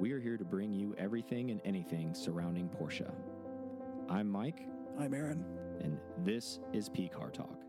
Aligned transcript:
We 0.00 0.12
are 0.12 0.18
here 0.18 0.38
to 0.38 0.44
bring 0.46 0.72
you 0.72 0.94
everything 0.96 1.50
and 1.50 1.60
anything 1.62 2.14
surrounding 2.14 2.70
Porsche. 2.70 3.12
I'm 4.08 4.30
Mike, 4.30 4.66
I'm 4.98 5.12
Aaron. 5.12 5.44
and 5.82 5.98
this 6.24 6.58
is 6.72 6.88
P 6.88 7.06
Car 7.06 7.28
Talk. 7.28 7.60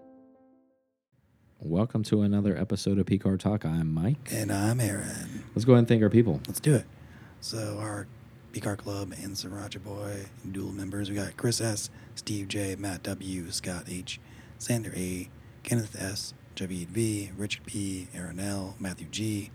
Welcome 1.60 2.04
to 2.04 2.22
another 2.22 2.58
episode 2.58 3.00
of 3.00 3.06
P 3.06 3.18
Car 3.18 3.36
Talk. 3.36 3.66
I'm 3.66 3.94
Mike. 3.94 4.30
And 4.32 4.50
I'm 4.50 4.80
Aaron. 4.80 5.44
Let's 5.54 5.66
go 5.66 5.74
ahead 5.74 5.80
and 5.80 5.88
thank 5.90 6.02
our 6.02 6.10
people. 6.10 6.40
Let's 6.48 6.62
do 6.62 6.74
it. 6.74 6.86
So, 7.42 7.78
our 7.82 8.08
P 8.54 8.62
Car 8.62 8.78
Club 8.78 9.12
and 9.22 9.36
Sriracha 9.36 9.84
Boy 9.84 10.28
dual 10.50 10.72
members 10.72 11.10
we 11.10 11.18
got 11.18 11.36
Chris 11.36 11.60
S., 11.60 11.90
Steve 12.16 12.48
J., 12.48 12.78
Matt 12.78 13.04
W., 13.04 13.52
Scott 13.52 13.88
H., 13.90 14.22
Sander 14.58 14.94
A., 14.96 15.30
Kenneth 15.64 16.02
S., 16.02 16.34
Javid 16.56 16.88
V., 16.88 17.32
Richard 17.36 17.66
P., 17.66 18.08
Aaron 18.16 18.40
L., 18.40 18.78
Matthew 18.80 19.08
G., 19.08 19.52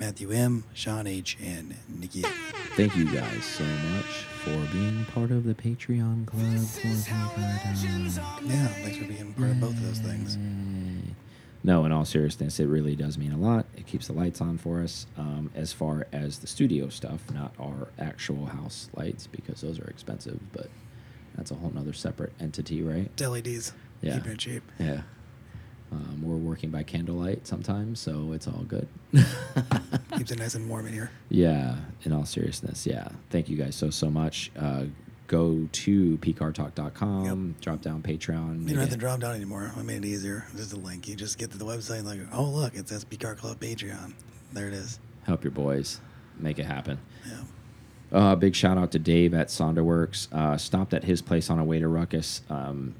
Matthew 0.00 0.30
M., 0.32 0.64
Sean 0.72 1.06
H., 1.06 1.36
and 1.44 1.74
Nikki. 1.86 2.22
Thank 2.74 2.96
you 2.96 3.04
guys 3.04 3.44
so 3.44 3.64
much 3.64 4.06
for 4.42 4.56
being 4.72 5.04
part 5.12 5.30
of 5.30 5.44
the 5.44 5.52
Patreon 5.54 6.24
club 6.26 6.56
for 6.56 6.80
P 6.80 7.02
Car 7.04 7.30
Talk. 8.16 8.40
Yeah, 8.42 8.66
thanks 8.68 8.96
for 8.96 9.04
being 9.04 9.34
part 9.34 9.50
of 9.50 9.60
both 9.60 9.72
of 9.72 9.82
those 9.82 9.98
things. 9.98 10.38
No, 11.62 11.84
in 11.84 11.92
all 11.92 12.06
seriousness, 12.06 12.58
it 12.58 12.64
really 12.64 12.96
does 12.96 13.18
mean 13.18 13.32
a 13.32 13.36
lot. 13.36 13.66
It 13.76 13.86
keeps 13.86 14.06
the 14.06 14.14
lights 14.14 14.40
on 14.40 14.56
for 14.56 14.80
us 14.80 15.06
um, 15.18 15.50
as 15.54 15.74
far 15.74 16.06
as 16.12 16.38
the 16.38 16.46
studio 16.46 16.88
stuff, 16.88 17.30
not 17.34 17.52
our 17.60 17.88
actual 17.98 18.46
house 18.46 18.88
lights, 18.96 19.26
because 19.26 19.60
those 19.60 19.78
are 19.78 19.84
expensive, 19.88 20.40
but 20.54 20.70
that's 21.34 21.50
a 21.50 21.54
whole 21.56 21.72
nother 21.74 21.92
separate 21.92 22.32
entity, 22.40 22.82
right? 22.82 23.10
It's 23.12 23.22
LEDs. 23.22 23.74
Yeah. 24.00 24.14
Keep 24.14 24.26
it 24.26 24.30
in 24.30 24.38
shape. 24.38 24.62
Yeah. 24.78 25.02
Um, 25.92 26.22
we're 26.22 26.36
working 26.36 26.70
by 26.70 26.82
candlelight 26.84 27.46
sometimes, 27.46 27.98
so 27.98 28.32
it's 28.32 28.46
all 28.46 28.64
good. 28.68 28.86
Keeps 30.16 30.30
it 30.30 30.38
nice 30.38 30.54
and 30.54 30.68
warm 30.68 30.86
in 30.86 30.92
here. 30.92 31.10
yeah, 31.28 31.76
in 32.04 32.12
all 32.12 32.24
seriousness, 32.24 32.86
yeah. 32.86 33.08
Thank 33.30 33.48
you 33.48 33.56
guys 33.56 33.74
so, 33.74 33.90
so 33.90 34.08
much. 34.10 34.52
Uh, 34.58 34.84
go 35.26 35.68
to 35.72 36.16
pcartalk.com, 36.18 37.56
drop 37.60 37.80
down 37.82 38.02
Patreon. 38.02 38.62
You 38.62 38.74
don't 38.74 38.78
have 38.80 38.90
to 38.90 38.96
drop 38.96 39.20
down 39.20 39.34
anymore. 39.34 39.72
I 39.76 39.82
made 39.82 40.04
it 40.04 40.08
easier. 40.08 40.46
Just 40.56 40.72
a 40.72 40.76
link. 40.76 41.08
You 41.08 41.16
just 41.16 41.38
get 41.38 41.50
to 41.52 41.58
the 41.58 41.64
website 41.64 41.98
and 42.00 42.06
like, 42.06 42.20
oh 42.32 42.44
look, 42.44 42.74
it 42.76 42.88
says 42.88 43.04
Car 43.18 43.34
Club 43.34 43.58
Patreon. 43.60 44.12
There 44.52 44.68
it 44.68 44.74
is. 44.74 44.98
help 45.24 45.44
your 45.44 45.52
boys 45.52 46.00
make 46.38 46.58
it 46.58 46.66
happen. 46.66 46.98
Yeah. 47.26 47.42
Uh, 48.12 48.34
big 48.34 48.54
shout 48.56 48.76
out 48.78 48.90
to 48.92 48.98
Dave 48.98 49.34
at 49.34 49.48
Sonderworks. 49.48 50.32
Uh, 50.32 50.56
stopped 50.56 50.92
at 50.94 51.04
his 51.04 51.22
place 51.22 51.48
on 51.50 51.58
a 51.58 51.64
way 51.64 51.78
to 51.78 51.86
Ruckus. 51.88 52.42
Um, 52.50 52.94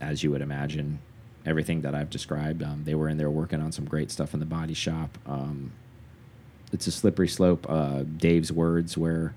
as 0.00 0.22
you 0.22 0.30
would 0.30 0.42
imagine, 0.42 1.00
everything 1.46 1.82
that 1.82 1.94
I've 1.94 2.10
described, 2.10 2.62
um, 2.62 2.82
they 2.84 2.94
were 2.94 3.08
in 3.08 3.16
there 3.16 3.30
working 3.30 3.62
on 3.62 3.72
some 3.72 3.84
great 3.86 4.10
stuff 4.10 4.34
in 4.34 4.40
the 4.40 4.46
body 4.46 4.74
shop. 4.74 5.16
Um, 5.26 5.72
it's 6.72 6.86
a 6.86 6.92
slippery 6.92 7.28
slope. 7.28 7.64
Uh, 7.68 8.02
Dave's 8.02 8.52
words, 8.52 8.98
where 8.98 9.34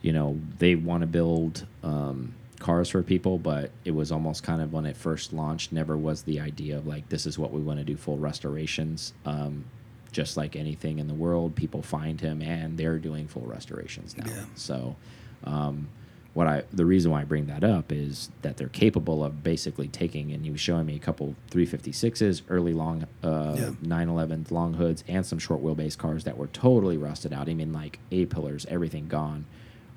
you 0.00 0.12
know 0.12 0.40
they 0.58 0.76
want 0.76 1.02
to 1.02 1.06
build 1.06 1.66
um, 1.82 2.34
cars 2.60 2.88
for 2.88 3.02
people, 3.02 3.38
but 3.38 3.70
it 3.84 3.90
was 3.90 4.12
almost 4.12 4.42
kind 4.42 4.62
of 4.62 4.72
when 4.72 4.86
it 4.86 4.96
first 4.96 5.32
launched, 5.32 5.72
never 5.72 5.96
was 5.96 6.22
the 6.22 6.40
idea 6.40 6.76
of 6.78 6.86
like 6.86 7.08
this 7.08 7.26
is 7.26 7.38
what 7.38 7.52
we 7.52 7.60
want 7.60 7.78
to 7.78 7.84
do 7.84 7.96
full 7.96 8.16
restorations. 8.16 9.12
Um, 9.26 9.64
just 10.12 10.36
like 10.36 10.54
anything 10.54 11.00
in 11.00 11.08
the 11.08 11.14
world, 11.14 11.56
people 11.56 11.82
find 11.82 12.20
him 12.20 12.40
and 12.40 12.78
they're 12.78 12.98
doing 12.98 13.26
full 13.26 13.42
restorations 13.42 14.16
now. 14.16 14.24
Yeah. 14.28 14.44
So, 14.54 14.96
um, 15.42 15.88
what 16.34 16.46
I 16.48 16.64
the 16.72 16.84
reason 16.84 17.10
why 17.12 17.20
I 17.20 17.24
bring 17.24 17.46
that 17.46 17.62
up 17.64 17.90
is 17.92 18.30
that 18.42 18.56
they're 18.56 18.68
capable 18.68 19.24
of 19.24 19.42
basically 19.42 19.88
taking 19.88 20.32
and 20.32 20.44
he 20.44 20.50
was 20.50 20.60
showing 20.60 20.84
me 20.86 20.96
a 20.96 20.98
couple 20.98 21.34
356s, 21.50 22.42
early 22.48 22.72
long 22.72 23.06
uh, 23.22 23.54
Yeah. 23.56 23.70
911 23.82 24.46
long 24.50 24.74
hoods, 24.74 25.04
and 25.08 25.24
some 25.24 25.38
short 25.38 25.62
wheelbase 25.62 25.96
cars 25.96 26.24
that 26.24 26.36
were 26.36 26.48
totally 26.48 26.96
rusted 26.96 27.32
out. 27.32 27.48
I 27.48 27.54
mean, 27.54 27.72
like 27.72 27.98
A 28.10 28.26
pillars, 28.26 28.66
everything 28.68 29.06
gone, 29.08 29.46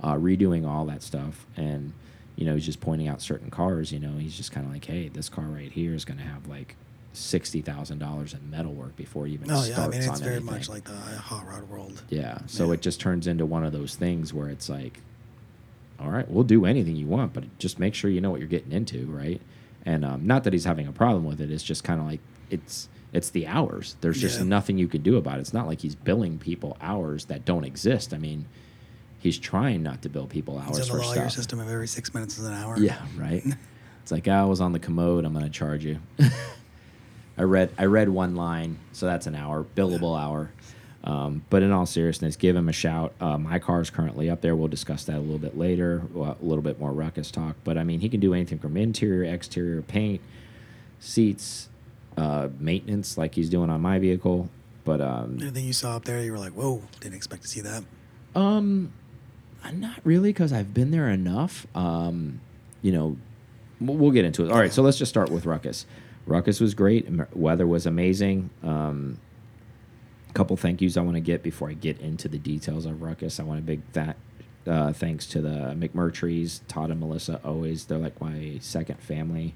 uh, 0.01 0.13
redoing 0.13 0.67
all 0.67 0.85
that 0.85 1.01
stuff, 1.01 1.45
and 1.57 1.93
you 2.35 2.45
know 2.45 2.53
he's 2.53 2.65
just 2.65 2.81
pointing 2.81 3.07
out 3.07 3.19
certain 3.21 3.49
cars. 3.49 3.91
You 3.91 3.99
know, 3.99 4.17
he's 4.17 4.37
just 4.37 4.51
kind 4.51 4.65
of 4.67 4.71
like, 4.71 4.85
hey, 4.85 5.07
this 5.09 5.29
car 5.29 5.45
right 5.45 5.71
here 5.71 5.93
is 5.95 6.05
going 6.05 6.17
to 6.19 6.23
have 6.23 6.47
like 6.47 6.75
sixty 7.13 7.61
thousand 7.61 7.97
dollars 7.97 8.35
in 8.35 8.47
metal 8.51 8.73
work 8.73 8.95
before 8.95 9.25
it 9.25 9.31
even 9.31 9.49
Oh 9.49 9.55
starts 9.63 9.69
yeah, 9.69 9.83
I 9.85 9.87
mean 9.87 10.01
it's 10.11 10.19
very 10.19 10.35
anything. 10.35 10.53
much 10.53 10.69
like 10.69 10.83
the 10.83 10.93
hot 10.95 11.47
rod 11.47 11.67
world. 11.67 12.03
Yeah. 12.09 12.37
So 12.45 12.67
Yeah. 12.67 12.73
it 12.73 12.81
just 12.81 12.99
turns 12.99 13.25
into 13.25 13.43
one 13.43 13.63
of 13.65 13.73
those 13.73 13.95
things 13.95 14.35
where 14.35 14.49
it's 14.49 14.69
like, 14.69 14.99
all 15.99 16.09
right, 16.09 16.29
we'll 16.29 16.43
do 16.43 16.65
anything 16.65 16.95
you 16.95 17.07
want, 17.07 17.33
but 17.33 17.43
just 17.59 17.79
make 17.79 17.93
sure 17.95 18.09
you 18.09 18.21
know 18.21 18.29
what 18.31 18.39
you're 18.39 18.49
getting 18.49 18.71
into, 18.71 19.05
right? 19.07 19.41
And 19.85 20.03
um, 20.05 20.27
not 20.27 20.43
that 20.43 20.53
he's 20.53 20.65
having 20.65 20.87
a 20.87 20.91
problem 20.91 21.23
with 21.25 21.39
it. 21.41 21.49
It's 21.51 21.63
just 21.63 21.83
kind 21.83 21.99
of 21.99 22.07
like 22.07 22.19
it's 22.49 22.87
it's 23.13 23.29
the 23.29 23.47
hours. 23.47 23.95
There's 24.01 24.19
just 24.19 24.39
Yeah. 24.39 24.45
nothing 24.45 24.77
you 24.77 24.87
can 24.87 25.01
do 25.01 25.15
about 25.17 25.37
it. 25.37 25.41
It's 25.41 25.53
not 25.53 25.65
like 25.65 25.81
he's 25.81 25.95
billing 25.95 26.37
people 26.39 26.75
hours 26.81 27.25
that 27.25 27.45
don't 27.45 27.63
exist. 27.63 28.13
I 28.13 28.17
mean, 28.17 28.45
he's 29.19 29.39
trying 29.39 29.81
not 29.81 30.01
to 30.03 30.09
bill 30.09 30.27
people 30.27 30.57
hours 30.59 30.87
for 30.89 31.01
stuff. 31.01 31.31
system 31.31 31.59
of 31.59 31.69
every 31.69 31.87
six 31.87 32.13
minutes 32.13 32.37
is 32.37 32.45
an 32.45 32.53
hour. 32.53 32.77
Yeah, 32.77 32.97
right. 33.17 33.43
it's 34.03 34.11
like 34.11 34.27
"Ah, 34.27 34.41
I 34.41 34.43
was 34.43 34.59
on 34.61 34.73
the 34.73 34.79
commode. 34.79 35.23
I'm 35.25 35.33
going 35.33 35.45
to 35.45 35.51
charge 35.51 35.85
you. 35.85 35.99
I 37.37 37.43
read 37.43 37.71
I 37.77 37.85
read 37.85 38.09
one 38.09 38.35
line, 38.35 38.77
so 38.93 39.05
that's 39.05 39.25
an 39.27 39.35
hour 39.35 39.65
billable 39.75 40.19
hour. 40.19 40.51
Um, 41.07 41.43
but 41.49 41.63
in 41.63 41.71
all 41.71 41.85
seriousness, 41.85 42.35
give 42.35 42.53
him 42.57 42.67
a 42.67 42.73
shout. 42.73 43.13
Uh, 43.21 43.37
my 43.37 43.59
car 43.59 43.79
is 43.79 43.89
currently 43.89 44.29
up 44.29 44.41
there. 44.41 44.57
We'll 44.57 44.67
discuss 44.67 45.05
that 45.05 45.15
a 45.15 45.19
little 45.19 45.37
bit 45.37 45.57
later. 45.57 46.01
A 46.13 46.35
little 46.41 46.61
bit 46.61 46.81
more 46.81 46.91
ruckus 46.91 47.31
talk. 47.31 47.55
But 47.63 47.77
I 47.77 47.85
mean, 47.85 48.01
he 48.01 48.09
can 48.09 48.19
do 48.19 48.33
anything 48.33 48.59
from 48.59 48.75
interior, 48.75 49.23
exterior, 49.23 49.81
paint, 49.81 50.19
seats, 50.99 51.69
uh, 52.17 52.49
maintenance, 52.59 53.17
like 53.17 53.35
he's 53.35 53.49
doing 53.49 53.69
on 53.69 53.79
my 53.79 53.99
vehicle. 53.99 54.49
But 54.83 54.99
um, 54.99 55.37
Anything 55.41 55.65
you 55.65 55.71
saw 55.73 55.95
up 55.95 56.03
there, 56.03 56.21
you 56.21 56.33
were 56.33 56.39
like, 56.39 56.53
whoa, 56.53 56.81
didn't 56.99 57.15
expect 57.15 57.43
to 57.43 57.47
see 57.47 57.61
that. 57.61 57.85
um, 58.35 58.91
not 59.73 59.99
really, 60.03 60.29
because 60.29 60.51
I've 60.53 60.73
been 60.73 60.91
there 60.91 61.09
enough. 61.09 61.67
Um, 61.75 62.39
you 62.81 62.91
know, 62.91 63.17
we'll 63.79 64.11
get 64.11 64.23
into 64.25 64.45
it. 64.45 64.51
All 64.51 64.57
right, 64.59 64.71
so 64.73 64.81
let's 64.81 64.97
just 64.97 65.09
start 65.09 65.29
with 65.29 65.45
Ruckus. 65.45 65.85
Ruckus 66.25 66.59
was 66.59 66.73
great. 66.73 67.07
Weather 67.35 67.65
was 67.67 67.85
amazing. 67.85 68.49
Um, 68.63 69.19
couple 70.33 70.57
thank 70.57 70.81
yous 70.81 70.97
I 70.97 71.01
want 71.01 71.15
to 71.15 71.21
get 71.21 71.43
before 71.43 71.69
I 71.69 71.73
get 71.73 71.99
into 71.99 72.27
the 72.27 72.37
details 72.37 72.85
of 72.85 73.01
Ruckus. 73.01 73.39
I 73.39 73.43
want 73.43 73.59
a 73.59 73.63
big 73.63 73.81
that 73.93 74.17
uh, 74.67 74.91
thanks 74.93 75.25
to 75.27 75.41
the 75.41 75.75
McMurtries, 75.77 76.61
Todd 76.67 76.91
and 76.91 76.99
Melissa. 76.99 77.39
Always, 77.43 77.85
they're 77.85 77.97
like 77.97 78.19
my 78.19 78.57
second 78.61 78.99
family. 78.99 79.55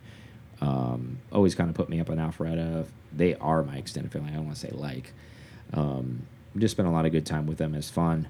Um, 0.61 1.19
always 1.31 1.55
kind 1.55 1.69
of 1.69 1.75
put 1.75 1.89
me 1.89 1.99
up 1.99 2.09
on 2.09 2.17
Alpharetta. 2.17 2.85
They 3.11 3.35
are 3.35 3.63
my 3.63 3.77
extended 3.77 4.11
family. 4.11 4.31
I 4.31 4.35
don't 4.35 4.45
want 4.45 4.57
to 4.57 4.67
say 4.67 4.71
like. 4.71 5.13
Um, 5.73 6.27
just 6.57 6.73
spent 6.73 6.87
a 6.87 6.91
lot 6.91 7.05
of 7.05 7.11
good 7.11 7.25
time 7.25 7.47
with 7.47 7.57
them. 7.57 7.75
It's 7.75 7.89
fun. 7.89 8.27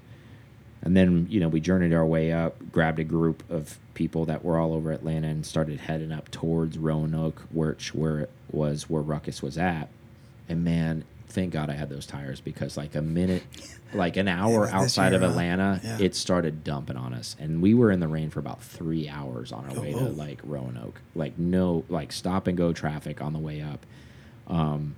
And 0.82 0.96
then, 0.96 1.26
you 1.30 1.38
know, 1.38 1.48
we 1.48 1.60
journeyed 1.60 1.92
our 1.92 2.04
way 2.04 2.32
up, 2.32 2.72
grabbed 2.72 2.98
a 2.98 3.04
group 3.04 3.48
of 3.48 3.78
people 3.94 4.24
that 4.24 4.44
were 4.44 4.58
all 4.58 4.72
over 4.72 4.90
Atlanta 4.90 5.28
and 5.28 5.46
started 5.46 5.80
heading 5.80 6.10
up 6.10 6.30
towards 6.30 6.76
Roanoke, 6.76 7.42
which 7.52 7.94
where 7.94 8.20
it 8.20 8.30
was 8.50 8.90
where 8.90 9.02
Ruckus 9.02 9.42
was 9.42 9.56
at. 9.56 9.88
And 10.48 10.64
man, 10.64 11.04
thank 11.32 11.52
God 11.52 11.70
I 11.70 11.74
had 11.74 11.88
those 11.88 12.06
tires 12.06 12.40
because 12.40 12.76
like 12.76 12.94
a 12.94 13.02
minute, 13.02 13.42
like 13.94 14.16
an 14.16 14.28
hour 14.28 14.68
outside 14.68 15.12
of? 15.14 15.22
Atlanta, 15.22 15.80
Yeah. 15.82 15.98
it 16.00 16.14
started 16.14 16.62
dumping 16.64 16.96
on 16.96 17.14
us. 17.14 17.34
And 17.38 17.60
we 17.62 17.74
were 17.74 17.90
in 17.90 18.00
the 18.00 18.08
rain 18.08 18.30
for 18.30 18.38
about 18.40 18.62
three 18.62 19.08
hours 19.08 19.50
on 19.52 19.64
our 19.70 19.76
Oh, 19.76 19.80
way 19.80 19.92
to 19.92 19.98
like 20.00 20.40
Roanoke. 20.44 21.00
Like 21.14 21.38
no, 21.38 21.84
like 21.88 22.12
stop 22.12 22.46
and 22.46 22.56
go 22.56 22.72
traffic 22.72 23.20
on 23.20 23.32
the 23.32 23.38
way 23.38 23.60
up. 23.60 23.84
Um, 24.48 24.94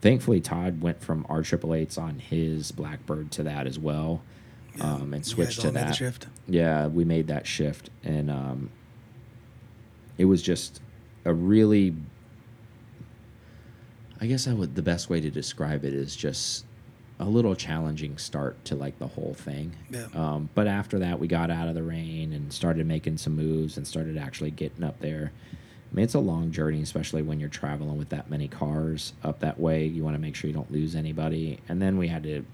thankfully, 0.00 0.40
Todd 0.40 0.80
went 0.80 1.00
from 1.02 1.26
our 1.28 1.42
triple 1.42 1.74
eights 1.74 1.96
on 1.98 2.18
his 2.18 2.70
Blackbird 2.72 3.30
to 3.32 3.42
that 3.44 3.66
as 3.66 3.78
well, 3.78 4.22
Yeah. 4.76 4.94
um, 4.94 5.14
and 5.14 5.24
switched 5.24 5.60
to 5.62 5.68
all 5.68 5.72
made 5.72 5.80
the 5.82 5.86
that. 5.86 5.94
shift. 5.96 6.26
Yeah, 6.48 6.86
we 6.88 7.04
made 7.04 7.26
that 7.28 7.46
shift, 7.46 7.90
and 8.04 8.30
um, 8.30 8.70
it 10.18 10.26
was 10.26 10.42
just 10.42 10.80
a 11.24 11.32
really. 11.32 11.94
I 14.20 14.26
guess 14.26 14.48
I 14.48 14.52
would. 14.52 14.74
The 14.74 14.82
best 14.82 15.10
way 15.10 15.20
to 15.20 15.30
describe 15.30 15.84
it 15.84 15.94
is 15.94 16.16
just 16.16 16.64
a 17.18 17.24
little 17.24 17.54
challenging 17.54 18.18
start 18.18 18.62
to 18.66 18.74
like 18.74 18.98
the 18.98 19.06
whole 19.06 19.34
thing. 19.34 19.74
Yeah. 19.90 20.06
Um, 20.14 20.50
but 20.54 20.66
after 20.66 20.98
that, 20.98 21.18
we 21.18 21.28
got 21.28 21.50
out 21.50 21.68
of 21.68 21.74
the 21.74 21.82
rain 21.82 22.32
and 22.32 22.52
started 22.52 22.86
making 22.86 23.18
some 23.18 23.34
moves 23.36 23.76
and 23.76 23.86
started 23.86 24.18
actually 24.18 24.50
getting 24.50 24.84
up 24.84 25.00
there. 25.00 25.32
I 25.90 25.94
mean, 25.94 26.04
it's 26.04 26.14
a 26.14 26.20
long 26.20 26.50
journey, 26.50 26.82
especially 26.82 27.22
when 27.22 27.40
you're 27.40 27.48
traveling 27.48 27.96
with 27.96 28.10
that 28.10 28.28
many 28.28 28.48
cars 28.48 29.12
up 29.22 29.40
that 29.40 29.58
way. 29.58 29.86
You 29.86 30.04
want 30.04 30.14
to 30.14 30.20
make 30.20 30.34
sure 30.34 30.48
you 30.48 30.54
don't 30.54 30.70
lose 30.70 30.94
anybody. 30.94 31.60
And 31.68 31.80
then 31.80 31.96
we 31.96 32.08
had 32.08 32.22
to, 32.24 32.44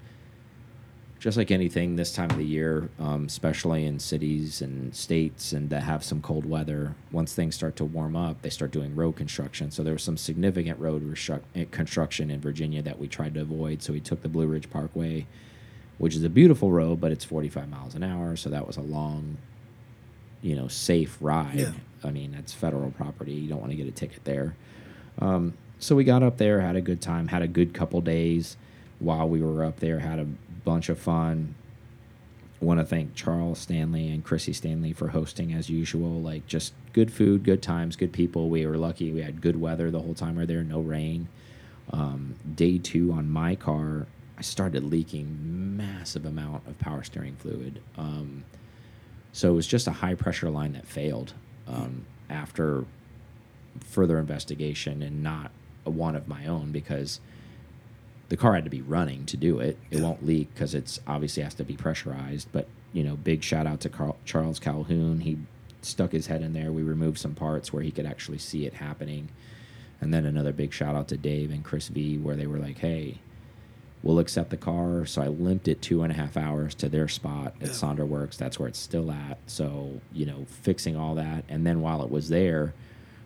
just 1.23 1.37
like 1.37 1.51
anything 1.51 1.95
this 1.95 2.11
time 2.11 2.29
of 2.31 2.35
the 2.35 2.43
year, 2.43 2.89
um, 2.99 3.23
especially 3.23 3.85
in 3.85 3.97
cities 3.97 4.61
and 4.61 4.93
states 4.93 5.53
and 5.53 5.69
that 5.69 5.83
have 5.83 6.03
some 6.03 6.21
cold 6.21 6.45
weather, 6.45 6.95
once 7.13 7.33
things 7.33 7.55
start 7.55 7.77
to 7.77 7.85
warm 7.85 8.13
up, 8.13 8.41
they 8.41 8.49
start 8.49 8.71
doing 8.71 8.93
road 8.93 9.13
construction. 9.13 9.71
So 9.71 9.83
there 9.83 9.93
was 9.93 10.03
some 10.03 10.17
significant 10.17 10.77
road 10.81 11.17
eh, 11.55 11.63
construction 11.71 12.29
in 12.29 12.41
Virginia 12.41 12.81
that 12.81 12.99
we 12.99 13.07
tried 13.07 13.35
to 13.35 13.39
avoid. 13.39 13.81
So 13.81 13.93
we 13.93 14.01
took 14.01 14.21
the 14.21 14.27
Blue 14.27 14.47
Ridge 14.47 14.69
Parkway, 14.69 15.25
which 15.97 16.13
is 16.13 16.25
a 16.25 16.29
beautiful 16.29 16.73
road, 16.73 16.99
but 16.99 17.13
it's 17.13 17.23
45 17.23 17.69
miles 17.69 17.95
an 17.95 18.03
hour. 18.03 18.35
So 18.35 18.49
that 18.49 18.67
was 18.67 18.75
a 18.75 18.81
long, 18.81 19.37
you 20.41 20.57
know, 20.57 20.67
safe 20.67 21.17
ride. 21.21 21.55
Yeah. 21.55 21.71
I 22.03 22.11
mean, 22.11 22.33
that's 22.33 22.51
federal 22.51 22.91
property. 22.91 23.31
You 23.31 23.47
don't 23.47 23.61
want 23.61 23.71
to 23.71 23.77
get 23.77 23.87
a 23.87 23.91
ticket 23.91 24.25
there. 24.25 24.57
Um, 25.19 25.53
so 25.79 25.95
we 25.95 26.03
got 26.03 26.21
up 26.21 26.37
there, 26.37 26.59
had 26.59 26.75
a 26.75 26.81
good 26.81 26.99
time, 26.99 27.29
had 27.29 27.41
a 27.41 27.47
good 27.47 27.73
couple 27.73 28.01
days 28.01 28.57
while 28.99 29.27
we 29.27 29.41
were 29.41 29.63
up 29.63 29.79
there, 29.79 29.99
had 29.99 30.19
a 30.19 30.27
bunch 30.63 30.89
of 30.89 30.99
fun. 30.99 31.55
want 32.59 32.79
to 32.79 32.85
thank 32.85 33.13
Charles 33.13 33.59
Stanley 33.59 34.09
and 34.09 34.23
Chrissy 34.23 34.53
Stanley 34.53 34.93
for 34.93 35.09
hosting 35.09 35.53
as 35.53 35.69
usual. 35.69 36.21
Like 36.21 36.47
just 36.47 36.73
good 36.93 37.11
food, 37.11 37.43
good 37.43 37.61
times, 37.61 37.95
good 37.95 38.13
people. 38.13 38.49
We 38.49 38.65
were 38.65 38.77
lucky. 38.77 39.11
We 39.11 39.21
had 39.21 39.41
good 39.41 39.59
weather 39.59 39.91
the 39.91 39.99
whole 39.99 40.13
time 40.13 40.35
we 40.35 40.43
were 40.43 40.45
there, 40.45 40.63
no 40.63 40.79
rain. 40.79 41.27
Um, 41.91 42.35
day 42.55 42.77
two 42.77 43.11
on 43.11 43.29
my 43.29 43.55
car, 43.55 44.07
I 44.37 44.41
started 44.41 44.83
leaking 44.83 45.77
massive 45.77 46.25
amount 46.25 46.65
of 46.67 46.79
power 46.79 47.03
steering 47.03 47.35
fluid. 47.35 47.81
Um, 47.97 48.45
so 49.33 49.51
it 49.51 49.55
was 49.55 49.67
just 49.67 49.87
a 49.87 49.91
high 49.91 50.15
pressure 50.15 50.49
line 50.49 50.73
that 50.73 50.87
failed 50.87 51.33
um, 51.67 52.05
after 52.29 52.85
further 53.81 54.19
investigation 54.19 55.01
and 55.01 55.23
not 55.23 55.51
one 55.83 56.15
of 56.15 56.27
my 56.27 56.45
own 56.45 56.71
because 56.71 57.19
the 58.33 58.37
car 58.37 58.55
had 58.55 58.63
to 58.63 58.69
be 58.71 58.81
running 58.81 59.23
to 59.27 59.37
do 59.37 59.59
it. 59.59 59.77
It 59.91 59.97
Yeah. 59.99 60.01
won't 60.05 60.25
leak 60.25 60.51
because 60.55 60.73
it's 60.73 60.99
obviously 61.05 61.43
has 61.43 61.53
to 61.53 61.63
be 61.63 61.75
pressurized. 61.75 62.47
But 62.51 62.67
you 62.91 63.03
know, 63.03 63.15
big 63.15 63.43
shout 63.43 63.67
out 63.67 63.79
to 63.81 63.89
Carl, 63.89 64.17
Charles 64.25 64.57
Calhoun. 64.57 65.19
He 65.19 65.37
stuck 65.83 66.11
his 66.13 66.25
head 66.25 66.41
in 66.41 66.53
there. 66.53 66.71
We 66.71 66.81
removed 66.81 67.19
some 67.19 67.35
parts 67.35 67.71
where 67.71 67.83
he 67.83 67.91
could 67.91 68.07
actually 68.07 68.39
see 68.39 68.65
it 68.65 68.73
happening. 68.73 69.29
And 70.01 70.11
then 70.11 70.25
another 70.25 70.51
big 70.51 70.73
shout 70.73 70.95
out 70.95 71.09
to 71.09 71.17
Dave 71.17 71.51
and 71.51 71.63
Chris 71.63 71.89
V, 71.89 72.17
where 72.17 72.35
they 72.35 72.47
were 72.47 72.57
like, 72.57 72.79
"Hey, 72.79 73.19
we'll 74.01 74.17
accept 74.17 74.49
the 74.49 74.57
car." 74.57 75.05
So 75.05 75.21
I 75.21 75.27
limped 75.27 75.67
it 75.67 75.83
two 75.83 76.01
and 76.01 76.11
a 76.11 76.15
half 76.15 76.35
hours 76.35 76.73
to 76.75 76.89
their 76.89 77.07
spot 77.07 77.53
at 77.61 77.67
Yeah. 77.67 77.73
Sonder 77.73 78.07
Works. 78.07 78.35
That's 78.35 78.57
where 78.57 78.67
it's 78.67 78.79
still 78.79 79.11
at. 79.11 79.37
So 79.45 80.01
you 80.11 80.25
know, 80.25 80.45
fixing 80.47 80.95
all 80.95 81.13
that, 81.13 81.43
and 81.49 81.67
then 81.67 81.81
while 81.81 82.01
it 82.01 82.09
was 82.09 82.29
there, 82.29 82.73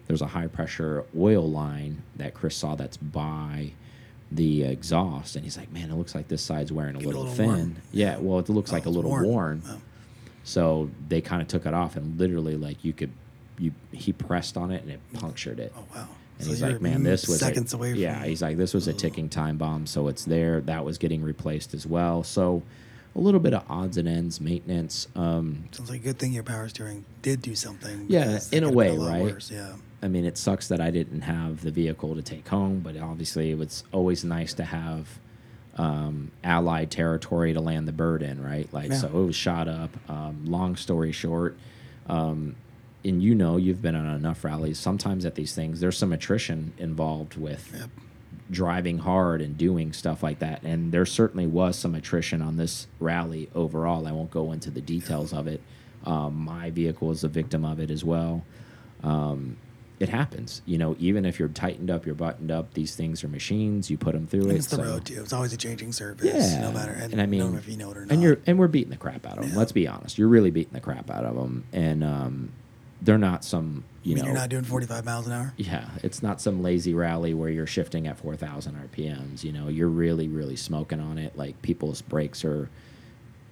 there's 0.08 0.22
a 0.22 0.28
high 0.28 0.48
pressure 0.48 1.06
oil 1.18 1.50
line 1.50 2.04
that 2.18 2.34
Chris 2.34 2.58
saw 2.58 2.76
that's 2.76 2.98
by 2.98 3.72
the 4.32 4.64
exhaust, 4.64 5.36
and 5.36 5.44
he's 5.46 5.58
like, 5.58 5.72
"Man, 5.72 5.90
it 5.90 5.96
looks 5.96 6.14
like 6.16 6.28
this 6.28 6.42
side's 6.42 6.72
wearing 6.72 6.96
a 6.96 7.00
Getting 7.00 7.14
a 7.14 7.18
little, 7.20 7.32
little 7.32 7.36
thin." 7.38 7.48
worn. 7.48 7.76
Yeah, 7.92 8.18
well, 8.18 8.40
it 8.40 8.50
looks 8.50 8.72
Oh, 8.72 8.76
like 8.76 8.86
a 8.86 8.90
little 8.90 9.12
worn. 9.12 9.26
worn. 9.28 9.62
Oh. 9.68 9.78
So 10.44 10.90
they 11.08 11.22
kind 11.22 11.42
of 11.42 11.48
took 11.48 11.66
it 11.66 11.74
off, 11.74 11.96
and 11.96 12.18
literally, 12.20 12.56
like 12.56 12.84
you 12.84 12.94
could, 12.94 13.12
you 13.60 13.72
he 13.92 14.14
pressed 14.14 14.58
on 14.58 14.72
it 14.72 14.82
and 14.84 14.92
it 14.92 15.00
punctured 15.14 15.60
it. 15.60 15.74
Oh 15.78 15.84
wow. 15.96 16.08
And 16.40 16.46
So 16.46 16.52
he's 16.52 16.62
like, 16.62 16.82
man, 16.82 17.02
this 17.04 17.28
was 17.28 17.42
a- 17.42 17.76
away 17.76 17.94
from 17.94 18.00
yeah. 18.00 18.24
He's 18.26 18.42
like, 18.44 18.58
this 18.58 18.74
was 18.74 18.88
a 18.88 18.94
ticking 18.94 19.28
time 19.28 19.58
bomb. 19.58 19.88
So 19.88 20.08
it's 20.08 20.24
there. 20.26 20.62
That 20.62 20.86
was 20.86 20.98
getting 21.00 21.24
replaced 21.24 21.74
as 21.74 21.88
well. 21.88 22.22
So 22.24 22.62
a 23.16 23.20
little 23.20 23.40
bit 23.40 23.56
of 23.56 23.64
odds 23.68 23.98
and 23.98 24.08
ends 24.08 24.40
maintenance. 24.40 25.08
Um, 25.16 25.64
Sounds 25.72 25.90
like 25.90 26.02
a 26.02 26.04
good 26.04 26.20
thing 26.20 26.34
your 26.34 26.44
power 26.44 26.70
steering 26.70 27.06
did 27.24 27.42
do 27.42 27.56
something. 27.56 28.06
Yeah, 28.08 28.40
in 28.52 28.64
a 28.64 28.72
way, 28.72 28.92
lot 28.92 29.10
right? 29.10 29.24
worse, 29.24 29.50
Yeah. 29.50 29.74
I 30.02 30.08
mean, 30.08 30.26
it 30.26 30.38
sucks 30.38 30.68
that 30.68 30.80
I 30.80 30.92
didn't 30.92 31.22
have 31.22 31.62
the 31.64 31.72
vehicle 31.72 32.16
to 32.16 32.22
take 32.22 32.48
home, 32.48 32.82
but 32.82 32.96
obviously, 32.98 33.52
it 33.52 33.58
was 33.58 33.84
always 33.92 34.24
nice 34.24 34.54
to 34.56 34.64
have 34.64 35.20
um, 35.78 36.32
allied 36.44 36.90
territory 36.92 37.54
to 37.54 37.60
land 37.62 37.88
the 37.88 37.92
bird 37.92 38.22
in, 38.22 38.42
right? 38.44 38.72
Like, 38.74 38.90
Yeah. 38.90 38.98
so 38.98 39.08
it 39.08 39.26
was 39.26 39.36
shot 39.36 39.68
up. 39.68 39.92
Um, 40.10 40.46
long 40.46 40.76
story 40.76 41.12
short, 41.12 41.56
um, 42.08 42.56
and 43.06 43.22
you 43.24 43.34
know, 43.36 43.58
you've 43.58 43.82
been 43.82 43.96
on 43.96 44.06
enough 44.16 44.44
rallies. 44.44 44.80
Sometimes 44.80 45.26
at 45.26 45.36
these 45.36 45.54
things, 45.54 45.80
there's 45.80 45.98
some 45.98 46.12
attrition 46.14 46.74
involved 46.78 47.36
with 47.38 47.72
Yep. 47.78 47.90
driving 48.50 49.00
hard 49.00 49.42
and 49.42 49.58
doing 49.58 49.94
stuff 49.94 50.24
like 50.24 50.40
that. 50.40 50.62
And 50.64 50.92
there 50.92 51.06
certainly 51.06 51.46
was 51.48 51.76
some 51.78 51.94
attrition 51.96 52.42
on 52.42 52.58
this 52.58 52.88
rally 53.00 53.50
overall. 53.54 54.08
I 54.08 54.12
won't 54.12 54.32
go 54.32 54.52
into 54.52 54.70
the 54.72 54.82
details 54.82 55.32
of 55.34 55.48
it. 55.48 55.62
Um, 56.06 56.36
my 56.38 56.70
vehicle 56.72 57.12
is 57.12 57.24
a 57.24 57.28
victim 57.28 57.64
of 57.66 57.80
it 57.80 57.92
as 57.92 58.04
well. 58.04 58.44
Um, 59.04 59.58
it 60.00 60.10
happens, 60.10 60.62
you 60.66 60.78
know. 60.78 60.96
Even 61.00 61.26
if 61.26 61.40
you're 61.40 61.48
tightened 61.50 61.90
up, 61.90 62.06
you're 62.06 62.14
buttoned 62.16 62.52
up. 62.52 62.74
These 62.74 62.96
things 62.96 63.24
are 63.24 63.28
machines. 63.28 63.90
You 63.90 63.98
put 63.98 64.14
them 64.14 64.28
through 64.28 64.44
And 64.44 64.52
it. 64.52 64.56
it's 64.58 64.68
the 64.68 64.76
so- 64.78 64.84
road 64.84 65.06
too. 65.06 65.22
It's 65.22 65.34
always 65.34 65.54
a 65.54 65.58
changing 65.58 65.92
surface. 65.94 66.26
Yeah, 66.26 66.62
No 66.62 66.72
matter. 66.72 66.92
And, 66.92 67.14
and 67.14 67.22
I 67.22 67.26
mean, 67.26 67.40
no 67.40 67.48
matter 67.48 67.60
if 67.60 67.68
you 67.68 67.78
know 67.78 67.92
it 67.92 67.98
or 67.98 68.02
not. 68.02 68.12
and 68.12 68.22
you're 68.22 68.38
and 68.46 68.60
we're 68.60 68.68
beating 68.68 68.92
the 68.92 68.98
crap 68.98 69.26
out 69.26 69.38
of 69.38 69.44
them. 69.44 69.52
Yeah. 69.54 69.58
Let's 69.58 69.72
be 69.72 69.88
honest. 69.88 70.18
You're 70.18 70.28
really 70.28 70.52
beating 70.52 70.74
the 70.74 70.80
crap 70.82 71.10
out 71.10 71.26
of 71.26 71.36
them, 71.36 71.64
and 71.74 72.04
um, 72.04 72.52
they're 73.02 73.18
not 73.18 73.44
some 73.44 73.84
I 73.88 74.10
you 74.10 74.16
mean, 74.16 74.24
know. 74.24 74.30
you're 74.32 74.40
not 74.40 74.50
doing 74.50 74.64
45 74.64 75.04
miles 75.04 75.28
an 75.28 75.34
hour. 75.34 75.54
yeah, 75.58 75.90
it's 76.04 76.24
not 76.24 76.40
some 76.40 76.62
lazy 76.64 76.94
rally 76.94 77.34
where 77.34 77.50
you're 77.50 77.68
shifting 77.68 78.08
at 78.08 78.18
4,000 78.18 78.76
RPMs. 78.96 79.44
You 79.44 79.52
know, 79.52 79.68
you're 79.68 79.90
really, 79.90 80.28
really 80.30 80.56
smoking 80.56 81.00
on 81.02 81.18
it. 81.18 81.38
Like 81.38 81.62
people's 81.62 82.02
brakes 82.02 82.46
are, 82.46 82.70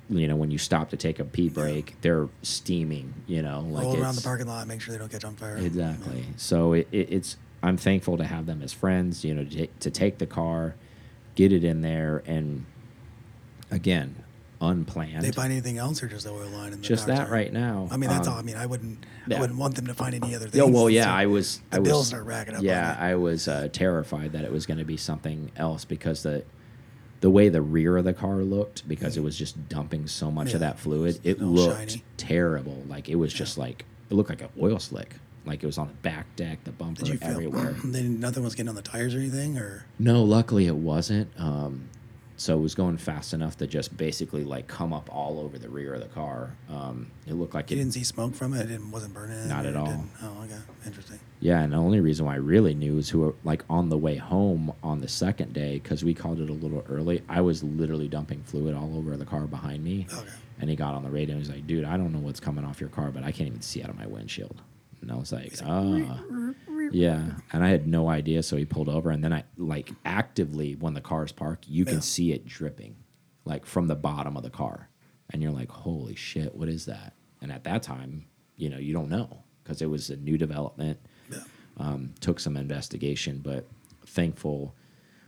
you 0.10 0.28
know, 0.28 0.36
when 0.36 0.52
you 0.52 0.58
stop 0.58 0.90
to 0.92 0.98
take 0.98 1.20
a 1.20 1.24
pee 1.24 1.50
break, 1.50 1.96
they're 2.02 2.30
steaming. 2.42 3.14
You 3.28 3.42
know, 3.42 3.62
like 3.62 3.84
Roll 3.84 4.02
around 4.02 4.16
the 4.16 4.22
parking 4.22 4.48
lot, 4.48 4.68
make 4.68 4.82
sure 4.82 4.94
they 4.94 5.00
don't 5.00 5.12
catch 5.12 5.26
on 5.26 5.36
fire. 5.36 5.58
Exactly. 5.58 6.26
So 6.38 6.74
it, 6.74 6.88
it, 6.92 7.12
it's 7.12 7.38
I'm 7.64 7.78
thankful 7.78 8.18
to 8.18 8.24
have 8.24 8.46
them 8.46 8.62
as 8.62 8.74
friends. 8.74 9.24
You 9.24 9.34
know, 9.36 9.46
to, 9.46 9.68
to 9.68 9.92
take 9.92 10.18
the 10.20 10.28
car, 10.28 10.76
get 11.36 11.52
it 11.52 11.64
in 11.64 11.82
there, 11.82 12.24
and 12.26 12.66
again, 13.72 14.24
unplanned. 14.62 15.24
They 15.24 15.32
find 15.32 15.52
anything 15.52 15.78
else 15.78 16.02
or 16.04 16.08
just 16.08 16.26
the 16.26 16.32
oil 16.32 16.50
line? 16.50 16.74
In 16.74 16.82
the 16.82 16.88
just 16.88 17.08
that 17.08 17.30
right 17.30 17.52
now. 17.52 17.88
I 17.92 17.98
mean, 17.98 18.10
that's 18.10 18.28
um, 18.28 18.34
all. 18.34 18.40
I 18.40 18.44
mean, 18.44 18.58
I 18.58 18.66
wouldn't. 18.66 19.06
yeah. 19.28 19.38
I 19.38 19.40
wouldn't 19.40 19.60
want 19.60 19.76
them 19.76 19.88
to 19.88 19.94
find 19.94 20.14
any 20.14 20.36
other 20.36 20.48
things. 20.48 20.56
Yeah, 20.56 20.72
well, 20.72 20.90
yeah, 20.90 21.06
So 21.06 21.12
I 21.12 21.26
was. 21.26 21.62
The 21.70 21.78
I 21.78 21.80
was, 21.80 21.90
bills 21.90 22.08
start 22.08 22.26
racking 22.26 22.56
up. 22.56 22.64
Yeah. 22.64 22.96
I 23.00 23.16
was 23.16 23.48
uh, 23.48 23.70
terrified 23.72 24.34
that 24.34 24.44
it 24.44 24.52
was 24.52 24.66
going 24.66 24.78
to 24.78 24.86
be 24.86 24.98
something 24.98 25.52
else 25.58 25.86
because 25.86 26.24
the 26.24 26.44
the 27.22 27.30
way 27.30 27.50
the 27.50 27.62
rear 27.62 27.98
of 27.98 28.04
the 28.06 28.14
car 28.14 28.38
looked, 28.38 28.88
because 28.88 29.18
it 29.18 29.22
was 29.24 29.38
just 29.38 29.70
dumping 29.70 30.08
so 30.08 30.30
much 30.32 30.54
of 30.54 30.60
that 30.60 30.80
fluid, 30.80 31.20
it 31.24 31.42
looked 31.42 31.92
shiny. 31.92 32.04
terrible. 32.18 32.84
Like 32.88 33.10
it 33.10 33.16
was 33.16 33.34
just 33.34 33.58
like 33.58 33.86
it 34.10 34.14
looked 34.14 34.30
like 34.30 34.42
an 34.42 34.50
oil 34.62 34.80
slick. 34.80 35.16
Like 35.46 35.64
it 35.64 35.68
was 35.68 35.78
on 35.78 35.88
the 35.88 35.94
back 35.96 36.36
deck, 36.36 36.64
the 36.64 36.72
bumper, 36.72 37.04
Did 37.04 37.10
you 37.14 37.18
feel 37.20 37.30
everywhere. 37.30 37.76
then 37.84 38.20
nothing 38.20 38.44
was 38.44 38.56
getting 38.56 38.70
on 38.70 38.76
the 38.76 38.82
tires 38.82 39.14
or 39.14 39.20
anything, 39.20 39.58
or 39.58 39.86
No, 40.00 40.24
luckily 40.24 40.66
it 40.66 40.76
wasn't. 40.76 41.30
Um, 41.38 41.90
so 42.38 42.58
it 42.58 42.62
was 42.62 42.76
going 42.76 42.98
fast 42.98 43.34
enough 43.34 43.58
to 43.58 43.68
just 43.68 43.96
basically 43.98 44.44
like 44.44 44.68
come 44.68 44.92
up 44.94 45.10
all 45.14 45.40
over 45.40 45.58
the 45.58 45.70
rear 45.70 45.94
of 45.94 46.02
the 46.02 46.08
car. 46.08 46.52
Um, 46.70 47.08
it 47.26 47.34
looked 47.34 47.54
like 47.54 47.72
you 47.72 47.78
it 47.78 47.80
didn't 47.80 47.94
see 47.94 48.04
smoke 48.04 48.36
from 48.36 48.54
it? 48.54 48.70
It 48.70 48.82
wasn't 48.86 49.14
burning. 49.14 49.48
Not 49.48 49.66
at 49.66 49.76
all. 49.76 50.06
Oh, 50.22 50.44
okay, 50.44 50.58
interesting. 50.86 51.20
Yeah, 51.40 51.62
and 51.62 51.72
the 51.74 51.78
only 51.78 52.00
reason 52.00 52.26
why 52.26 52.34
I 52.34 52.38
really 52.38 52.74
knew 52.74 52.98
is 52.98 53.10
who 53.10 53.20
were 53.20 53.36
like 53.44 53.64
on 53.70 53.90
the 53.90 53.98
way 53.98 54.16
home 54.18 54.74
on 54.84 55.02
the 55.02 55.08
second 55.08 55.54
day 55.54 55.76
because 55.76 56.04
we 56.04 56.14
called 56.14 56.40
it 56.40 56.50
a 56.50 56.54
little 56.54 56.84
early. 56.90 57.22
I 57.30 57.42
was 57.42 57.64
literally 57.64 58.08
dumping 58.08 58.42
fluid 58.44 58.74
all 58.76 58.98
over 58.98 59.16
the 59.18 59.26
car 59.26 59.42
behind 59.48 59.84
me, 59.84 60.08
Okay. 60.14 60.30
and 60.60 60.70
he 60.70 60.76
got 60.76 60.94
on 60.94 61.04
the 61.04 61.10
radio 61.10 61.36
and 61.36 61.44
he's 61.46 61.54
like, 61.54 61.66
"Dude, 61.68 61.86
I 61.86 61.98
don't 61.98 62.12
know 62.12 62.20
what's 62.20 62.40
coming 62.40 62.66
off 62.66 62.80
your 62.82 62.90
car, 62.90 63.12
but 63.12 63.24
I 63.24 63.32
can't 63.32 63.48
even 63.48 63.62
see 63.62 63.82
out 63.84 63.90
of 63.90 63.98
my 63.98 64.08
windshield." 64.08 64.62
And 65.02 65.12
I 65.12 65.16
was 65.16 65.32
like, 65.32 65.54
"Ah." 65.64 66.20
Yeah, 66.96 67.32
and 67.52 67.64
I 67.64 67.70
had 67.70 67.88
no 67.88 68.08
idea, 68.10 68.42
so 68.44 68.56
he 68.58 68.66
pulled 68.66 68.90
over, 68.90 69.10
and 69.12 69.24
then 69.24 69.34
I 69.34 69.44
like 69.58 69.92
actively 70.06 70.76
when 70.76 70.94
the 70.94 71.02
car's 71.02 71.32
parked, 71.32 71.68
you 71.68 71.84
can 71.86 71.96
Yeah. 71.96 72.00
see 72.02 72.32
it 72.32 72.46
dripping, 72.46 72.96
like 73.44 73.66
from 73.66 73.88
the 73.88 73.96
bottom 73.96 74.38
of 74.38 74.44
the 74.44 74.50
car, 74.50 74.90
and 75.30 75.42
you're 75.42 75.52
like, 75.52 75.70
"Holy 75.70 76.16
shit, 76.16 76.56
what 76.56 76.70
is 76.70 76.86
that?" 76.86 77.14
And 77.42 77.52
at 77.52 77.64
that 77.66 77.84
time, 77.84 78.26
you 78.56 78.70
know, 78.70 78.78
you 78.78 78.94
don't 78.94 79.10
know 79.10 79.44
because 79.64 79.82
it 79.82 79.90
was 79.90 80.10
a 80.10 80.16
new 80.16 80.38
development. 80.38 81.00
Yeah. 81.32 81.40
Um, 81.78 82.14
took 82.22 82.40
some 82.40 82.56
investigation, 82.56 83.40
but 83.44 83.68
thankful. 84.06 84.74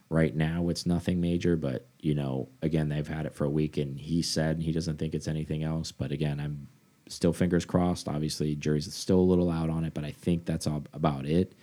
Right 0.10 0.34
now, 0.34 0.70
it's 0.70 0.86
nothing 0.86 1.20
major, 1.20 1.58
but 1.58 1.86
you 2.00 2.16
know, 2.16 2.48
again, 2.62 2.88
they've 2.88 3.06
had 3.08 3.26
it 3.26 3.36
for 3.36 3.44
a 3.44 3.50
week, 3.50 3.76
and 3.76 4.00
he 4.00 4.22
said 4.22 4.62
he 4.62 4.72
doesn't 4.72 4.98
think 4.98 5.14
it's 5.14 5.28
anything 5.28 5.64
else. 5.64 5.92
But 5.92 6.14
again, 6.14 6.40
I'm 6.40 6.70
still 7.10 7.34
fingers 7.34 7.66
crossed. 7.66 8.08
Obviously, 8.08 8.56
jury's 8.56 8.94
still 8.94 9.20
a 9.20 9.22
little 9.22 9.50
out 9.50 9.70
on 9.70 9.84
it, 9.84 9.94
but 9.94 10.04
I 10.04 10.12
think 10.12 10.46
that's 10.46 10.68
all 10.68 10.84
about 10.94 11.26
it. 11.26 11.54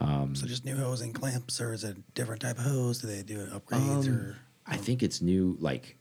So 0.00 0.46
just 0.46 0.64
new 0.64 0.76
hose 0.76 1.00
and 1.00 1.12
clamps, 1.14 1.60
or 1.60 1.72
is 1.72 1.82
it 1.82 1.96
a 1.96 2.00
different 2.14 2.40
type 2.40 2.58
of 2.58 2.64
hose? 2.64 3.00
Do 3.00 3.08
they 3.08 3.22
do 3.22 3.46
upgrades 3.46 4.06
Um, 4.06 4.14
or? 4.14 4.36
I 4.66 4.76
think 4.76 5.02
it's 5.02 5.20
new, 5.20 5.56
like 5.60 5.96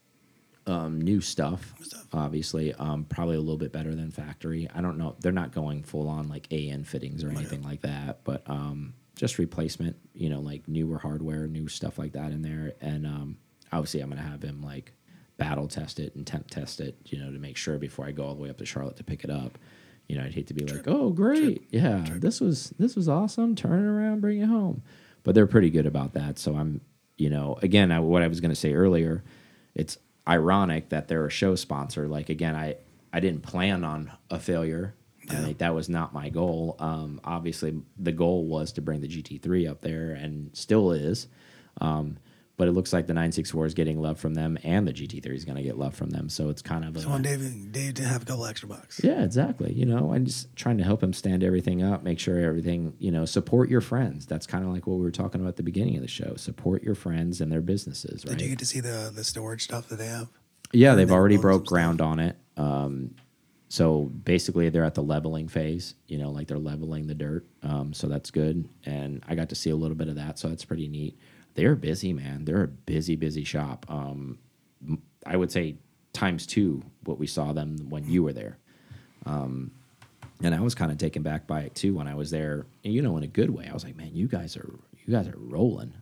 um, 0.68 1.02
new 1.02 1.20
stuff. 1.22 1.74
Stuff. 1.82 2.06
Obviously, 2.14 2.74
um, 2.76 3.06
probably 3.06 3.36
a 3.38 3.40
little 3.40 3.58
bit 3.58 3.72
better 3.72 3.96
than 3.96 4.12
factory. 4.12 4.70
I 4.76 4.82
don't 4.82 4.98
know. 4.98 5.16
They're 5.20 5.32
not 5.32 5.52
going 5.52 5.84
full 5.84 6.08
on 6.10 6.28
like 6.28 6.52
AN 6.52 6.84
fittings 6.84 7.24
or 7.24 7.30
anything 7.30 7.64
like 7.64 7.82
that, 7.82 8.24
but 8.24 8.44
um, 8.48 8.94
just 9.16 9.40
replacement. 9.40 9.96
You 10.14 10.30
know, 10.30 10.42
like 10.42 10.68
newer 10.68 11.00
hardware, 11.00 11.48
new 11.48 11.68
stuff 11.68 11.98
like 11.98 12.12
that 12.14 12.32
in 12.32 12.42
there. 12.44 12.74
And 12.82 13.08
um, 13.08 13.38
obviously, 13.72 14.02
I'm 14.02 14.10
gonna 14.10 14.22
have 14.22 14.44
him 14.44 14.62
like 14.62 14.92
battle 15.38 15.68
test 15.68 16.00
it 16.00 16.16
and 16.16 16.26
temp 16.26 16.50
test 16.50 16.80
it. 16.80 16.96
You 17.06 17.20
know, 17.20 17.32
to 17.32 17.40
make 17.40 17.58
sure 17.58 17.78
before 17.78 18.06
I 18.06 18.12
go 18.12 18.26
all 18.26 18.36
the 18.36 18.42
way 18.42 18.50
up 18.50 18.58
to 18.58 18.66
Charlotte 18.66 18.98
to 18.98 19.04
pick 19.04 19.24
it 19.24 19.30
up. 19.30 19.58
You 20.08 20.18
know, 20.18 20.24
I'd 20.24 20.34
hate 20.34 20.48
to 20.48 20.54
be 20.54 20.66
like, 20.66 20.88
"Oh, 20.88 21.10
great, 21.10 21.68
yeah, 21.70 22.06
this 22.16 22.40
was 22.40 22.74
this 22.80 22.96
was 22.96 23.10
awesome. 23.10 23.56
Turn 23.56 23.80
it 23.80 23.88
around, 23.88 24.22
bring 24.22 24.40
it 24.40 24.48
home." 24.48 24.82
But 25.24 25.36
they're 25.36 25.48
pretty 25.48 25.70
good 25.70 25.86
about 25.86 26.14
that. 26.14 26.40
So 26.40 26.56
I'm, 26.56 26.80
you 27.18 27.30
know, 27.30 27.60
again, 27.62 27.92
I, 27.92 28.00
what 28.00 28.22
I 28.22 28.28
was 28.28 28.40
going 28.40 28.52
to 28.52 28.56
say 28.56 28.74
earlier, 28.74 29.26
it's 29.76 29.98
ironic 30.26 30.90
that 30.90 31.10
they're 31.10 31.26
a 31.26 31.30
show 31.30 31.56
sponsor. 31.56 32.08
Like 32.08 32.30
again, 32.30 32.56
I 32.56 32.78
I 33.12 33.20
didn't 33.20 33.44
plan 33.44 33.84
on 33.84 34.12
a 34.30 34.40
failure. 34.40 34.96
I 35.30 35.36
think 35.36 35.58
that 35.58 35.76
was 35.76 35.90
not 35.90 36.14
my 36.14 36.30
goal. 36.30 36.78
Um, 36.80 37.20
obviously, 37.26 37.82
the 37.98 38.14
goal 38.14 38.46
was 38.46 38.72
to 38.74 38.82
bring 38.82 39.02
the 39.02 39.10
GT3 39.10 39.70
up 39.70 39.82
there, 39.82 40.12
and 40.12 40.56
still 40.56 40.92
is. 40.94 41.28
Um, 41.82 42.18
but 42.58 42.68
it 42.68 42.72
looks 42.72 42.92
like 42.92 43.06
the 43.08 43.14
964 43.14 43.68
is 43.68 43.74
getting 43.76 44.02
love 44.02 44.20
from 44.20 44.34
them, 44.34 44.58
and 44.64 44.88
the 44.88 44.92
GT3 44.92 45.28
is 45.28 45.46
going 45.46 45.58
to 45.58 45.64
get 45.64 45.78
love 45.78 45.94
from 45.96 46.10
them. 46.10 46.28
So 46.28 46.50
it's 46.50 46.62
kind 46.62 46.84
of 46.84 46.96
a, 46.96 47.02
So 47.02 47.10
on 47.10 47.22
Dave, 47.22 47.72
Dave 47.72 47.94
to 47.96 48.04
have 48.04 48.24
a 48.24 48.26
couple 48.26 48.46
extra 48.46 48.68
bucks. 48.68 49.00
yeah, 49.04 49.24
exactly. 49.24 49.72
You 49.74 49.86
know, 49.86 50.12
I'm 50.14 50.26
just 50.26 50.56
trying 50.56 50.78
to 50.80 50.84
help 50.84 51.02
him 51.04 51.14
stand 51.14 51.44
everything 51.44 51.84
up, 51.84 52.04
make 52.04 52.20
sure 52.20 52.40
everything, 52.40 52.94
you 53.00 53.12
know, 53.12 53.26
support 53.26 53.70
your 53.70 53.82
friends. 53.82 54.26
That's 54.26 54.48
kind 54.48 54.66
of 54.66 54.72
like 54.74 54.88
what 54.88 54.98
we 54.98 55.04
were 55.04 55.12
talking 55.12 55.40
about 55.40 55.50
at 55.50 55.56
the 55.58 55.64
beginning 55.64 55.96
of 55.96 56.02
the 56.02 56.08
show. 56.08 56.36
Support 56.36 56.82
your 56.84 56.96
friends 56.96 57.42
and 57.42 57.52
their 57.52 57.62
businesses, 57.62 58.26
right? 58.26 58.38
Did 58.38 58.42
you 58.44 58.50
get 58.50 58.60
to 58.60 58.66
see 58.66 58.80
the 58.80 59.12
the 59.14 59.24
storage 59.24 59.64
stuff 59.64 59.88
that 59.90 59.98
they 59.98 60.08
have? 60.08 60.28
Yeah, 60.74 60.96
they've 60.96 61.08
then 61.08 61.16
already 61.16 61.38
broke 61.38 61.66
ground 61.66 61.98
stuff. 62.00 62.08
on 62.08 62.20
it. 62.20 62.36
Um, 62.58 63.16
so 63.70 64.04
basically, 64.06 64.70
they're 64.70 64.84
at 64.84 64.96
the 64.96 65.04
leveling 65.04 65.48
phase. 65.48 65.94
You 66.08 66.18
know, 66.18 66.32
like 66.32 66.48
they're 66.48 66.58
leveling 66.58 67.08
the 67.08 67.14
dirt. 67.16 67.46
Um, 67.64 67.94
so 67.94 68.08
that's 68.08 68.32
good. 68.32 68.68
And 68.86 69.24
I 69.28 69.36
got 69.36 69.50
to 69.50 69.56
see 69.56 69.70
a 69.70 69.76
little 69.76 69.96
bit 69.96 70.08
of 70.08 70.16
that. 70.16 70.40
So 70.40 70.48
that's 70.50 70.66
pretty 70.66 70.88
neat. 70.88 71.18
They're 71.58 71.76
busy, 71.76 72.14
man. 72.14 72.46
They're 72.46 72.64
a 72.64 72.68
busy, 72.68 73.16
busy 73.16 73.44
shop. 73.44 73.88
Um, 73.90 74.38
I 75.26 75.36
would 75.36 75.52
say 75.52 75.78
times 76.14 76.46
two 76.46 76.84
what 77.04 77.18
we 77.18 77.26
saw 77.26 77.52
them 77.52 77.90
when 77.90 78.06
you 78.06 78.22
were 78.22 78.32
there. 78.32 78.60
Um, 79.26 79.72
and 80.44 80.54
I 80.54 80.62
was 80.62 80.76
kind 80.76 80.92
of 80.92 81.00
taken 81.00 81.24
back 81.24 81.48
by 81.48 81.62
it 81.62 81.74
too 81.74 81.96
when 81.96 82.08
I 82.08 82.14
was 82.14 82.30
there. 82.30 82.68
You 82.84 83.02
know, 83.02 83.18
in 83.18 83.24
a 83.24 83.28
good 83.28 83.50
way. 83.50 83.68
I 83.68 83.74
was 83.74 83.84
like, 83.84 83.98
man, 83.98 84.12
you 84.14 84.28
guys 84.28 84.56
are 84.56 84.72
you 85.04 85.12
guys 85.12 85.28
are 85.28 85.36
rolling. 85.36 85.94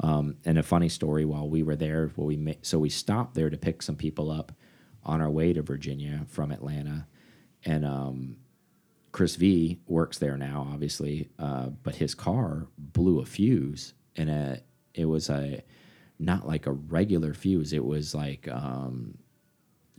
Um, 0.00 0.36
and 0.44 0.58
a 0.58 0.62
funny 0.62 0.90
story 0.90 1.24
while 1.24 1.48
we 1.48 1.62
were 1.62 1.76
there, 1.76 2.10
well, 2.14 2.26
we 2.26 2.58
so 2.60 2.78
we 2.78 2.90
stopped 2.90 3.34
there 3.34 3.48
to 3.48 3.56
pick 3.56 3.80
some 3.80 3.96
people 3.96 4.30
up 4.30 4.52
on 5.04 5.22
our 5.22 5.30
way 5.30 5.54
to 5.54 5.62
Virginia 5.62 6.26
from 6.28 6.52
Atlanta, 6.52 7.06
and 7.64 7.86
um, 7.86 8.36
Chris 9.10 9.36
V 9.36 9.78
works 9.86 10.18
there 10.18 10.36
now, 10.36 10.68
obviously, 10.70 11.30
uh, 11.38 11.68
but 11.82 11.96
his 11.96 12.14
car 12.14 12.66
blew 12.76 13.20
a 13.20 13.24
fuse, 13.24 13.94
and 14.16 14.28
a, 14.28 14.60
it 14.94 15.06
was 15.06 15.30
a 15.30 15.62
not 16.18 16.46
like 16.46 16.66
a 16.66 16.72
regular 16.72 17.34
fuse. 17.34 17.72
It 17.72 17.84
was 17.84 18.14
like 18.14 18.48
um, 18.48 19.18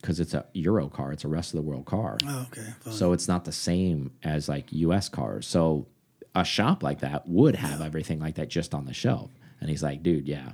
because 0.03 0.19
it's 0.19 0.33
a 0.33 0.45
Euro 0.53 0.89
car, 0.89 1.11
it's 1.13 1.23
a 1.23 1.29
rest 1.29 1.53
of 1.53 1.57
the 1.57 1.69
world 1.69 1.85
car. 1.85 2.17
Oh, 2.25 2.47
okay. 2.51 2.67
Fine. 2.81 2.93
So 2.93 3.13
it's 3.13 3.27
not 3.27 3.45
the 3.45 3.51
same 3.51 4.11
as 4.23 4.49
like 4.49 4.71
US 4.71 5.07
cars. 5.09 5.47
So 5.47 5.87
a 6.35 6.43
shop 6.43 6.83
like 6.83 6.99
that 6.99 7.27
would 7.27 7.55
have 7.55 7.81
everything 7.81 8.19
like 8.19 8.35
that 8.35 8.49
just 8.49 8.73
on 8.73 8.85
the 8.85 8.93
shelf. 8.93 9.31
And 9.61 9.69
he's 9.69 9.81
like, 9.81 10.03
dude, 10.03 10.27
yeah, 10.27 10.53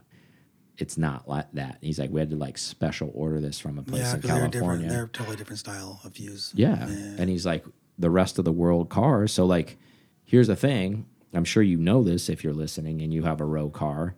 it's 0.78 0.98
not 0.98 1.28
like 1.28 1.52
that. 1.54 1.76
And 1.76 1.84
he's 1.84 2.00
like, 2.00 2.12
we 2.12 2.20
had 2.20 2.30
to 2.30 2.36
like 2.36 2.58
special 2.58 3.12
order 3.16 3.40
this 3.40 3.60
from 3.60 3.80
a 3.80 3.84
place 3.84 4.02
yeah, 4.02 4.14
in 4.14 4.22
because 4.22 4.40
they're. 4.40 4.50
California. 4.50 4.90
They're 4.90 5.08
totally 5.08 5.36
different 5.36 5.60
style 5.60 6.00
of 6.04 6.14
fuse. 6.14 6.52
Yeah. 6.56 6.86
And 6.86 7.30
he's 7.30 7.46
like, 7.46 7.66
the 7.98 8.10
rest 8.10 8.40
of 8.40 8.46
the 8.46 8.52
world 8.52 8.90
cars. 8.90 9.34
So, 9.34 9.46
like, 9.46 9.78
here's 10.24 10.48
the 10.48 10.56
thing 10.56 11.06
I'm 11.34 11.44
sure 11.44 11.62
you 11.62 11.78
know 11.78 12.04
this 12.04 12.30
if 12.30 12.44
you're 12.44 12.54
listening 12.54 13.02
and 13.02 13.14
you 13.14 13.24
have 13.24 13.42
a 13.42 13.46
row 13.46 13.70
car. 13.70 14.16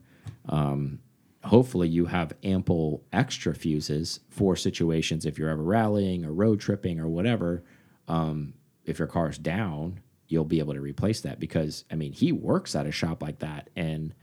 Um, 0.48 1.00
hopefully, 1.44 1.88
you 1.88 2.06
have 2.06 2.34
ample 2.44 3.04
extra 3.12 3.56
fuses 3.56 4.20
for 4.30 4.56
situations 4.56 5.26
if 5.26 5.38
you're 5.38 5.50
ever 5.50 5.64
rallying 5.64 6.26
or 6.26 6.34
road 6.34 6.60
tripping 6.60 7.00
or 7.00 7.08
whatever. 7.08 7.64
Um, 8.08 8.54
if 8.86 9.00
your 9.00 9.08
car's 9.08 9.38
down, 9.38 10.02
you'll 10.28 10.46
be 10.46 10.60
able 10.60 10.74
to 10.74 10.82
replace 10.82 11.22
that 11.22 11.40
because, 11.40 11.86
I 11.92 11.96
mean, 11.96 12.14
he 12.14 12.32
works 12.32 12.76
at 12.76 12.88
a 12.88 12.92
shop 12.92 13.22
like 13.22 13.40
that. 13.40 13.70
And, 13.76 14.14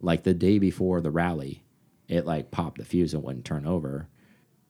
like, 0.00 0.22
the 0.24 0.34
day 0.34 0.58
before 0.58 1.00
the 1.00 1.10
rally, 1.10 1.64
it 2.08 2.26
like 2.26 2.50
popped 2.50 2.78
the 2.78 2.84
fuse 2.84 3.14
and 3.14 3.22
wouldn't 3.22 3.44
turn 3.44 3.66
over 3.66 4.08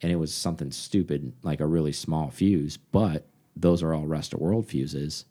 and 0.00 0.11
it 0.11 0.16
was 0.16 0.32
something 0.32 0.71
stupid 0.71 1.32
like 1.42 1.61
a 1.61 1.66
really 1.66 1.92
small 1.92 2.30
fuse 2.30 2.76
but 2.76 3.26
those 3.56 3.82
are 3.82 3.92
all 3.92 4.06
rest 4.06 4.32
of 4.32 4.40
world 4.40 4.66
fuses 4.66 5.25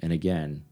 and 0.00 0.12
again 0.12 0.64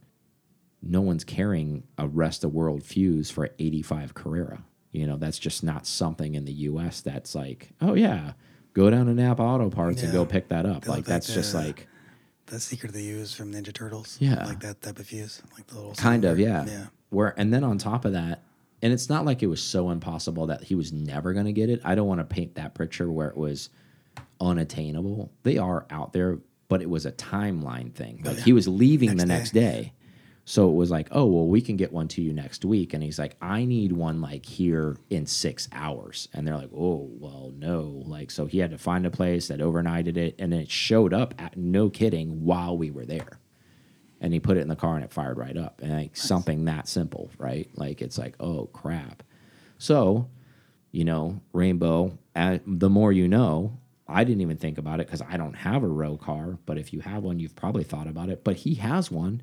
no 0.87 1.01
one's 1.01 1.25
carrying 1.25 1.85
a 1.99 2.07
rest 2.07 2.45
of 2.45 2.53
world 2.53 2.83
fuse 2.83 3.31
for 3.31 3.51
85 3.59 4.15
carrera. 4.15 4.65
You 4.93 5.07
know 5.07 5.17
that's 5.17 5.39
just 5.39 5.65
not 5.65 5.87
something 5.87 6.35
in 6.35 6.45
the 6.45 6.53
us 6.53 7.01
that's 7.01 7.35
like 7.35 7.71
oh 7.81 7.95
yeah 7.95 8.35
go 8.75 8.91
down 8.91 9.07
to 9.07 9.15
napa 9.15 9.43
auto 9.43 9.69
parts 9.69 10.03
and 10.03 10.13
go 10.13 10.25
pick 10.25 10.49
that 10.49 10.67
up. 10.67 10.85
They 10.85 10.91
like 10.91 11.05
that's 11.05 11.33
just 11.33 11.55
like 11.55 11.89
The 12.47 12.61
secret 12.61 12.93
they 12.93 13.03
use 13.03 13.35
from 13.35 13.53
Ninja 13.53 13.73
Turtles. 13.73 14.17
Yeah. 14.21 14.45
Like 14.45 14.61
that 14.61 14.83
type 14.83 14.99
of 14.99 15.07
fuse. 15.07 15.43
Like 15.57 15.67
the 15.67 15.77
little 15.77 15.95
kind 15.95 16.25
of 16.25 16.39
yeah. 16.39 16.65
Yeah. 16.67 16.87
where 17.11 17.35
and 17.37 17.53
then 17.53 17.65
on 17.65 17.79
top 17.79 18.05
of 18.05 18.13
that 18.13 18.43
and 18.83 18.93
it's 18.93 19.09
not 19.09 19.25
like 19.25 19.43
it 19.43 19.47
was 19.49 19.63
so 19.63 19.91
impossible 19.91 20.47
that 20.47 20.63
he 20.63 20.75
was 20.75 20.93
never 20.93 21.33
going 21.33 21.47
to 21.47 21.53
get 21.53 21.71
it. 21.71 21.81
I 21.85 21.95
don't 21.95 22.07
want 22.07 22.21
to 22.21 22.25
paint 22.25 22.55
that 22.57 22.75
picture 22.75 23.11
where 23.11 23.29
it 23.29 23.37
was 23.37 23.71
unattainable. 24.41 25.33
They 25.43 25.59
are 25.59 25.87
out 25.91 26.13
there 26.13 26.39
but 26.69 26.83
it 26.83 26.89
was 26.89 27.05
a 27.05 27.13
timeline 27.13 27.93
thing. 27.93 28.23
Oh, 28.25 28.29
like 28.31 28.39
he 28.39 28.53
was 28.53 28.69
leaving 28.69 29.17
the 29.17 29.27
Next 29.27 29.29
next 29.29 29.55
day 29.55 29.93
so 30.45 30.69
it 30.69 30.75
was 30.75 30.91
like 30.91 31.09
oh 31.11 31.25
well 31.25 31.47
we 31.47 31.61
can 31.61 31.77
get 31.77 31.93
one 31.93 32.09
to 32.09 32.23
you 32.23 32.33
next 32.33 32.65
week. 32.65 32.93
And 32.93 33.03
he's 33.03 33.19
like 33.19 33.37
i 33.41 33.65
need 33.65 33.93
one 33.93 34.21
like 34.21 34.45
here 34.45 34.97
in 35.11 35.27
six 35.27 35.69
hours. 35.73 36.29
And 36.33 36.47
they're 36.47 36.57
like 36.57 36.71
oh 36.75 37.09
well 37.19 37.53
no. 37.57 38.03
Like 38.07 38.31
so 38.31 38.47
he 38.47 38.59
had 38.59 38.71
to 38.71 38.79
find 38.79 39.07
a 39.07 39.11
place 39.11 39.49
that 39.49 39.61
overnighted 39.61 40.17
it 40.17 40.35
and 40.39 40.53
it 40.53 40.71
showed 40.71 41.15
up 41.15 41.35
at 41.39 41.57
no 41.57 41.91
kidding 41.91 42.45
while 42.45 42.77
we 42.77 42.91
were 42.91 43.07
there. 43.07 43.41
And 44.21 44.33
he 44.33 44.41
put 44.41 44.57
it 44.57 44.61
in 44.61 44.69
the 44.69 44.77
car 44.77 44.95
and 44.97 45.05
it 45.05 45.13
fired 45.13 45.39
right 45.39 45.57
up. 45.57 45.81
And 45.83 45.93
like 45.93 46.17
something 46.17 46.65
that 46.67 46.89
simple 46.89 47.31
right? 47.39 47.69
Like 47.75 48.03
it's 48.03 48.19
like 48.19 48.37
oh 48.41 48.67
crap. 48.67 49.23
So 49.79 50.29
you 50.93 51.05
know 51.05 51.41
rainbow 51.53 52.17
uh, 52.37 52.59
the 52.67 52.89
more 52.89 53.11
you 53.13 53.27
know 53.27 53.77
i 54.07 54.23
didn't 54.23 54.43
even 54.43 54.57
think 54.57 54.79
about 54.79 55.01
it 55.01 55.09
because 55.09 55.23
i 55.29 55.37
don't 55.37 55.55
have 55.55 55.83
a 55.83 55.89
row 55.89 56.17
car 56.17 56.57
but 56.67 56.79
if 56.79 56.93
you 56.93 57.01
have 57.01 57.25
one 57.25 57.41
you've 57.41 57.57
probably 57.57 57.83
thought 57.83 58.07
about 58.07 58.29
it. 58.29 58.45
But 58.45 58.57
he 58.57 58.75
has 58.75 59.11
one 59.11 59.43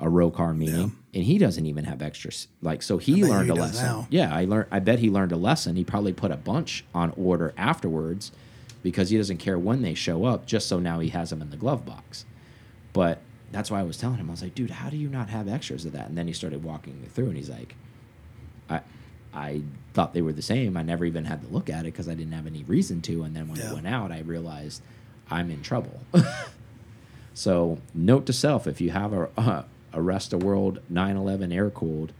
a 0.00 0.08
row 0.08 0.30
car 0.30 0.54
meaning 0.54 0.92
and 1.12 1.24
he 1.24 1.38
doesn't 1.38 1.66
even 1.66 1.84
have 1.84 2.00
extras 2.02 2.46
like 2.62 2.82
so 2.82 2.98
he 2.98 3.24
learned 3.24 3.46
he 3.46 3.50
a 3.50 3.54
lesson 3.54 3.86
now. 3.86 4.06
yeah 4.10 4.32
i 4.34 4.44
learned 4.44 4.66
i 4.70 4.78
bet 4.78 4.98
he 5.00 5.10
learned 5.10 5.32
a 5.32 5.36
lesson 5.36 5.74
he 5.76 5.82
probably 5.84 6.12
put 6.12 6.30
a 6.30 6.36
bunch 6.36 6.84
on 6.94 7.12
order 7.16 7.52
afterwards 7.56 8.30
because 8.82 9.10
he 9.10 9.16
doesn't 9.16 9.38
care 9.38 9.58
when 9.58 9.82
they 9.82 9.94
show 9.94 10.24
up 10.24 10.46
just 10.46 10.68
so 10.68 10.78
now 10.78 11.00
he 11.00 11.08
has 11.08 11.30
them 11.30 11.42
in 11.42 11.50
the 11.50 11.56
glove 11.56 11.84
box 11.84 12.24
but 12.92 13.20
that's 13.50 13.70
why 13.70 13.80
I 13.80 13.82
was 13.82 13.96
telling 13.96 14.18
him, 14.18 14.28
I 14.28 14.32
was 14.32 14.42
like, 14.42 14.54
dude, 14.54 14.68
how 14.68 14.90
do 14.90 14.96
you 14.98 15.08
not 15.08 15.30
have 15.30 15.48
extras 15.48 15.86
of 15.86 15.92
that? 15.92 16.06
And 16.08 16.18
then 16.18 16.26
he 16.26 16.34
started 16.34 16.62
walking 16.62 17.00
me 17.00 17.08
through, 17.08 17.28
and 17.28 17.36
he's 17.38 17.48
like, 17.48 17.74
I, 18.68 18.80
I 19.32 19.62
thought 19.94 20.12
they 20.12 20.20
were 20.20 20.34
the 20.34 20.42
same. 20.42 20.76
I 20.76 20.82
never 20.82 21.06
even 21.06 21.24
had 21.24 21.40
to 21.40 21.48
look 21.48 21.70
at 21.70 21.80
it 21.80 21.92
because 21.94 22.10
I 22.10 22.14
didn't 22.14 22.34
have 22.34 22.46
any 22.46 22.62
reason 22.64 23.00
to. 23.02 23.22
And 23.22 23.34
then 23.34 23.48
when 23.48 23.58
Yeah. 23.58 23.70
it 23.70 23.74
went 23.74 23.86
out, 23.86 24.12
I 24.12 24.18
realized 24.20 24.82
I'm 25.30 25.50
in 25.50 25.62
trouble. 25.62 25.98
so, 27.34 27.78
note 27.94 28.26
to 28.26 28.32
self: 28.34 28.66
if 28.66 28.80
you 28.80 28.90
have 28.90 29.12
a 29.14 29.30
uh, 29.38 29.62
a 29.92 30.00
Rest 30.02 30.32
of 30.32 30.42
World 30.42 30.80
911 30.88 31.52
air 31.52 31.70
cooled, 31.70 32.12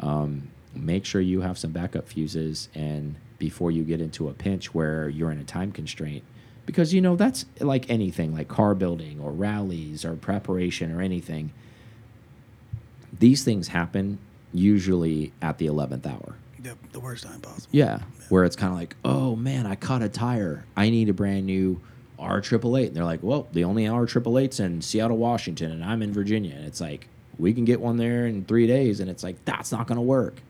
um, 0.00 0.48
make 0.74 1.04
sure 1.04 1.20
you 1.20 1.40
have 1.40 1.58
some 1.58 1.72
backup 1.72 2.08
fuses 2.08 2.68
and 2.74 3.16
before 3.38 3.70
you 3.70 3.82
get 3.84 4.00
into 4.00 4.28
a 4.28 4.32
pinch 4.32 4.74
where 4.74 5.08
you're 5.08 5.30
in 5.30 5.38
a 5.38 5.44
time 5.44 5.72
constraint. 5.72 6.22
Because 6.64 6.92
you 6.92 7.00
know 7.00 7.14
that's 7.16 7.44
like 7.60 7.88
anything 7.88 8.34
like 8.34 8.48
car 8.48 8.74
building 8.74 9.20
or 9.20 9.30
rallies 9.30 10.04
or 10.04 10.14
preparation 10.16 10.90
or 10.92 11.00
anything. 11.00 11.52
These 13.18 13.44
things 13.44 13.68
happen 13.68 14.18
usually 14.52 15.32
at 15.40 15.58
the 15.58 15.66
11th 15.66 16.06
hour. 16.06 16.36
Yep. 16.62 16.78
The 16.92 17.00
worst 17.00 17.24
time 17.24 17.40
possible. 17.40 17.68
yeah. 17.70 18.00
Where 18.28 18.44
it's 18.44 18.56
kind 18.56 18.72
of 18.72 18.78
like 18.78 18.96
oh 19.04 19.36
man 19.36 19.66
i 19.66 19.76
caught 19.76 20.02
a 20.02 20.08
tire. 20.08 20.64
I 20.76 20.90
need 20.90 21.08
a 21.08 21.12
brand 21.12 21.46
new 21.46 21.80
r888 22.18 22.88
and 22.88 22.96
they're 22.96 23.04
like 23.04 23.22
well 23.22 23.46
the 23.52 23.62
only 23.62 23.84
r888's 23.84 24.58
in 24.58 24.80
seattle 24.80 25.18
washington 25.18 25.70
and 25.70 25.84
i'm 25.84 26.02
in 26.02 26.12
virginia. 26.12 26.54
And 26.56 26.64
it's 26.66 26.80
like 26.80 27.06
we 27.38 27.52
can 27.52 27.64
get 27.64 27.80
one 27.80 27.96
there 27.96 28.26
in 28.26 28.44
three 28.44 28.66
days 28.66 29.00
and 29.00 29.10
it's 29.10 29.22
like 29.22 29.36
that's 29.44 29.70
not 29.72 29.86
going 29.86 29.96
to 29.96 30.02
work 30.02 30.40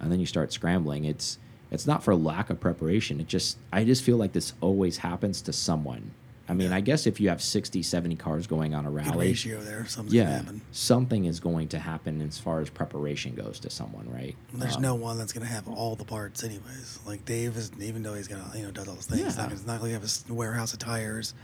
and 0.00 0.10
then 0.12 0.20
you 0.20 0.26
start 0.26 0.52
scrambling 0.52 1.04
it's 1.04 1.38
it's 1.70 1.86
not 1.86 2.02
for 2.02 2.14
lack 2.14 2.50
of 2.50 2.58
preparation 2.60 3.20
it 3.20 3.26
just 3.26 3.56
i 3.72 3.84
just 3.84 4.02
feel 4.02 4.16
like 4.16 4.32
this 4.32 4.52
always 4.60 4.98
happens 4.98 5.40
to 5.42 5.52
someone 5.52 6.10
i 6.48 6.52
mean 6.52 6.72
i 6.72 6.80
guess 6.80 7.06
if 7.06 7.20
you 7.20 7.28
have 7.28 7.40
60 7.40 7.82
70 7.82 8.16
cars 8.16 8.46
going 8.46 8.74
on 8.74 8.84
a 8.86 8.90
Good 8.90 9.06
rally 9.06 9.28
ratio 9.28 9.60
there. 9.60 9.86
Something's 9.86 10.14
gonna 10.14 10.30
yeah 10.30 10.36
happen. 10.38 10.60
something 10.72 11.24
is 11.26 11.38
going 11.40 11.68
to 11.68 11.78
happen 11.78 12.20
as 12.22 12.38
far 12.38 12.60
as 12.60 12.68
preparation 12.70 13.34
goes 13.34 13.60
to 13.60 13.70
someone 13.70 14.10
right 14.12 14.34
There's 14.52 14.76
Um, 14.76 14.82
no 14.82 14.94
one 14.96 15.16
that's 15.16 15.32
gonna 15.32 15.46
have 15.46 15.68
all 15.68 15.94
the 15.96 16.04
parts, 16.04 16.42
anyways. 16.44 16.98
Like 17.06 17.24
Dave 17.24 17.56
is, 17.56 17.70
even 17.80 18.02
though 18.02 18.14
he's 18.14 18.26
got, 18.28 18.54
you 18.56 18.62
know, 18.64 18.70
does 18.72 18.88
all 18.88 18.94
those 18.94 19.06
things. 19.06 19.36
Yeah. 19.36 19.42
not, 19.44 19.52
it's 19.52 19.64
not 19.66 19.80
like 19.80 19.88
you 19.90 19.94
have 19.94 20.04
a 20.28 20.34
warehouse 20.34 20.72
of 20.72 20.80
tires, 20.80 21.34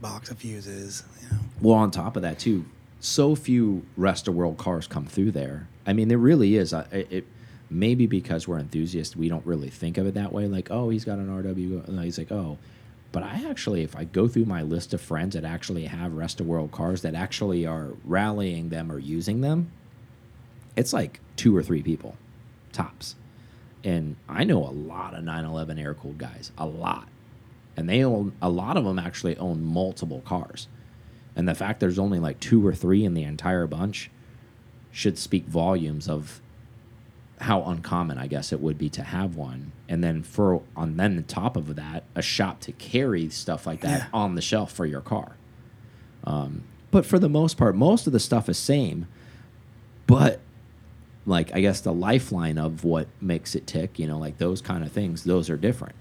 box 0.00 0.30
of 0.30 0.38
fuses. 0.38 1.04
You 1.22 1.28
know, 1.28 1.42
Well, 1.60 1.76
on 1.76 1.90
top 1.90 2.16
of 2.16 2.22
that, 2.22 2.38
too, 2.38 2.64
so 3.00 3.34
few 3.34 3.84
rest 3.96 4.28
of 4.28 4.34
world 4.34 4.58
cars 4.58 4.86
come 4.86 5.06
through 5.06 5.32
there. 5.32 5.68
I 5.86 5.92
mean, 5.92 6.08
there 6.08 6.18
really 6.18 6.56
is. 6.56 6.72
I- 6.72 6.86
It, 6.92 7.26
maybe 7.70 8.06
because 8.06 8.46
we're 8.48 8.58
enthusiasts, 8.58 9.16
we 9.16 9.28
don't 9.28 9.46
really 9.46 9.70
think 9.70 9.96
of 9.96 10.06
it 10.06 10.14
that 10.14 10.32
way. 10.32 10.46
Like, 10.46 10.70
oh, 10.70 10.90
he's 10.90 11.04
got 11.04 11.18
an 11.18 11.28
RW. 11.28 11.86
And 11.88 12.00
he's 12.02 12.18
like, 12.18 12.32
oh. 12.32 12.58
But 13.12 13.22
I 13.24 13.44
actually, 13.48 13.82
if 13.82 13.96
I 13.96 14.04
go 14.04 14.28
through 14.28 14.44
my 14.44 14.62
list 14.62 14.92
of 14.94 15.00
friends 15.00 15.34
that 15.34 15.44
actually 15.44 15.86
have 15.86 16.12
rest 16.14 16.40
of 16.40 16.46
world 16.46 16.70
cars 16.72 17.02
that 17.02 17.14
actually 17.14 17.66
are 17.66 17.88
rallying 18.04 18.68
them 18.68 18.90
or 18.92 18.98
using 18.98 19.40
them, 19.40 19.70
it's 20.76 20.92
like 20.92 21.20
two 21.36 21.56
or 21.56 21.62
three 21.62 21.82
people, 21.82 22.16
tops. 22.72 23.16
And 23.82 24.16
I 24.28 24.44
know 24.44 24.58
a 24.64 24.70
lot 24.70 25.14
of 25.14 25.24
911 25.24 25.78
air 25.78 25.94
cooled 25.94 26.18
guys, 26.18 26.52
a 26.58 26.66
lot. 26.66 27.08
And 27.76 27.88
they 27.88 28.04
own, 28.04 28.32
a 28.42 28.48
lot 28.50 28.76
of 28.76 28.84
them 28.84 28.98
actually 28.98 29.36
own 29.38 29.64
multiple 29.64 30.22
cars. 30.24 30.68
And 31.36 31.48
the 31.48 31.54
fact 31.54 31.80
there's 31.80 31.98
only 31.98 32.18
like 32.18 32.40
two 32.40 32.66
or 32.66 32.74
three 32.74 33.04
in 33.04 33.14
the 33.14 33.22
entire 33.22 33.66
bunch 33.66 34.10
should 34.92 35.18
speak 35.18 35.46
volumes 35.46 36.08
of 36.08 36.40
how 37.40 37.62
uncommon 37.64 38.18
I 38.18 38.26
guess 38.26 38.52
it 38.52 38.60
would 38.60 38.76
be 38.76 38.90
to 38.90 39.02
have 39.02 39.34
one. 39.36 39.72
And 39.88 40.04
then 40.04 40.22
for 40.22 40.62
on 40.76 40.96
then 40.96 41.16
the 41.16 41.22
top 41.22 41.56
of 41.56 41.74
that, 41.76 42.04
a 42.14 42.20
shop 42.22 42.60
to 42.60 42.72
carry 42.72 43.30
stuff 43.30 43.66
like 43.66 43.80
that 43.80 44.00
Yeah. 44.00 44.06
on 44.12 44.34
the 44.34 44.42
shelf 44.42 44.72
for 44.72 44.84
your 44.84 45.00
car. 45.00 45.36
Um, 46.24 46.64
but 46.90 47.06
for 47.06 47.18
the 47.18 47.28
most 47.28 47.56
part, 47.56 47.76
most 47.76 48.06
of 48.06 48.12
the 48.12 48.20
stuff 48.20 48.48
is 48.48 48.58
same. 48.58 49.06
But 50.06 50.40
like 51.24 51.54
I 51.54 51.60
guess 51.60 51.80
the 51.80 51.92
lifeline 51.94 52.58
of 52.58 52.84
what 52.84 53.06
makes 53.20 53.54
it 53.54 53.66
tick, 53.66 53.98
you 53.98 54.06
know, 54.06 54.18
like 54.18 54.38
those 54.38 54.60
kind 54.60 54.84
of 54.84 54.90
things, 54.92 55.24
those 55.24 55.48
are 55.48 55.56
different. 55.56 55.94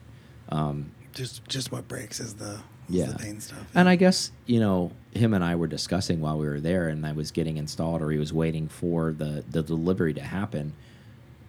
Um, 0.49 0.91
just 1.13 1.47
just 1.47 1.71
what 1.71 1.87
breaks 1.87 2.19
is 2.19 2.33
the 2.35 2.53
is 2.53 2.59
Yeah. 2.89 3.07
the 3.07 3.19
paint 3.19 3.43
stuff. 3.43 3.65
And 3.75 3.87
I 3.87 3.95
guess, 3.95 4.31
you 4.45 4.59
know, 4.59 4.91
him 5.11 5.33
and 5.33 5.43
I 5.43 5.55
were 5.55 5.67
discussing 5.67 6.21
while 6.21 6.37
we 6.37 6.47
were 6.47 6.59
there 6.59 6.87
and 6.89 7.05
I 7.05 7.11
was 7.11 7.31
getting 7.31 7.57
installed 7.57 8.01
or 8.01 8.11
he 8.11 8.17
was 8.17 8.33
waiting 8.33 8.67
for 8.67 9.11
the, 9.11 9.43
the 9.49 9.61
delivery 9.63 10.13
to 10.15 10.21
happen. 10.21 10.73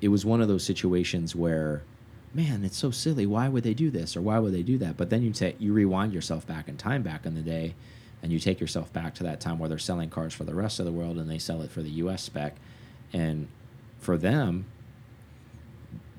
It 0.01 0.09
was 0.09 0.25
one 0.25 0.41
of 0.41 0.49
those 0.49 0.65
situations 0.65 1.35
where, 1.35 1.83
man, 2.33 2.65
it's 2.65 2.77
so 2.77 2.91
silly. 2.91 3.27
Why 3.27 3.49
would 3.49 3.65
they 3.65 3.75
do 3.75 3.91
this 3.91 4.17
or 4.17 4.23
why 4.23 4.39
would 4.39 4.53
they 4.55 4.63
do 4.63 4.79
that? 4.79 4.97
But 4.97 5.11
then 5.11 5.23
you 5.23 5.33
take 5.33 5.61
you 5.61 5.73
rewind 5.73 6.13
yourself 6.13 6.47
back 6.47 6.69
in 6.69 6.77
time 6.77 7.03
back 7.03 7.27
in 7.27 7.35
the 7.35 7.43
day 7.43 7.75
and 8.23 8.33
you 8.33 8.39
take 8.39 8.61
yourself 8.61 8.93
back 8.93 9.15
to 9.17 9.23
that 9.25 9.41
time 9.41 9.59
where 9.59 9.69
they're 9.69 9.79
selling 9.79 10.11
cars 10.11 10.35
for 10.35 10.45
the 10.45 10.55
rest 10.55 10.79
of 10.79 10.87
the 10.87 10.93
world 10.93 11.19
and 11.19 11.31
they 11.31 11.39
sell 11.39 11.63
it 11.63 11.71
for 11.71 11.83
the 11.83 11.91
US 11.91 12.23
spec. 12.23 12.57
And 13.13 13.49
for 13.99 14.17
them, 14.17 14.67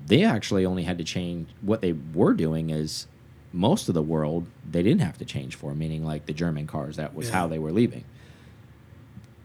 they 0.06 0.24
actually 0.24 0.66
only 0.66 0.82
had 0.82 0.98
to 0.98 1.04
change 1.04 1.48
what 1.60 1.80
they 1.80 1.92
were 1.92 2.34
doing 2.34 2.70
is 2.70 3.06
most 3.52 3.88
of 3.88 3.94
the 3.94 4.02
world 4.02 4.46
they 4.70 4.82
didn't 4.82 5.02
have 5.02 5.18
to 5.18 5.24
change 5.24 5.54
for 5.56 5.74
meaning 5.74 6.04
like 6.04 6.26
the 6.26 6.32
german 6.32 6.66
cars 6.66 6.96
that 6.96 7.14
was 7.14 7.28
Yeah. 7.28 7.34
how 7.34 7.46
they 7.48 7.58
were 7.58 7.72
leaving 7.72 8.04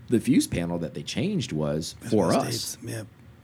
the 0.10 0.20
fuse 0.20 0.48
panel 0.48 0.78
that 0.80 0.94
they 0.94 1.04
changed 1.04 1.52
was 1.52 1.96
That's 2.02 2.14
for 2.14 2.34
us 2.34 2.78
Yeah. 2.84 3.04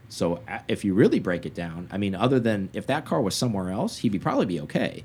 so 0.09 0.41
if 0.67 0.85
you 0.85 0.93
really 0.93 1.19
break 1.19 1.45
it 1.45 1.53
down 1.53 1.87
i 1.91 1.97
mean 1.97 2.15
other 2.15 2.39
than 2.39 2.69
if 2.73 2.87
that 2.87 3.05
car 3.05 3.21
was 3.21 3.35
somewhere 3.35 3.69
else 3.69 3.97
he'd 3.99 4.11
be 4.11 4.19
probably 4.19 4.45
be 4.45 4.59
okay 4.61 5.03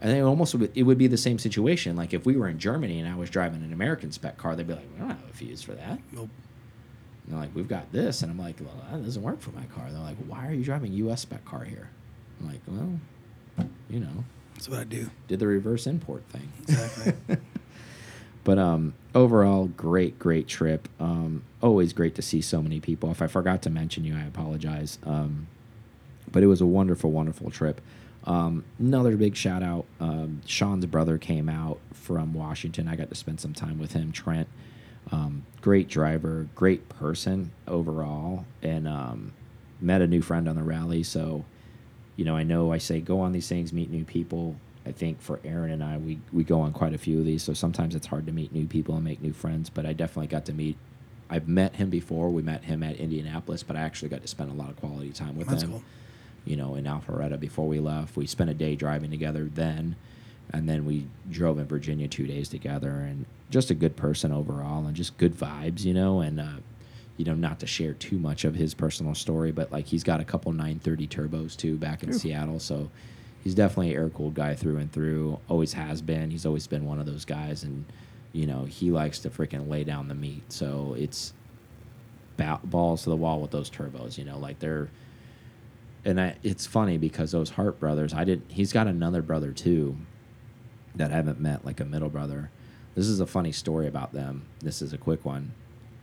and 0.00 0.10
then 0.10 0.18
it 0.18 0.22
almost 0.22 0.54
would, 0.56 0.70
it 0.76 0.82
would 0.82 0.98
be 0.98 1.06
the 1.06 1.16
same 1.16 1.38
situation 1.38 1.96
like 1.96 2.12
if 2.14 2.24
we 2.24 2.36
were 2.36 2.48
in 2.48 2.58
germany 2.58 2.98
and 3.00 3.08
i 3.08 3.14
was 3.16 3.28
driving 3.30 3.62
an 3.62 3.72
american 3.72 4.12
spec 4.12 4.36
car 4.38 4.54
they'd 4.54 4.66
be 4.68 4.74
like 4.74 4.86
we 4.94 4.98
don't 5.00 5.08
have 5.10 5.24
a 5.28 5.32
fuse 5.34 5.62
for 5.62 5.72
that 5.72 5.98
Nope. 6.12 6.28
and 7.24 7.32
they're 7.34 7.40
like, 7.40 7.54
we've 7.54 7.68
got 7.68 7.90
this. 7.92 8.22
And 8.22 8.32
I'm 8.32 8.38
like, 8.38 8.56
well, 8.60 8.74
that 8.90 9.04
doesn't 9.04 9.22
work 9.22 9.40
for 9.40 9.52
my 9.52 9.64
car. 9.66 9.86
They're 9.92 10.00
like, 10.02 10.16
why 10.26 10.44
are 10.48 10.52
you 10.52 10.64
driving 10.64 10.92
US 10.94 11.20
spec 11.20 11.44
car 11.44 11.62
here? 11.62 11.88
I'm 12.40 12.48
like, 12.48 12.60
well, 12.66 13.68
you 13.88 14.00
know, 14.00 14.24
That's 14.62 14.68
what 14.68 14.80
I 14.80 14.84
do. 14.84 15.10
did 15.26 15.40
the 15.40 15.48
reverse 15.48 15.88
import 15.88 16.22
thing. 16.30 16.48
Exactly. 16.68 17.36
But 18.44 18.58
um, 18.58 18.94
overall, 19.14 19.66
great, 19.66 20.18
great 20.18 20.48
trip. 20.48 20.88
Um, 20.98 21.44
always 21.62 21.92
great 21.92 22.16
to 22.16 22.22
see 22.22 22.40
so 22.40 22.60
many 22.60 22.80
people. 22.80 23.10
If 23.12 23.22
I 23.22 23.28
forgot 23.28 23.62
to 23.62 23.70
mention 23.70 24.04
you, 24.04 24.16
I 24.16 24.22
apologize. 24.22 24.98
Um, 25.04 25.46
but 26.30 26.42
it 26.42 26.46
was 26.46 26.60
a 26.60 26.66
wonderful, 26.66 27.12
wonderful 27.12 27.52
trip. 27.52 27.80
Um, 28.24 28.64
another 28.78 29.16
big 29.16 29.36
shout 29.36 29.62
out. 29.62 29.84
Um, 30.00 30.42
Sean's 30.46 30.86
brother 30.86 31.18
came 31.18 31.48
out 31.48 31.78
from 31.92 32.34
Washington. 32.34 32.88
I 32.88 32.96
got 32.96 33.10
to 33.10 33.14
spend 33.14 33.40
some 33.40 33.52
time 33.52 33.78
with 33.78 33.92
him. 33.92 34.10
Trent, 34.10 34.48
um, 35.12 35.44
great 35.60 35.88
driver, 35.88 36.48
great 36.56 36.88
person 36.88 37.52
overall, 37.68 38.44
and 38.60 38.88
um, 38.88 39.32
met 39.80 40.02
a 40.02 40.06
new 40.06 40.20
friend 40.20 40.48
on 40.48 40.56
the 40.56 40.64
rally. 40.64 41.04
So, 41.04 41.44
you 42.16 42.24
know, 42.24 42.36
I 42.36 42.42
know 42.42 42.72
I 42.72 42.78
say 42.78 43.00
go 43.00 43.20
on 43.20 43.32
these 43.32 43.48
things, 43.48 43.72
meet 43.72 43.90
new 43.90 44.04
people. 44.04 44.56
I 44.84 44.92
think 44.92 45.20
for 45.22 45.38
Aaron 45.44 45.70
and 45.70 45.82
I, 45.84 45.96
we 45.96 46.18
we 46.32 46.42
go 46.44 46.60
on 46.60 46.72
quite 46.72 46.92
a 46.92 46.98
few 46.98 47.20
of 47.20 47.24
these. 47.24 47.42
So 47.42 47.52
sometimes 47.54 47.94
it's 47.94 48.08
hard 48.08 48.26
to 48.26 48.32
meet 48.32 48.52
new 48.52 48.66
people 48.66 48.94
and 48.96 49.04
make 49.04 49.22
new 49.22 49.32
friends. 49.32 49.70
But 49.70 49.86
I 49.86 49.92
definitely 49.92 50.26
got 50.26 50.44
to 50.46 50.52
meet. 50.52 50.76
I've 51.30 51.48
met 51.48 51.76
him 51.76 51.88
before. 51.88 52.30
We 52.30 52.42
met 52.42 52.64
him 52.64 52.82
at 52.82 52.96
Indianapolis, 52.96 53.62
but 53.62 53.76
I 53.76 53.80
actually 53.80 54.08
got 54.10 54.22
to 54.22 54.28
spend 54.28 54.50
a 54.50 54.54
lot 54.54 54.68
of 54.70 54.76
quality 54.76 55.10
time 55.12 55.36
with 55.36 55.48
That's 55.48 55.62
him 55.62 55.70
cool. 55.70 55.82
you 56.44 56.56
know, 56.56 56.74
in 56.74 56.84
Alpharetta 56.84 57.38
before 57.40 57.66
we 57.66 57.78
left. 57.80 58.16
We 58.16 58.26
spent 58.26 58.50
a 58.50 58.54
day 58.54 58.74
driving 58.76 59.10
together 59.10 59.48
then, 59.52 59.96
and 60.52 60.68
then 60.68 60.84
we 60.84 61.06
drove 61.30 61.58
in 61.58 61.66
Virginia 61.66 62.08
two 62.08 62.26
days 62.26 62.48
together. 62.48 62.90
And 62.90 63.24
just 63.50 63.70
a 63.70 63.74
good 63.74 63.96
person 63.96 64.32
overall, 64.32 64.84
and 64.86 64.94
just 64.96 65.16
good 65.16 65.34
vibes, 65.34 65.84
you 65.84 65.94
know. 65.94 66.20
And 66.20 66.40
uh, 66.40 66.56
you 67.16 67.24
know, 67.24 67.34
not 67.34 67.60
to 67.60 67.66
share 67.66 67.92
too 67.94 68.18
much 68.18 68.44
of 68.44 68.54
his 68.54 68.74
personal 68.74 69.14
story, 69.14 69.52
but 69.52 69.70
like 69.70 69.86
he's 69.86 70.04
got 70.04 70.20
a 70.20 70.24
couple 70.24 70.52
930 70.52 71.06
turbos 71.08 71.56
too 71.56 71.76
back 71.76 72.02
in 72.02 72.10
Ooh. 72.10 72.12
Seattle, 72.12 72.58
so 72.58 72.90
he's 73.44 73.54
definitely 73.54 73.90
an 73.94 74.00
air 74.00 74.08
cooled 74.08 74.34
guy 74.34 74.54
through 74.54 74.78
and 74.78 74.92
through. 74.92 75.38
Always 75.48 75.72
has 75.74 76.02
been. 76.02 76.30
He's 76.30 76.46
always 76.46 76.66
been 76.66 76.84
one 76.86 76.98
of 76.98 77.06
those 77.06 77.24
guys, 77.24 77.62
and 77.62 77.84
you 78.32 78.46
know, 78.46 78.64
he 78.64 78.90
likes 78.90 79.18
to 79.20 79.30
freaking 79.30 79.68
lay 79.68 79.84
down 79.84 80.08
the 80.08 80.14
meat. 80.14 80.50
So 80.50 80.94
it's 80.98 81.32
ba 82.36 82.60
balls 82.64 83.02
to 83.04 83.10
the 83.10 83.16
wall 83.16 83.40
with 83.40 83.50
those 83.50 83.70
turbos. 83.70 84.16
You 84.16 84.24
know, 84.24 84.38
like 84.38 84.58
they're 84.58 84.88
and 86.04 86.20
I, 86.20 86.36
it's 86.42 86.66
funny 86.66 86.98
because 86.98 87.30
those 87.32 87.50
Hart 87.50 87.78
brothers, 87.78 88.12
I 88.12 88.24
didn't. 88.24 88.50
He's 88.50 88.72
got 88.72 88.86
another 88.86 89.22
brother 89.22 89.52
too, 89.52 89.96
that 90.94 91.12
I 91.12 91.16
haven't 91.16 91.40
met, 91.40 91.64
like 91.64 91.80
a 91.80 91.84
middle 91.84 92.08
brother. 92.08 92.50
This 92.94 93.06
is 93.06 93.20
a 93.20 93.26
funny 93.26 93.52
story 93.52 93.86
about 93.86 94.12
them. 94.12 94.46
This 94.60 94.82
is 94.82 94.92
a 94.92 94.98
quick 94.98 95.24
one. 95.24 95.52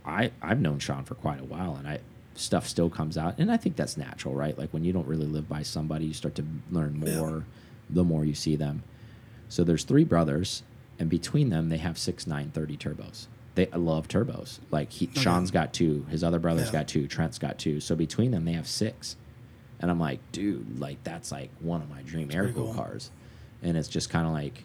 I 0.10 0.32
I've 0.42 0.60
known 0.60 0.80
Sean 0.80 1.04
for 1.06 1.16
quite 1.16 1.40
a 1.40 1.46
while, 1.46 1.76
and 1.76 1.88
I 1.88 2.00
stuff 2.36 2.68
still 2.68 2.90
comes 2.90 3.18
out, 3.18 3.36
and 3.38 3.52
I 3.52 3.58
think 3.58 3.76
that's 3.76 3.98
natural, 3.98 4.34
right? 4.34 4.58
Like 4.58 4.72
when 4.74 4.84
you 4.84 4.94
don't 4.94 5.08
really 5.08 5.26
live 5.28 5.48
by 5.50 5.62
somebody, 5.64 6.06
you 6.06 6.14
start 6.14 6.36
to 6.36 6.46
learn 6.72 7.02
Yeah. 7.06 7.18
more 7.20 7.46
the 7.90 8.04
more 8.04 8.24
you 8.26 8.34
see 8.36 8.56
them. 8.56 8.84
So 9.50 9.64
there's 9.64 9.84
three 9.84 10.04
brothers, 10.04 10.64
and 11.00 11.10
between 11.10 11.50
them, 11.50 11.70
they 11.70 11.78
have 11.78 11.98
six 11.98 12.28
nine 12.28 12.52
thirty 12.52 12.78
turbos. 12.78 13.28
They 13.56 13.66
love 13.68 14.08
turbos. 14.08 14.60
Like 14.72 14.92
he, 14.92 15.08
Okay. 15.08 15.20
Sean's 15.22 15.52
got 15.52 15.74
two, 15.74 16.06
his 16.10 16.24
other 16.24 16.40
brother's 16.40 16.68
Yeah. 16.68 16.74
got 16.80 16.88
two, 16.88 17.08
Trent's 17.08 17.40
got 17.40 17.58
two. 17.58 17.80
So 17.82 17.96
between 17.96 18.32
them, 18.32 18.46
they 18.46 18.54
have 18.54 18.68
six. 18.68 19.16
And 19.82 19.90
I'm 19.90 20.00
like, 20.00 20.20
dude, 20.32 20.80
like 20.80 21.04
that's 21.04 21.32
like 21.32 21.50
one 21.60 21.82
of 21.82 21.90
my 21.90 22.02
dream 22.04 22.28
That's 22.28 22.36
air 22.36 22.54
cool. 22.54 22.74
cars. 22.74 23.12
And 23.64 23.76
it's 23.76 23.88
just 23.90 24.10
kind 24.10 24.28
of 24.28 24.34
like 24.34 24.64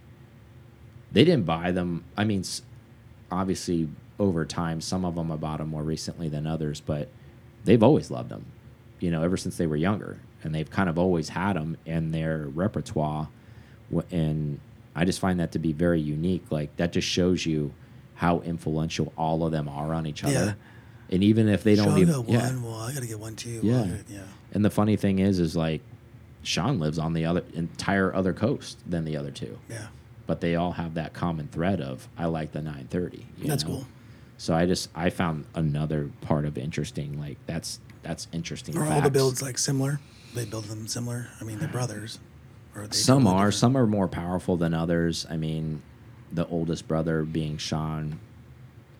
they 1.13 1.25
didn't 1.25 1.47
buy 1.47 1.73
them. 1.73 2.05
I 2.17 2.25
mean, 2.25 2.45
obviously 3.31 3.89
over 4.19 4.45
time, 4.45 4.81
some 4.81 5.05
of 5.05 5.15
them 5.15 5.31
I 5.33 5.37
bought 5.37 5.59
them 5.59 5.69
more 5.69 5.83
recently 5.83 6.29
than 6.29 6.47
others, 6.47 6.81
but 6.81 7.09
they've 7.65 7.83
always 7.83 8.11
loved 8.11 8.29
them. 8.31 8.47
You 9.01 9.11
know, 9.11 9.23
ever 9.23 9.37
since 9.37 9.57
they 9.57 9.67
were 9.67 9.77
younger, 9.77 10.19
and 10.43 10.55
they've 10.55 10.71
kind 10.71 10.89
of 10.89 10.99
always 10.99 11.31
had 11.31 11.55
them 11.57 11.77
in 11.85 12.13
their 12.13 12.47
repertoire. 12.47 13.29
And 14.11 14.61
I 14.95 15.05
just 15.05 15.21
find 15.21 15.41
that 15.41 15.53
to 15.53 15.59
be 15.59 15.73
very 15.73 16.01
unique. 16.01 16.45
Like 16.51 16.75
that 16.77 16.93
just 16.93 17.09
shows 17.09 17.45
you 17.45 17.73
how 18.15 18.41
influential 18.41 19.13
all 19.19 19.45
of 19.45 19.53
them 19.53 19.69
are 19.69 19.93
on 19.93 20.07
each 20.07 20.23
other. 20.25 20.33
Yeah. 20.33 20.55
And 21.11 21.23
even 21.23 21.49
if 21.49 21.65
they 21.65 21.75
don't 21.75 21.89
Sean 21.89 21.99
even, 21.99 22.15
got 22.15 22.29
yeah. 22.29 22.47
one. 22.47 22.63
Well, 22.63 22.75
I 22.75 22.93
got 22.93 23.03
to 23.03 23.07
get 23.07 23.19
one 23.19 23.37
too. 23.37 23.61
Yeah. 23.63 23.83
Well, 23.83 23.97
yeah. 24.09 24.21
And 24.53 24.65
the 24.65 24.71
funny 24.71 24.97
thing 24.97 25.19
is, 25.19 25.39
is 25.39 25.57
like 25.57 25.83
Sean 26.43 26.79
lives 26.79 26.99
on 26.99 27.13
the 27.13 27.27
other 27.27 27.43
entire 27.55 28.15
other 28.15 28.33
coast 28.33 28.79
than 28.89 29.05
the 29.05 29.17
other 29.17 29.31
two, 29.31 29.59
Yeah. 29.69 29.87
but 30.27 30.41
they 30.41 30.55
all 30.55 30.73
have 30.73 30.95
that 30.95 31.13
common 31.13 31.49
thread 31.49 31.81
of 31.81 32.09
I 32.17 32.27
like 32.27 32.53
the 32.53 32.63
930. 32.63 33.27
That's 33.45 33.65
know? 33.65 33.71
cool. 33.71 33.87
So 34.37 34.55
I 34.55 34.67
just 34.67 34.91
I 34.95 35.11
found 35.11 35.47
another 35.55 36.11
part 36.23 36.45
of 36.45 36.59
interesting. 36.59 37.19
Like 37.21 37.39
that's 37.47 37.81
that's 38.03 38.29
interesting. 38.33 38.77
Are 38.77 38.87
all 38.87 39.01
the 39.01 39.11
builds 39.11 39.43
like 39.43 39.59
similar? 39.59 40.01
They 40.35 40.45
build 40.45 40.65
them 40.65 40.87
similar. 40.89 41.29
I 41.41 41.45
mean, 41.45 41.59
they're 41.59 41.69
brothers. 41.69 42.19
Or 42.75 42.83
are 42.83 42.87
they 42.89 42.97
Some 42.97 43.23
totally 43.25 43.35
are. 43.35 43.39
different? 43.39 43.55
Some 43.55 43.77
are 43.77 43.87
more 43.87 44.09
powerful 44.09 44.57
than 44.57 44.75
others. 44.75 45.27
I 45.31 45.37
mean, 45.37 45.83
the 46.33 46.47
oldest 46.49 46.89
brother 46.89 47.23
being 47.23 47.57
Sean, 47.57 48.19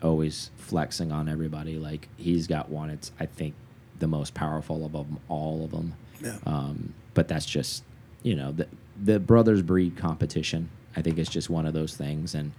always 0.01 0.51
flexing 0.57 1.11
on 1.11 1.27
everybody. 1.27 1.75
Like 1.77 2.07
he's 2.17 2.47
got 2.47 2.69
one. 2.69 2.89
It's 2.89 3.11
I 3.19 3.25
think 3.25 3.53
the 3.99 4.07
most 4.07 4.33
powerful 4.33 4.85
of 4.85 4.93
them, 4.93 5.19
all 5.27 5.65
of 5.65 5.71
them. 5.71 5.95
Yeah. 6.21 6.37
Um, 6.45 6.93
but 7.13 7.27
that's 7.27 7.45
just 7.45 7.83
you 8.23 8.35
know 8.35 8.51
the 8.53 8.67
the 9.01 9.19
brothers 9.19 9.61
breed 9.61 9.97
competition. 9.97 10.69
I 10.95 11.01
think 11.01 11.17
it's 11.17 11.29
just 11.29 11.49
one 11.49 11.65
of 11.65 11.73
those 11.73 11.95
things, 11.95 12.33
and 12.33 12.53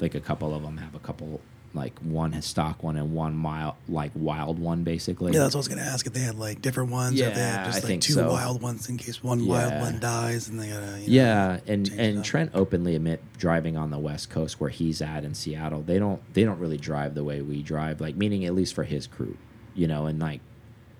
like 0.00 0.16
a 0.16 0.20
couple 0.20 0.52
of 0.54 0.62
them 0.62 0.78
have 0.78 0.94
a 0.96 0.98
couple 0.98 1.40
like 1.76 1.98
one 2.00 2.32
has 2.32 2.44
stock 2.44 2.82
one 2.82 2.96
and 2.96 3.12
one 3.14 3.36
mild 3.36 3.74
like 3.88 4.10
wild 4.14 4.58
one 4.58 4.82
basically. 4.82 5.32
yeah, 5.32 5.40
that's 5.40 5.54
what 5.54 5.58
I 5.58 5.60
was 5.60 5.68
gonna 5.68 5.82
ask 5.82 6.06
if 6.06 6.12
they 6.12 6.20
had 6.20 6.36
like 6.36 6.60
different 6.62 6.90
ones, 6.90 7.20
or 7.20 7.26
if 7.26 7.34
they 7.34 7.40
Yeah, 7.40 7.58
had 7.58 7.66
just 7.72 7.84
I 7.84 7.88
like 7.88 8.00
two 8.00 8.14
so. 8.14 8.28
wild 8.30 8.60
ones 8.62 8.88
in 8.88 8.96
case 8.96 9.22
one 9.22 9.46
wild 9.46 9.80
one 9.80 10.00
dies, 10.00 10.48
and 10.48 10.58
they 10.58 10.68
gotta. 10.68 10.86
You 11.00 11.06
know, 11.08 11.22
yeah, 11.22 11.60
and 11.66 11.88
and. 11.92 12.24
Trent 12.24 12.50
openly 12.54 12.96
admit 12.96 13.22
driving 13.38 13.76
on 13.76 13.90
the 13.90 13.98
West 13.98 14.30
Coast 14.30 14.58
where 14.60 14.70
he's 14.70 15.00
at 15.02 15.22
in 15.24 15.34
Seattle, 15.34 15.82
they 15.82 15.98
don't 15.98 16.20
they 16.34 16.42
don't 16.44 16.58
really 16.58 16.78
drive 16.78 17.14
the 17.14 17.22
way 17.22 17.42
we 17.42 17.62
drive, 17.62 18.00
like 18.00 18.16
meaning 18.16 18.44
at 18.46 18.54
least 18.54 18.74
for 18.74 18.82
his 18.84 19.06
crew, 19.06 19.36
you 19.74 19.86
know, 19.86 20.06
and 20.06 20.18
like, 20.18 20.40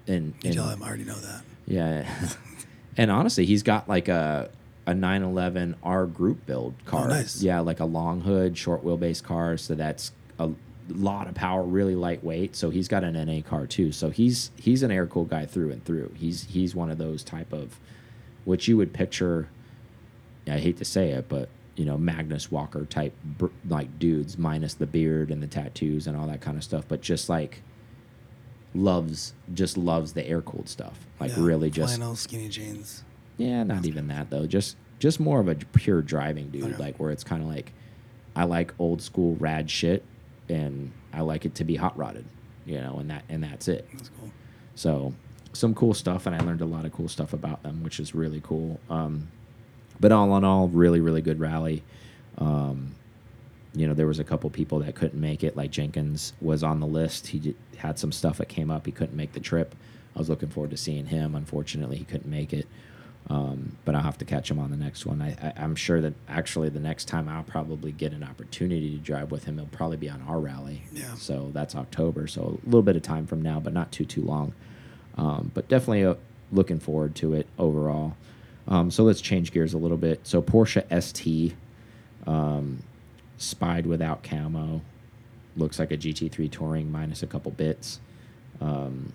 and, 0.07 0.35
You 0.43 0.51
and 0.51 0.55
tell 0.55 0.69
him 0.69 0.83
I 0.83 0.87
already 0.89 1.05
know 1.05 1.15
that. 1.17 1.43
yeah, 1.67 2.09
and 2.97 3.11
honestly, 3.11 3.45
he's 3.47 3.63
got 3.63 3.89
like 3.89 4.09
a 4.09 4.51
a 4.89 4.95
911 4.95 5.75
R 5.83 6.07
group 6.07 6.47
build 6.47 6.75
oh, 6.87 6.89
car, 6.91 7.05
Oh, 7.07 7.09
nice. 7.09 7.43
yeah, 7.43 7.59
like 7.59 7.81
a 7.81 7.85
long 7.85 8.21
hood, 8.21 8.57
short 8.57 8.85
wheelbase 8.85 9.21
car, 9.21 9.57
so 9.57 9.75
that's 9.75 10.13
a 10.39 10.51
lot 10.93 11.27
of 11.29 11.35
power, 11.35 11.63
really 11.63 11.95
lightweight. 11.95 12.55
So 12.57 12.71
he's 12.71 12.89
got 12.89 13.03
an 13.05 13.15
NA 13.15 13.41
car 13.47 13.67
too. 13.67 13.93
So 13.93 14.11
he's 14.11 14.51
he's 14.57 14.83
an 14.83 14.91
air 14.91 15.07
cooled 15.07 15.29
guy 15.31 15.47
through 15.47 15.71
and 15.73 15.85
through. 15.85 16.13
He's 16.17 16.45
he's 16.45 16.75
one 16.75 16.91
of 16.91 16.99
those 16.99 17.23
type 17.25 17.53
of, 17.53 17.79
which 18.45 18.69
you 18.69 18.77
would 18.77 18.93
picture. 18.93 19.49
I 20.49 20.59
hate 20.59 20.77
to 20.79 20.85
say 20.85 21.11
it, 21.11 21.29
but 21.29 21.49
you 21.75 21.85
know 21.85 21.99
Magnus 21.99 22.51
Walker 22.51 22.85
type 22.85 23.13
br 23.25 23.47
like 23.69 23.99
dudes, 23.99 24.39
minus 24.39 24.75
the 24.75 24.87
beard 24.87 25.31
and 25.31 25.43
the 25.43 25.47
tattoos 25.47 26.07
and 26.07 26.17
all 26.17 26.27
that 26.29 26.41
kind 26.41 26.57
of 26.57 26.65
stuff, 26.65 26.85
but 26.89 27.01
just 27.01 27.29
like 27.29 27.63
loves 28.75 29.33
just 29.55 29.77
loves 29.77 30.13
the 30.13 30.27
air 30.27 30.43
cooled 30.43 30.69
stuff. 30.69 30.99
Like 31.19 31.31
Yeah, 31.37 31.43
really 31.45 31.71
just 31.71 31.97
flannel, 31.97 32.15
skinny 32.17 32.49
jeans. 32.49 33.05
yeah, 33.39 33.63
not 33.63 33.87
even 33.87 34.09
that 34.09 34.31
though. 34.31 34.47
Just 34.47 34.77
just 34.99 35.19
more 35.21 35.41
of 35.41 35.49
a 35.49 35.55
pure 35.55 36.03
driving 36.03 36.49
dude, 36.51 36.65
Okay. 36.65 36.77
like 36.77 36.99
where 36.99 37.11
it's 37.11 37.25
kind 37.25 37.43
of 37.43 37.49
like 37.49 37.73
I 38.35 38.45
like 38.45 38.73
old 38.79 39.01
school 39.03 39.35
rad 39.37 39.71
shit, 39.71 40.05
and 40.49 40.93
I 41.13 41.21
like 41.21 41.45
it 41.45 41.55
to 41.57 41.65
be 41.65 41.77
hot 41.77 41.97
rodded, 41.97 42.27
you 42.65 42.81
know, 42.81 42.97
and 42.99 43.11
that 43.11 43.25
and 43.29 43.43
that's 43.43 43.69
it. 43.69 43.89
That's 43.93 44.11
cool. 44.21 44.31
So 44.75 45.15
some 45.53 45.75
cool 45.75 45.95
stuff, 45.95 46.27
and 46.27 46.35
I 46.35 46.41
learned 46.41 46.61
a 46.61 46.67
lot 46.67 46.85
of 46.85 46.93
cool 46.93 47.09
stuff 47.09 47.33
about 47.33 47.63
them, 47.63 47.83
which 47.83 47.99
is 47.99 48.15
really 48.15 48.41
cool. 48.43 48.79
Um, 48.91 49.29
but 49.99 50.13
all 50.13 50.37
in 50.37 50.45
all, 50.45 50.69
really, 50.69 51.01
really 51.01 51.23
good 51.23 51.41
rally. 51.41 51.83
Um, 52.39 52.95
you 53.75 53.87
know, 53.87 53.95
there 53.95 54.07
was 54.07 54.19
a 54.19 54.25
couple 54.25 54.49
people 54.51 54.79
that 54.81 54.95
couldn't 54.95 55.21
make 55.21 55.43
it. 55.45 55.57
Like 55.57 55.71
Jenkins 55.71 56.33
was 56.41 56.63
on 56.63 56.81
the 56.81 56.87
list. 56.87 57.27
He 57.29 57.39
did, 57.39 57.57
had 57.77 57.99
some 57.99 58.13
stuff 58.13 58.39
that 58.39 58.49
came 58.49 58.71
up. 58.71 58.87
He 58.87 58.93
couldn't 58.93 59.17
make 59.17 59.33
the 59.33 59.41
trip. 59.41 59.75
I 60.15 60.19
was 60.19 60.29
looking 60.29 60.49
forward 60.49 60.71
to 60.71 60.77
seeing 60.77 61.07
him. 61.07 61.35
Unfortunately, 61.35 61.97
he 61.97 62.05
couldn't 62.05 62.31
make 62.31 62.53
it. 62.53 62.67
Um, 63.29 63.77
but 63.85 63.97
I'll 63.97 64.03
have 64.03 64.19
to 64.19 64.25
catch 64.25 64.49
him 64.51 64.61
on 64.61 64.71
the 64.71 64.77
next 64.77 65.05
one. 65.05 65.21
I, 65.21 65.37
I, 65.43 65.65
am 65.65 65.75
sure 65.75 66.01
that 66.01 66.15
actually 66.29 66.69
the 66.69 66.79
next 66.79 67.07
time 67.07 67.29
I'll 67.29 67.43
probably 67.43 67.91
get 67.91 68.13
an 68.13 68.23
opportunity 68.23 68.91
to 68.91 68.99
drive 68.99 69.33
with 69.33 69.45
him, 69.45 69.59
he'll 69.59 69.67
probably 69.67 69.97
be 69.97 70.09
on 70.09 70.23
our 70.29 70.39
rally. 70.39 70.83
Yeah. 70.93 71.13
So 71.17 71.51
that's 71.53 71.75
October. 71.75 72.29
So 72.29 72.61
a 72.63 72.67
little 72.67 72.83
bit 72.83 72.95
of 72.95 73.03
time 73.03 73.27
from 73.27 73.43
now, 73.43 73.59
but 73.59 73.73
not 73.73 73.91
too 73.91 74.05
too 74.05 74.23
long. 74.23 74.53
Um, 75.17 75.51
but 75.55 75.67
definitely 75.67 76.05
uh, 76.05 76.15
looking 76.53 76.79
forward 76.79 77.17
to 77.17 77.35
it 77.35 77.49
overall. 77.59 78.17
Um, 78.69 78.91
so 78.93 79.03
let's 79.03 79.21
change 79.21 79.53
gears 79.53 79.75
a 79.75 79.79
little 79.79 79.97
bit. 79.97 80.21
So 80.25 80.41
Porsche 80.41 80.85
ST, 81.03 81.55
um, 82.27 82.83
spied 83.39 83.87
without 83.87 84.23
camo, 84.23 84.83
looks 85.57 85.79
like 85.79 85.91
a 85.91 85.97
GT3 85.97 86.51
Touring 86.51 86.93
minus 86.93 87.23
a 87.23 87.27
couple 87.27 87.51
bits. 87.53 88.01
Um, 88.61 89.13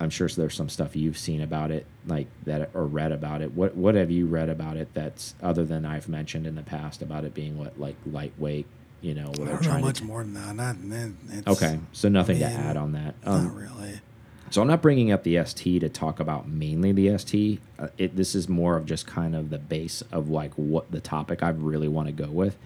I'm 0.00 0.10
sure 0.10 0.28
there's 0.28 0.54
some 0.54 0.68
stuff 0.68 0.96
you've 0.96 1.18
seen 1.18 1.40
about 1.40 1.70
it, 1.70 1.86
like 2.06 2.26
that, 2.44 2.70
or 2.74 2.84
read 2.86 3.12
about 3.12 3.42
it. 3.42 3.52
What 3.52 3.76
what 3.76 3.94
have 3.94 4.10
you 4.10 4.26
read 4.26 4.48
about 4.48 4.76
it 4.76 4.88
that's 4.94 5.34
other 5.42 5.64
than 5.64 5.84
I've 5.84 6.08
mentioned 6.08 6.46
in 6.46 6.54
the 6.54 6.62
past 6.62 7.02
about 7.02 7.24
it 7.24 7.34
being 7.34 7.58
what 7.58 7.78
like 7.78 7.96
lightweight? 8.06 8.66
You 9.00 9.14
know, 9.14 9.26
I 9.26 9.28
what 9.40 9.48
don't 9.48 9.62
know 9.64 9.78
much 9.80 10.02
more 10.02 10.22
than 10.22 10.34
that. 10.34 10.54
Not, 10.54 10.76
it's, 11.30 11.46
Okay, 11.48 11.80
so 11.92 12.08
nothing 12.08 12.36
I 12.36 12.48
to 12.50 12.54
add 12.54 12.76
on 12.76 12.92
that. 12.92 13.14
Not 13.24 13.34
Um, 13.34 13.54
really. 13.56 14.00
so 14.50 14.62
I'm 14.62 14.68
not 14.68 14.80
bringing 14.80 15.10
up 15.10 15.24
the 15.24 15.44
ST 15.44 15.80
to 15.80 15.88
talk 15.88 16.20
about 16.20 16.48
mainly 16.48 16.92
the 16.92 17.18
ST. 17.18 17.60
Uh, 17.78 17.88
it, 17.98 18.14
this 18.14 18.34
is 18.36 18.48
more 18.48 18.76
of 18.76 18.86
just 18.86 19.06
kind 19.06 19.34
of 19.34 19.50
the 19.50 19.58
base 19.58 20.02
of 20.12 20.28
like 20.28 20.52
what 20.54 20.90
the 20.92 21.00
topic 21.00 21.42
I 21.42 21.48
really 21.48 21.88
want 21.88 22.06
to 22.08 22.12
go 22.12 22.30
with, 22.30 22.56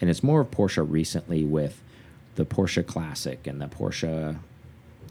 and 0.00 0.08
it's 0.08 0.22
more 0.22 0.40
of 0.42 0.50
Porsche 0.52 0.84
recently 0.88 1.42
with 1.44 1.82
the 2.36 2.44
Porsche 2.44 2.86
Classic 2.86 3.44
and 3.48 3.60
the 3.60 3.66
Porsche 3.66 4.38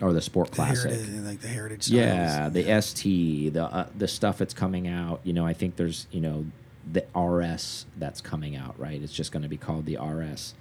or 0.02 0.14
the 0.14 0.22
Sport 0.22 0.50
The 0.50 0.56
Classic. 0.56 0.92
heritage, 0.92 1.16
like 1.22 1.42
the 1.42 1.48
heritage. 1.48 1.90
Yeah, 1.90 2.50
styles. 2.50 2.54
the 2.54 2.82
ST, 2.82 3.54
the 3.54 3.64
uh, 3.64 3.88
the 3.98 4.08
stuff 4.08 4.38
that's 4.38 4.54
coming 4.54 4.88
out. 4.88 5.22
You 5.24 5.34
know, 5.34 5.46
I 5.46 5.54
think 5.54 5.76
there's 5.76 6.08
you 6.12 6.22
know 6.22 6.46
the 6.92 7.06
RS 7.20 7.86
that's 7.98 8.22
coming 8.22 8.56
out. 8.56 8.80
Right, 8.80 9.02
it's 9.02 9.14
just 9.14 9.32
going 9.32 9.44
to 9.44 9.50
be 9.50 9.58
called 9.58 9.86
the 9.86 9.98
RS, 9.98 10.54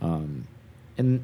um, 0.00 0.46
and 0.98 1.22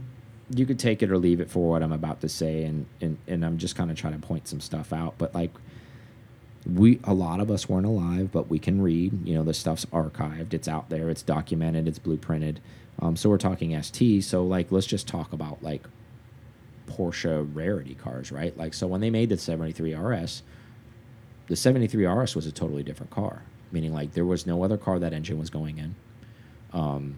you 0.55 0.67
could 0.67 0.79
take 0.79 1.03
it 1.03 1.11
or 1.11 1.19
leave 1.19 1.41
it 1.41 1.51
for 1.51 1.71
what 1.71 1.83
I'm 1.83 1.93
about 1.93 2.21
to 2.23 2.29
say, 2.29 2.65
and 2.65 2.87
and 3.01 3.19
and 3.27 3.45
I'm 3.45 3.59
just 3.59 3.77
kind 3.77 3.91
of 3.91 3.97
trying 3.97 4.19
to 4.21 4.27
point 4.27 4.49
some 4.49 4.61
stuff 4.61 4.93
out. 4.93 5.15
But 5.19 5.35
like, 5.35 5.53
we 6.71 7.01
a 7.05 7.15
lot 7.15 7.41
of 7.41 7.51
us 7.51 7.69
weren't 7.69 7.87
alive, 7.87 8.31
but 8.33 8.49
we 8.49 8.59
can 8.59 8.83
read. 8.83 9.27
You 9.27 9.35
know, 9.35 9.43
the 9.43 9.55
stuff's 9.55 9.87
archived, 9.87 10.53
it's 10.53 10.69
out 10.69 10.91
there, 10.91 11.09
it's 11.11 11.23
documented, 11.23 11.89
it's 11.89 11.99
blueprinted. 11.99 12.57
Um, 13.01 13.17
so 13.17 13.31
we're 13.31 13.39
talking 13.39 13.81
ST. 13.83 14.23
So 14.25 14.45
like, 14.45 14.71
let's 14.71 14.87
just 14.87 15.09
talk 15.09 15.33
about 15.33 15.63
like 15.63 15.85
Porsche 16.93 17.49
rarity 17.55 17.95
cars, 17.95 18.31
right? 18.31 18.57
Like, 18.57 18.75
so 18.75 18.87
when 18.87 19.01
they 19.01 19.11
made 19.11 19.31
the 19.31 19.39
73 19.39 19.95
RS, 19.95 20.43
the 21.49 21.57
73 21.57 22.07
RS 22.07 22.37
was 22.37 22.47
a 22.47 22.53
totally 22.53 22.83
different 22.83 23.11
car, 23.11 23.43
meaning 23.71 23.93
like 23.93 24.13
there 24.13 24.25
was 24.25 24.47
no 24.47 24.63
other 24.63 24.77
car 24.77 24.99
that 24.99 25.13
engine 25.13 25.39
was 25.39 25.51
going 25.51 25.79
in. 25.79 25.95
Um, 26.73 27.17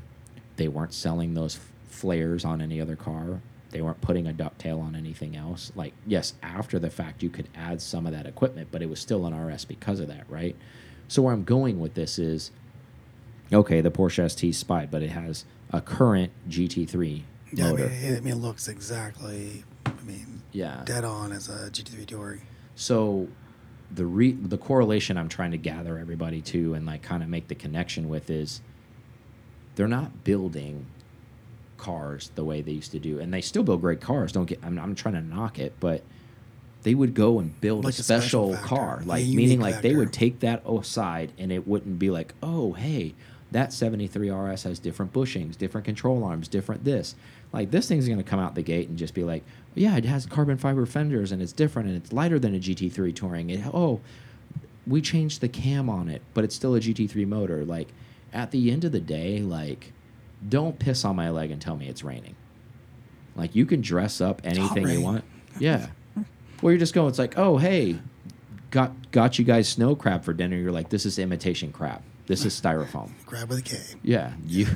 they 0.57 0.69
weren't 0.69 0.95
selling 0.95 1.35
those 1.35 1.59
flares 1.89 2.45
on 2.45 2.61
any 2.61 2.81
other 2.81 2.97
car. 2.97 3.41
They 3.71 3.83
weren't 3.83 4.01
putting 4.01 4.29
a 4.29 4.33
ducktail 4.33 4.81
on 4.81 4.95
anything 4.95 5.37
else. 5.37 5.73
Like, 5.75 5.95
yes, 6.07 6.35
after 6.43 6.79
the 6.79 6.91
fact, 6.91 7.23
you 7.23 7.31
could 7.31 7.49
add 7.57 7.83
some 7.83 8.07
of 8.07 8.13
that 8.13 8.27
equipment, 8.27 8.69
but 8.71 8.83
it 8.83 8.89
was 8.89 9.01
still 9.01 9.27
an 9.27 9.35
RS 9.35 9.65
because 9.65 9.99
of 9.99 10.07
that, 10.09 10.25
right? 10.29 10.55
So 11.09 11.23
where 11.23 11.35
I'm 11.35 11.45
going 11.45 11.81
with 11.81 11.95
this 11.95 12.19
is, 12.19 12.53
okay, 13.53 13.81
the 13.81 13.91
Porsche 13.91 14.31
ST 14.31 14.55
Spy, 14.55 14.87
but 14.87 15.03
it 15.03 15.11
has 15.11 15.45
a 15.73 15.81
current 15.81 16.31
GT3 16.49 17.25
Yeah, 17.57 17.69
I 17.69 17.73
mean, 17.73 17.81
it, 17.81 18.17
I 18.17 18.21
mean, 18.21 18.35
it 18.35 18.41
looks 18.41 18.69
exactly. 18.69 19.65
I 19.87 20.03
mean, 20.07 20.43
yeah. 20.53 20.83
dead 20.85 21.05
on 21.05 21.33
as 21.33 21.49
a 21.49 21.71
GT3 21.71 22.07
Touring. 22.07 22.43
So 22.75 23.29
the 23.91 24.07
re 24.07 24.33
the 24.33 24.59
correlation 24.59 25.17
I'm 25.17 25.29
trying 25.29 25.53
to 25.53 25.59
gather 25.59 25.99
everybody 25.99 26.41
to 26.43 26.75
and 26.75 26.87
like 26.87 27.03
kind 27.03 27.23
of 27.23 27.29
make 27.29 27.49
the 27.49 27.55
connection 27.55 28.09
with 28.09 28.31
is 28.31 28.61
they're 29.77 29.89
not 29.89 30.25
building 30.25 30.87
cars 31.77 32.31
the 32.35 32.45
way 32.45 32.61
they 32.63 32.73
used 32.73 32.93
to 32.93 32.99
do, 32.99 33.19
and 33.19 33.33
they 33.33 33.41
still 33.41 33.63
build 33.63 33.81
great 33.81 34.01
cars. 34.01 34.33
Don't 34.33 34.47
get 34.47 34.59
I'm, 34.63 34.79
I'm 34.79 34.95
trying 34.95 35.15
to 35.15 35.21
knock 35.21 35.59
it, 35.59 35.75
but 35.81 36.03
they 36.83 36.95
would 36.95 37.15
go 37.15 37.39
and 37.39 37.59
build 37.61 37.85
Like 37.85 37.95
a 37.95 38.01
a 38.01 38.03
special 38.03 38.55
special, 38.55 38.69
car, 38.69 38.97
like 38.99 39.05
a 39.05 39.09
like 39.09 39.25
unique 39.25 39.37
meaning 39.37 39.61
like 39.61 39.81
they 39.81 39.95
would 39.95 40.13
take 40.13 40.41
that 40.41 40.63
aside, 40.67 41.33
and 41.39 41.53
it 41.53 41.67
wouldn't 41.67 41.99
be 41.99 42.11
like, 42.11 42.35
oh 42.43 42.73
hey, 42.73 43.15
that 43.53 43.73
73 43.73 44.31
RS 44.31 44.65
has 44.65 44.79
different 44.79 45.13
bushings, 45.13 45.57
different 45.57 45.85
control 45.85 46.25
arms, 46.25 46.49
different 46.49 46.85
this. 46.85 47.15
Like 47.55 47.71
this 47.71 47.87
thing's 47.87 48.09
gonna 48.09 48.25
come 48.25 48.41
out 48.41 48.57
the 48.57 48.63
gate 48.63 48.89
and 48.89 48.99
just 48.99 49.15
be 49.15 49.23
like, 49.23 49.45
yeah, 49.77 49.97
it 49.97 50.05
has 50.05 50.27
carbon 50.27 50.59
fiber 50.59 50.85
fenders 50.87 51.31
and 51.31 51.41
it's 51.41 51.53
different 51.53 51.89
and 51.89 51.97
it's 51.97 52.13
lighter 52.13 52.41
than 52.41 52.53
a 52.53 52.59
GT3 52.59 53.15
Touring. 53.15 53.49
It, 53.51 53.65
oh, 53.73 54.01
we 54.89 55.01
changed 55.01 55.41
the 55.41 55.49
cam 55.49 55.89
on 55.89 56.09
it, 56.09 56.21
but 56.35 56.43
it's 56.43 56.55
still 56.57 56.75
a 56.75 56.81
GT3 56.81 57.25
motor. 57.29 57.65
Like 57.65 57.89
at 58.33 58.51
the 58.51 58.73
end 58.73 58.85
of 58.85 58.91
the 58.91 59.01
day, 59.01 59.39
like 59.39 59.93
don't 60.47 60.81
piss 60.81 61.05
on 61.05 61.15
my 61.15 61.31
leg 61.31 61.53
and 61.53 61.63
tell 61.63 61.77
me 61.77 61.89
it's 61.89 62.03
raining. 62.03 62.35
Like 63.37 63.55
you 63.55 63.67
can 63.67 63.81
dress 63.81 64.21
up 64.21 64.41
anything 64.43 64.89
you 64.89 65.01
want. 65.01 65.25
Yeah. 65.61 65.87
Well, 66.61 66.73
you're 66.73 66.79
just 66.81 66.93
going. 66.93 67.09
It's 67.09 67.21
like, 67.21 67.39
oh 67.39 67.59
hey, 67.59 68.01
got 68.73 69.13
got 69.13 69.39
you 69.39 69.45
guys 69.45 69.69
snow 69.69 69.95
crab 69.95 70.25
for 70.25 70.33
dinner. 70.33 70.57
You're 70.57 70.73
like, 70.73 70.89
this 70.89 71.07
is 71.07 71.21
imitation 71.21 71.71
crab. 71.71 72.03
This 72.27 72.45
is 72.45 72.61
styrofoam. 72.61 73.13
Crab 73.27 73.49
with 73.49 73.59
a 73.59 73.63
K. 73.63 73.79
Yeah, 74.03 74.33
you 74.45 74.67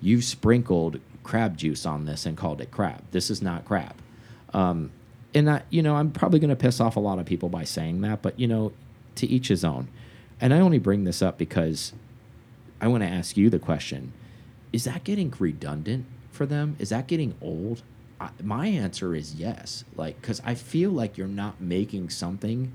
you've 0.00 0.24
sprinkled 0.24 0.98
crab 1.24 1.56
juice 1.56 1.84
on 1.84 2.04
this 2.04 2.26
and 2.26 2.36
called 2.36 2.60
it 2.60 2.70
crab. 2.70 3.02
This 3.10 3.30
is 3.30 3.42
not 3.42 3.64
crab. 3.64 3.96
Um, 4.52 4.92
and 5.34 5.50
I, 5.50 5.62
you 5.70 5.82
know, 5.82 5.96
I'm 5.96 6.12
probably 6.12 6.38
going 6.38 6.50
to 6.50 6.56
piss 6.56 6.80
off 6.80 6.96
a 6.96 7.00
lot 7.00 7.18
of 7.18 7.26
people 7.26 7.48
by 7.48 7.64
saying 7.64 8.02
that, 8.02 8.22
but 8.22 8.38
you 8.38 8.46
know, 8.46 8.72
to 9.16 9.26
each 9.26 9.48
his 9.48 9.64
own. 9.64 9.88
And 10.40 10.54
I 10.54 10.60
only 10.60 10.78
bring 10.78 11.04
this 11.04 11.22
up 11.22 11.38
because 11.38 11.92
I 12.80 12.86
want 12.86 13.02
to 13.02 13.08
ask 13.08 13.36
you 13.36 13.50
the 13.50 13.58
question: 13.58 14.12
Is 14.72 14.84
that 14.84 15.02
getting 15.02 15.32
redundant 15.38 16.06
for 16.30 16.46
them? 16.46 16.76
Is 16.78 16.90
that 16.90 17.08
getting 17.08 17.34
old? 17.40 17.82
I, 18.20 18.30
my 18.42 18.68
answer 18.68 19.14
is 19.14 19.34
yes. 19.34 19.84
Like, 19.96 20.20
because 20.20 20.40
I 20.44 20.54
feel 20.54 20.90
like 20.90 21.18
you're 21.18 21.26
not 21.26 21.60
making 21.60 22.10
something 22.10 22.72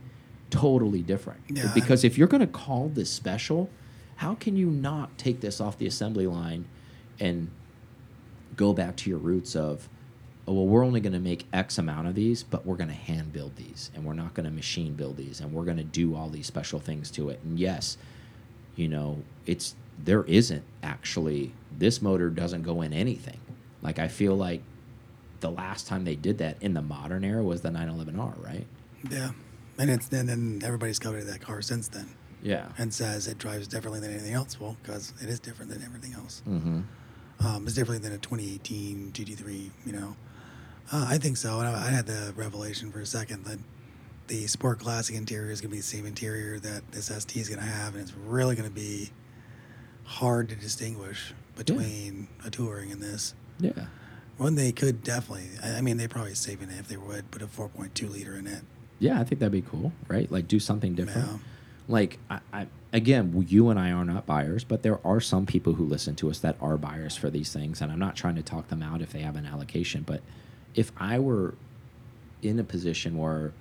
totally 0.50 1.02
different. 1.02 1.42
Yeah. 1.48 1.72
Because 1.74 2.04
if 2.04 2.18
you're 2.18 2.28
going 2.28 2.42
to 2.42 2.48
call 2.48 2.90
this 2.90 3.10
special, 3.10 3.70
how 4.18 4.36
can 4.36 4.58
you 4.58 4.68
not 4.68 5.18
take 5.18 5.42
this 5.42 5.62
off 5.62 5.78
the 5.78 5.88
assembly 5.88 6.28
line 6.28 6.66
and 7.20 7.50
go 8.56 8.74
back 8.74 8.96
to 8.98 9.10
your 9.10 9.20
roots 9.20 9.56
of, 9.56 9.88
oh, 10.48 10.54
well, 10.54 10.66
we're 10.68 10.86
only 10.86 11.00
going 11.00 11.14
to 11.14 11.20
make 11.20 11.46
X 11.54 11.78
amount 11.78 12.08
of 12.08 12.16
these, 12.16 12.44
but 12.44 12.66
we're 12.66 12.76
going 12.76 12.90
to 12.90 12.96
hand 12.96 13.32
build 13.32 13.56
these 13.56 13.92
and 13.96 14.04
we're 14.04 14.14
not 14.14 14.34
going 14.34 14.46
to 14.46 14.52
machine 14.52 14.94
build 14.96 15.18
these 15.18 15.40
and 15.40 15.54
we're 15.54 15.66
going 15.66 15.78
to 15.78 15.84
do 15.84 16.16
all 16.16 16.30
these 16.30 16.48
special 16.48 16.80
things 16.80 17.12
to 17.12 17.30
it. 17.30 17.40
And 17.44 17.60
yes, 17.60 17.98
you 18.76 18.88
know, 18.88 19.22
it's 19.46 19.76
there 20.04 20.24
isn't 20.24 20.64
actually 20.82 21.52
this 21.78 22.02
motor 22.02 22.30
doesn't 22.30 22.64
go 22.64 22.82
in 22.82 22.94
anything. 22.94 23.40
Like 23.82 24.00
I 24.00 24.08
feel 24.08 24.36
like 24.36 24.62
the 25.42 25.52
last 25.52 25.88
time 25.88 26.04
they 26.06 26.16
did 26.16 26.38
that 26.40 26.58
in 26.62 26.74
the 26.74 26.82
modern 26.82 27.24
era 27.24 27.44
was 27.44 27.62
the 27.62 27.70
911R, 27.70 28.44
right? 28.44 28.66
Yeah, 29.10 29.32
and 29.78 29.90
it's 29.90 30.10
and 30.12 30.28
then 30.28 30.62
everybody's 30.66 31.00
coveted 31.00 31.28
that 31.28 31.40
car 31.42 31.62
since 31.62 31.88
then, 31.88 32.10
Yeah. 32.42 32.68
and 32.78 32.94
says 32.94 33.28
it 33.28 33.38
drives 33.38 33.68
differently 33.68 34.02
than 34.02 34.12
anything 34.12 34.34
else. 34.34 34.60
Well, 34.60 34.76
because 34.82 35.14
it 35.22 35.30
is 35.30 35.40
different 35.40 35.72
than 35.72 35.82
everything 35.84 36.14
else. 36.14 36.42
Mm-hmm. 36.48 36.82
Um, 37.44 37.66
it's 37.66 37.76
different 37.76 38.04
than 38.04 38.12
a 38.12 38.18
2018 38.18 39.12
GT3. 39.14 39.70
You 39.86 39.94
know, 39.94 40.16
uh, 40.92 41.06
I 41.10 41.18
think 41.18 41.38
so. 41.38 41.60
And 41.60 41.68
I, 41.68 41.88
I 41.88 41.90
had 41.90 42.06
the 42.06 42.34
revelation 42.36 42.92
for 42.92 43.00
a 43.00 43.06
second 43.06 43.46
that 43.46 43.60
the 44.28 44.48
Sport 44.48 44.80
Classic 44.80 45.16
interior 45.16 45.52
is 45.52 45.62
going 45.62 45.70
to 45.70 45.76
be 45.76 45.80
the 45.80 45.84
same 45.84 46.06
interior 46.06 46.60
that 46.60 46.92
this 46.92 47.08
ST 47.08 47.36
is 47.36 47.50
going 47.50 47.60
to 47.60 47.66
have, 47.66 47.94
and 47.94 48.02
it's 48.02 48.14
really 48.14 48.56
going 48.56 48.68
to 48.70 48.74
be 48.74 49.10
hard 50.04 50.50
to 50.50 50.56
distinguish 50.56 51.34
between 51.56 52.28
a 52.46 52.50
touring 52.50 52.92
and 52.92 53.02
this. 53.02 53.34
Yeah. 53.60 53.72
When 54.38 54.56
they 54.56 54.72
could 54.72 55.04
definitely, 55.04 55.50
I 55.64 55.78
I 55.78 55.82
mean, 55.82 55.98
they 55.98 56.08
probably 56.08 56.34
saving 56.34 56.70
it 56.70 56.80
if 56.80 56.88
they 56.88 56.98
would 56.98 57.30
put 57.32 57.42
a 57.42 57.48
4.2 57.48 58.10
liter 58.10 58.36
in 58.38 58.48
it. 58.48 58.64
Yeah, 59.00 59.20
I 59.20 59.24
think 59.24 59.40
that'd 59.40 59.52
be 59.52 59.62
cool, 59.62 59.92
right? 60.08 60.32
Like 60.32 60.48
do 60.48 60.60
something 60.60 60.96
different. 60.96 61.28
Yeah. 61.28 61.38
Like 61.88 62.20
I, 62.30 62.40
I 62.54 62.68
again, 62.92 63.46
you 63.48 63.70
and 63.70 63.80
I 63.80 63.92
are 63.92 64.06
not 64.06 64.26
buyers, 64.26 64.64
but 64.64 64.84
there 64.84 65.00
are 65.06 65.20
some 65.20 65.46
people 65.46 65.74
who 65.74 65.86
listen 65.86 66.16
to 66.16 66.30
us 66.30 66.40
that 66.40 66.56
are 66.62 66.78
buyers 66.78 67.16
for 67.16 67.30
these 67.30 67.54
things, 67.54 67.82
and 67.82 67.92
I'm 67.92 68.00
not 68.00 68.16
trying 68.16 68.36
to 68.36 68.42
talk 68.42 68.68
them 68.70 68.82
out 68.82 69.02
if 69.02 69.12
they 69.12 69.22
have 69.22 69.36
an 69.36 69.46
allocation, 69.46 70.04
but 70.04 70.22
if 70.76 70.92
I 70.98 71.20
were 71.20 71.56
in 72.42 72.60
a 72.60 72.64
position 72.64 73.18
where 73.18 73.54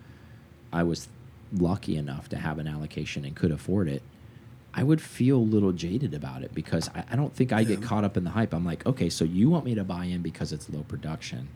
I 0.73 0.83
was 0.83 1.09
lucky 1.53 1.97
enough 1.97 2.29
to 2.31 2.37
have 2.37 2.59
an 2.59 2.67
allocation 2.67 3.25
and 3.25 3.35
could 3.35 3.51
afford 3.51 3.88
it, 3.88 4.03
I 4.75 4.83
would 4.83 5.01
feel 5.01 5.38
a 5.38 5.38
little 5.38 5.73
jaded 5.73 6.14
about 6.14 6.43
it 6.43 6.55
because 6.55 6.88
I, 6.95 7.05
I 7.11 7.17
don't 7.17 7.35
think 7.35 7.53
I 7.53 7.64
get 7.64 7.83
caught 7.83 8.05
up 8.05 8.17
in 8.17 8.25
the 8.25 8.31
hype. 8.31 8.53
I'm 8.53 8.64
like, 8.64 8.87
okay, 8.87 9.09
so 9.09 9.25
you 9.25 9.49
want 9.51 9.64
me 9.64 9.75
to 9.75 9.85
buy 9.85 10.05
in 10.05 10.23
because 10.23 10.53
it's 10.53 10.69
low 10.71 10.83
production, 10.83 11.49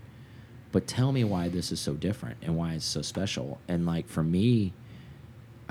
but 0.73 0.87
tell 0.87 1.13
me 1.13 1.23
why 1.23 1.49
this 1.49 1.71
is 1.71 1.79
so 1.79 1.93
different 1.93 2.39
and 2.43 2.57
why 2.57 2.73
it's 2.73 2.85
so 2.85 3.03
special. 3.03 3.61
And 3.69 3.87
like 3.87 4.09
for 4.09 4.23
me, 4.23 4.73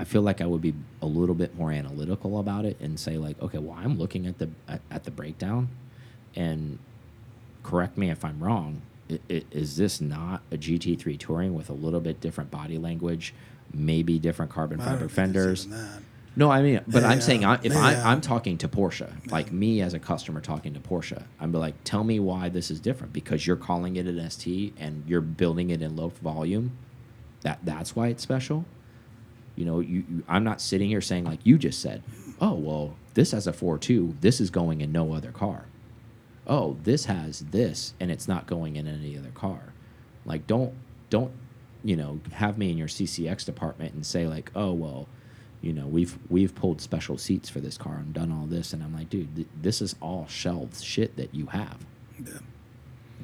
I 0.02 0.04
feel 0.04 0.22
like 0.22 0.40
I 0.40 0.46
would 0.46 0.60
be 0.60 0.74
a 1.00 1.06
little 1.06 1.34
bit 1.36 1.56
more 1.56 1.70
analytical 1.70 2.40
about 2.40 2.64
it 2.64 2.76
and 2.80 2.98
say 2.98 3.18
like, 3.18 3.40
okay, 3.40 3.58
well, 3.58 3.78
I'm 3.78 3.98
looking 4.00 4.26
at 4.26 4.38
the 4.38 4.50
at, 4.66 4.80
at 4.90 5.04
the 5.04 5.12
breakdown, 5.12 5.68
and 6.34 6.80
correct 7.62 7.96
me 7.96 8.10
if 8.10 8.24
I'm 8.24 8.42
wrong. 8.42 8.82
I- 9.08 9.20
i- 9.30 9.44
Is 9.52 9.76
this 9.76 10.00
not 10.00 10.42
a 10.50 10.56
GT3 10.56 11.16
touring 11.20 11.54
with 11.54 11.70
a 11.70 11.72
little 11.72 12.00
bit 12.00 12.20
different 12.20 12.50
body 12.50 12.78
language, 12.78 13.32
maybe 13.72 14.18
different 14.18 14.50
carbon 14.50 14.80
I 14.80 14.84
fiber 14.86 15.08
fenders? 15.08 15.68
No, 16.34 16.50
I 16.50 16.62
mean, 16.62 16.80
but 16.88 17.04
I'm 17.04 17.18
Yeah, 17.18 17.24
saying 17.24 17.44
I, 17.44 17.60
if 17.62 17.76
I, 17.76 17.92
yeah. 17.92 18.08
I'm 18.10 18.20
talking 18.20 18.58
to 18.58 18.66
Porsche, 18.68 19.30
like 19.30 19.52
me 19.52 19.82
as 19.82 19.94
a 19.94 20.00
customer 20.00 20.40
talking 20.40 20.74
to 20.74 20.80
Porsche, 20.80 21.22
I'm 21.38 21.52
like, 21.52 21.74
tell 21.84 22.02
me 22.02 22.18
why 22.18 22.48
this 22.48 22.72
is 22.72 22.80
different 22.80 23.12
because 23.12 23.46
you're 23.46 23.54
calling 23.54 23.94
it 23.94 24.06
an 24.08 24.18
ST 24.30 24.74
and 24.80 25.04
you're 25.06 25.20
building 25.20 25.70
it 25.70 25.80
in 25.80 25.94
low 25.94 26.08
volume. 26.08 26.72
That 27.42 27.60
that's 27.64 27.94
why 27.94 28.08
it's 28.08 28.24
special. 28.24 28.64
You 29.56 29.64
know, 29.64 29.80
you, 29.80 30.04
you 30.08 30.24
I'm 30.28 30.44
not 30.44 30.60
sitting 30.60 30.88
here 30.88 31.00
saying 31.00 31.24
like 31.24 31.40
you 31.44 31.58
just 31.58 31.80
said, 31.80 32.02
oh 32.40 32.54
well, 32.54 32.96
this 33.14 33.32
has 33.32 33.46
a 33.46 33.52
four 33.52 33.78
two, 33.78 34.16
this 34.20 34.40
is 34.40 34.50
going 34.50 34.80
in 34.80 34.92
no 34.92 35.12
other 35.12 35.30
car. 35.30 35.66
Oh, 36.46 36.76
this 36.82 37.04
has 37.04 37.40
this 37.40 37.94
and 38.00 38.10
it's 38.10 38.26
not 38.26 38.46
going 38.46 38.76
in 38.76 38.86
any 38.86 39.16
other 39.16 39.30
car. 39.30 39.72
Like 40.24 40.46
don't 40.46 40.74
don't 41.10 41.32
you 41.84 41.96
know 41.96 42.20
have 42.32 42.58
me 42.58 42.70
in 42.70 42.78
your 42.78 42.88
CCX 42.88 43.44
department 43.44 43.94
and 43.94 44.04
say 44.06 44.26
like, 44.26 44.50
oh 44.54 44.72
well, 44.72 45.08
you 45.60 45.72
know 45.72 45.86
we've 45.86 46.18
we've 46.30 46.54
pulled 46.54 46.80
special 46.80 47.18
seats 47.18 47.48
for 47.48 47.60
this 47.60 47.76
car 47.76 47.96
and 47.96 48.14
done 48.14 48.32
all 48.32 48.46
this 48.46 48.72
and 48.72 48.82
I'm 48.82 48.94
like, 48.94 49.10
dude, 49.10 49.34
th 49.36 49.46
this 49.60 49.82
is 49.82 49.94
all 50.00 50.26
shelved 50.28 50.82
shit 50.82 51.16
that 51.16 51.34
you 51.34 51.46
have. 51.46 51.78
Yeah. 52.18 52.38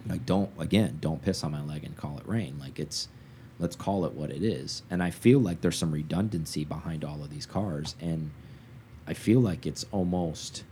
Like 0.06 0.26
don't 0.26 0.50
again, 0.58 0.98
don't 1.00 1.22
piss 1.22 1.42
on 1.42 1.52
my 1.52 1.62
leg 1.62 1.84
and 1.84 1.96
call 1.96 2.18
it 2.18 2.28
rain. 2.28 2.58
Like 2.58 2.78
it's 2.78 3.08
let's 3.58 3.74
call 3.76 4.04
it 4.04 4.12
what 4.12 4.30
it 4.30 4.42
is. 4.42 4.82
And 4.90 5.02
I 5.02 5.10
feel 5.10 5.40
like 5.40 5.60
there's 5.60 5.76
some 5.78 5.92
redundancy 5.92 6.64
behind 6.64 7.04
all 7.04 7.22
of 7.22 7.30
these 7.30 7.46
cars 7.46 7.94
and 8.00 8.30
I 9.06 9.14
feel 9.14 9.40
like 9.40 9.66
it's 9.66 9.84
almost 9.90 10.64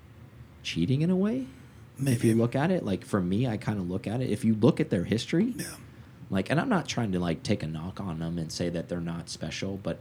cheating 0.62 1.02
in 1.02 1.10
a 1.10 1.16
way. 1.16 1.46
If 1.98 2.02
Maybe. 2.02 2.28
you 2.28 2.34
look 2.34 2.54
at 2.54 2.70
it, 2.70 2.84
like 2.84 3.04
for 3.04 3.20
me, 3.20 3.46
I 3.48 3.56
kind 3.56 3.78
of 3.78 3.88
look 3.88 4.06
at 4.06 4.20
it. 4.20 4.30
If 4.30 4.44
you 4.44 4.54
look 4.54 4.80
at 4.80 4.90
their 4.90 5.04
history, 5.04 5.54
Yeah. 5.56 5.64
like, 6.28 6.50
and 6.50 6.60
I'm 6.60 6.68
not 6.68 6.86
trying 6.86 7.12
to 7.12 7.18
like 7.18 7.42
take 7.42 7.62
a 7.62 7.66
knock 7.66 8.00
on 8.00 8.18
them 8.18 8.36
and 8.38 8.52
say 8.52 8.68
that 8.68 8.88
they're 8.88 9.00
not 9.00 9.30
special, 9.30 9.78
but 9.82 9.98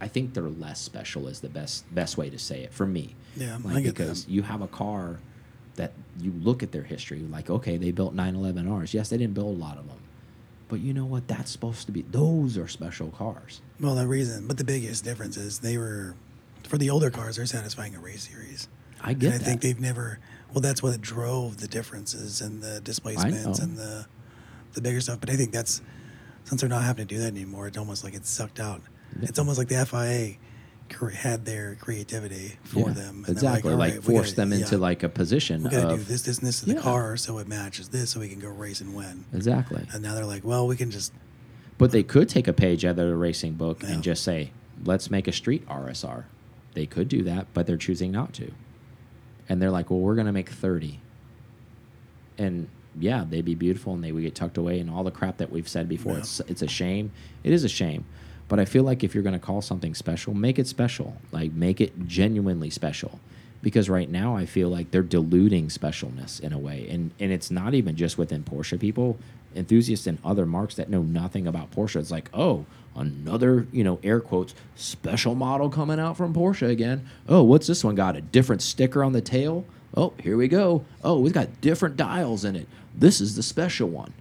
I 0.00 0.06
think 0.08 0.34
they're 0.34 0.44
less 0.44 0.80
special 0.80 1.26
is 1.26 1.40
the 1.40 1.48
best 1.48 1.92
best 1.94 2.16
way 2.18 2.30
to 2.30 2.38
say 2.38 2.60
it 2.62 2.72
for 2.72 2.86
me. 2.86 3.14
Yeah, 3.36 3.58
like 3.64 3.76
I 3.76 3.80
get 3.80 3.94
because 3.96 4.26
that. 4.26 4.30
you 4.30 4.42
have 4.42 4.60
a 4.62 4.68
car 4.68 5.18
that 5.76 5.92
you 6.20 6.32
look 6.32 6.62
at 6.62 6.70
their 6.72 6.82
history, 6.84 7.18
like 7.20 7.50
okay, 7.50 7.76
they 7.78 7.90
built 7.90 8.14
911Rs. 8.14 8.94
Yes, 8.94 9.08
they 9.08 9.16
didn't 9.18 9.34
build 9.34 9.56
a 9.56 9.60
lot 9.60 9.78
of 9.78 9.88
them, 9.88 9.98
but 10.68 10.80
you 10.80 10.92
know 10.92 11.04
what? 11.04 11.28
That's 11.28 11.50
supposed 11.50 11.86
to 11.86 11.92
be. 11.92 12.02
Those 12.02 12.58
are 12.58 12.68
special 12.68 13.10
cars. 13.10 13.60
Well, 13.80 13.94
the 13.94 14.06
reason, 14.06 14.46
but 14.46 14.58
the 14.58 14.64
biggest 14.64 15.04
difference 15.04 15.36
is 15.36 15.60
they 15.60 15.78
were, 15.78 16.16
for 16.64 16.78
the 16.78 16.90
older 16.90 17.10
cars, 17.10 17.36
they're 17.36 17.46
satisfying 17.46 17.94
a 17.94 18.00
race 18.00 18.28
series. 18.28 18.68
I 19.00 19.12
get 19.12 19.26
and 19.26 19.34
I 19.34 19.38
that. 19.38 19.44
think 19.44 19.60
they've 19.60 19.80
never. 19.80 20.18
Well, 20.52 20.60
that's 20.60 20.82
what 20.82 21.00
drove 21.00 21.58
the 21.58 21.68
differences 21.68 22.40
and 22.40 22.62
the 22.62 22.80
displacements 22.80 23.58
and 23.58 23.76
the 23.76 24.06
the 24.72 24.80
bigger 24.80 25.00
stuff. 25.00 25.20
But 25.20 25.30
I 25.30 25.36
think 25.36 25.52
that's 25.52 25.82
since 26.44 26.60
they're 26.60 26.70
not 26.70 26.84
having 26.84 27.06
to 27.06 27.14
do 27.14 27.20
that 27.20 27.28
anymore, 27.28 27.66
it's 27.66 27.78
almost 27.78 28.04
like 28.04 28.14
it's 28.14 28.30
sucked 28.30 28.60
out. 28.60 28.80
Yeah. 29.18 29.28
It's 29.28 29.38
almost 29.38 29.58
like 29.58 29.68
the 29.68 29.84
FIA 29.84 30.36
had 31.14 31.44
their 31.44 31.74
creativity 31.76 32.56
for 32.64 32.88
Yeah, 32.88 32.94
them. 32.94 33.24
And 33.26 33.28
exactly. 33.36 33.72
Like, 33.74 33.78
like, 33.78 33.90
"All 33.90 33.96
right, 33.98 34.06
we 34.08 34.14
force 34.14 34.26
gotta- 34.32 34.36
them 34.36 34.52
into 34.52 34.74
yeah, 34.76 34.80
like 34.80 35.02
a 35.02 35.08
position 35.08 35.64
we 35.64 35.70
got 35.70 35.90
to 35.90 35.96
do 35.96 36.02
this, 36.04 36.22
this, 36.22 36.38
and 36.38 36.46
this 36.46 36.62
in 36.62 36.74
the 36.74 36.80
car 36.80 37.16
so 37.16 37.38
it 37.38 37.48
matches 37.48 37.88
this, 37.88 38.10
so 38.10 38.20
we 38.20 38.28
can 38.28 38.40
go 38.40 38.48
race 38.48 38.80
and 38.80 38.94
win. 38.94 39.24
exactly. 39.34 39.84
And 39.92 40.02
now 40.02 40.14
they're 40.14 40.24
like, 40.24 40.44
well, 40.44 40.66
we 40.66 40.76
can 40.76 40.90
just 40.90 41.12
But 41.78 41.90
they 41.92 42.02
could 42.02 42.28
take 42.28 42.48
a 42.48 42.52
page 42.52 42.84
out 42.84 42.90
of 42.92 42.96
the 43.08 43.14
racing 43.16 43.54
book 43.54 43.82
Yeah. 43.82 43.90
and 43.92 44.02
just 44.02 44.22
say, 44.24 44.50
let's 44.84 45.10
make 45.10 45.26
a 45.28 45.32
street 45.32 45.66
RSR. 45.68 46.24
They 46.74 46.86
could 46.86 47.08
do 47.08 47.22
that, 47.24 47.46
but 47.54 47.66
they're 47.66 47.76
choosing 47.76 48.12
not 48.12 48.32
to. 48.34 48.52
And 49.48 49.60
they're 49.60 49.70
like, 49.70 49.90
well, 49.90 50.00
we're 50.00 50.14
going 50.14 50.26
to 50.26 50.32
make 50.32 50.50
30. 50.50 51.00
And 52.38 52.68
yeah, 52.98 53.24
they'd 53.28 53.44
be 53.44 53.54
beautiful 53.54 53.94
and 53.94 54.02
they 54.02 54.12
would 54.12 54.22
get 54.22 54.34
tucked 54.34 54.56
away 54.58 54.78
and 54.80 54.90
all 54.90 55.04
the 55.04 55.10
crap 55.10 55.38
that 55.38 55.50
we've 55.50 55.68
said 55.68 55.88
before. 55.88 56.12
Yeah. 56.14 56.18
It's, 56.20 56.40
it's 56.40 56.62
a 56.62 56.68
shame. 56.68 57.12
It 57.44 57.52
is 57.52 57.64
a 57.64 57.68
shame. 57.68 58.04
But 58.48 58.60
I 58.60 58.64
feel 58.64 58.84
like 58.84 59.02
if 59.02 59.14
you're 59.14 59.24
going 59.24 59.38
to 59.38 59.44
call 59.44 59.60
something 59.60 59.94
special, 59.94 60.34
make 60.34 60.58
it 60.58 60.66
special. 60.66 61.16
Like, 61.32 61.52
make 61.52 61.80
it 61.80 62.06
genuinely 62.06 62.70
special. 62.70 63.18
Because 63.62 63.88
right 63.90 64.08
now, 64.08 64.36
I 64.36 64.46
feel 64.46 64.68
like 64.68 64.90
they're 64.90 65.02
diluting 65.02 65.68
specialness 65.68 66.40
in 66.40 66.52
a 66.52 66.58
way. 66.58 66.86
And, 66.88 67.10
and 67.18 67.32
it's 67.32 67.50
not 67.50 67.74
even 67.74 67.96
just 67.96 68.16
within 68.18 68.44
Porsche 68.44 68.78
people, 68.78 69.18
enthusiasts 69.56 70.06
and 70.06 70.18
other 70.24 70.46
marques 70.46 70.76
that 70.76 70.88
know 70.88 71.02
nothing 71.02 71.46
about 71.46 71.72
Porsche. 71.72 71.96
It's 71.96 72.10
like, 72.10 72.30
oh, 72.32 72.66
another, 72.94 73.66
you 73.72 73.82
know, 73.82 73.98
air 74.04 74.20
quotes, 74.20 74.54
special 74.76 75.34
model 75.34 75.68
coming 75.68 75.98
out 75.98 76.16
from 76.16 76.32
Porsche 76.32 76.68
again. 76.68 77.08
Oh, 77.28 77.42
what's 77.42 77.66
this 77.66 77.82
one 77.82 77.96
got? 77.96 78.14
A 78.14 78.20
different 78.20 78.62
sticker 78.62 79.02
on 79.02 79.12
the 79.12 79.20
tail? 79.20 79.64
Oh, 79.96 80.12
here 80.22 80.36
we 80.36 80.46
go. 80.46 80.84
Oh, 81.02 81.18
we've 81.18 81.32
got 81.32 81.60
different 81.60 81.96
dials 81.96 82.44
in 82.44 82.54
it. 82.54 82.68
This 82.94 83.20
is 83.20 83.34
the 83.34 83.42
special 83.42 83.88
one 83.88 84.12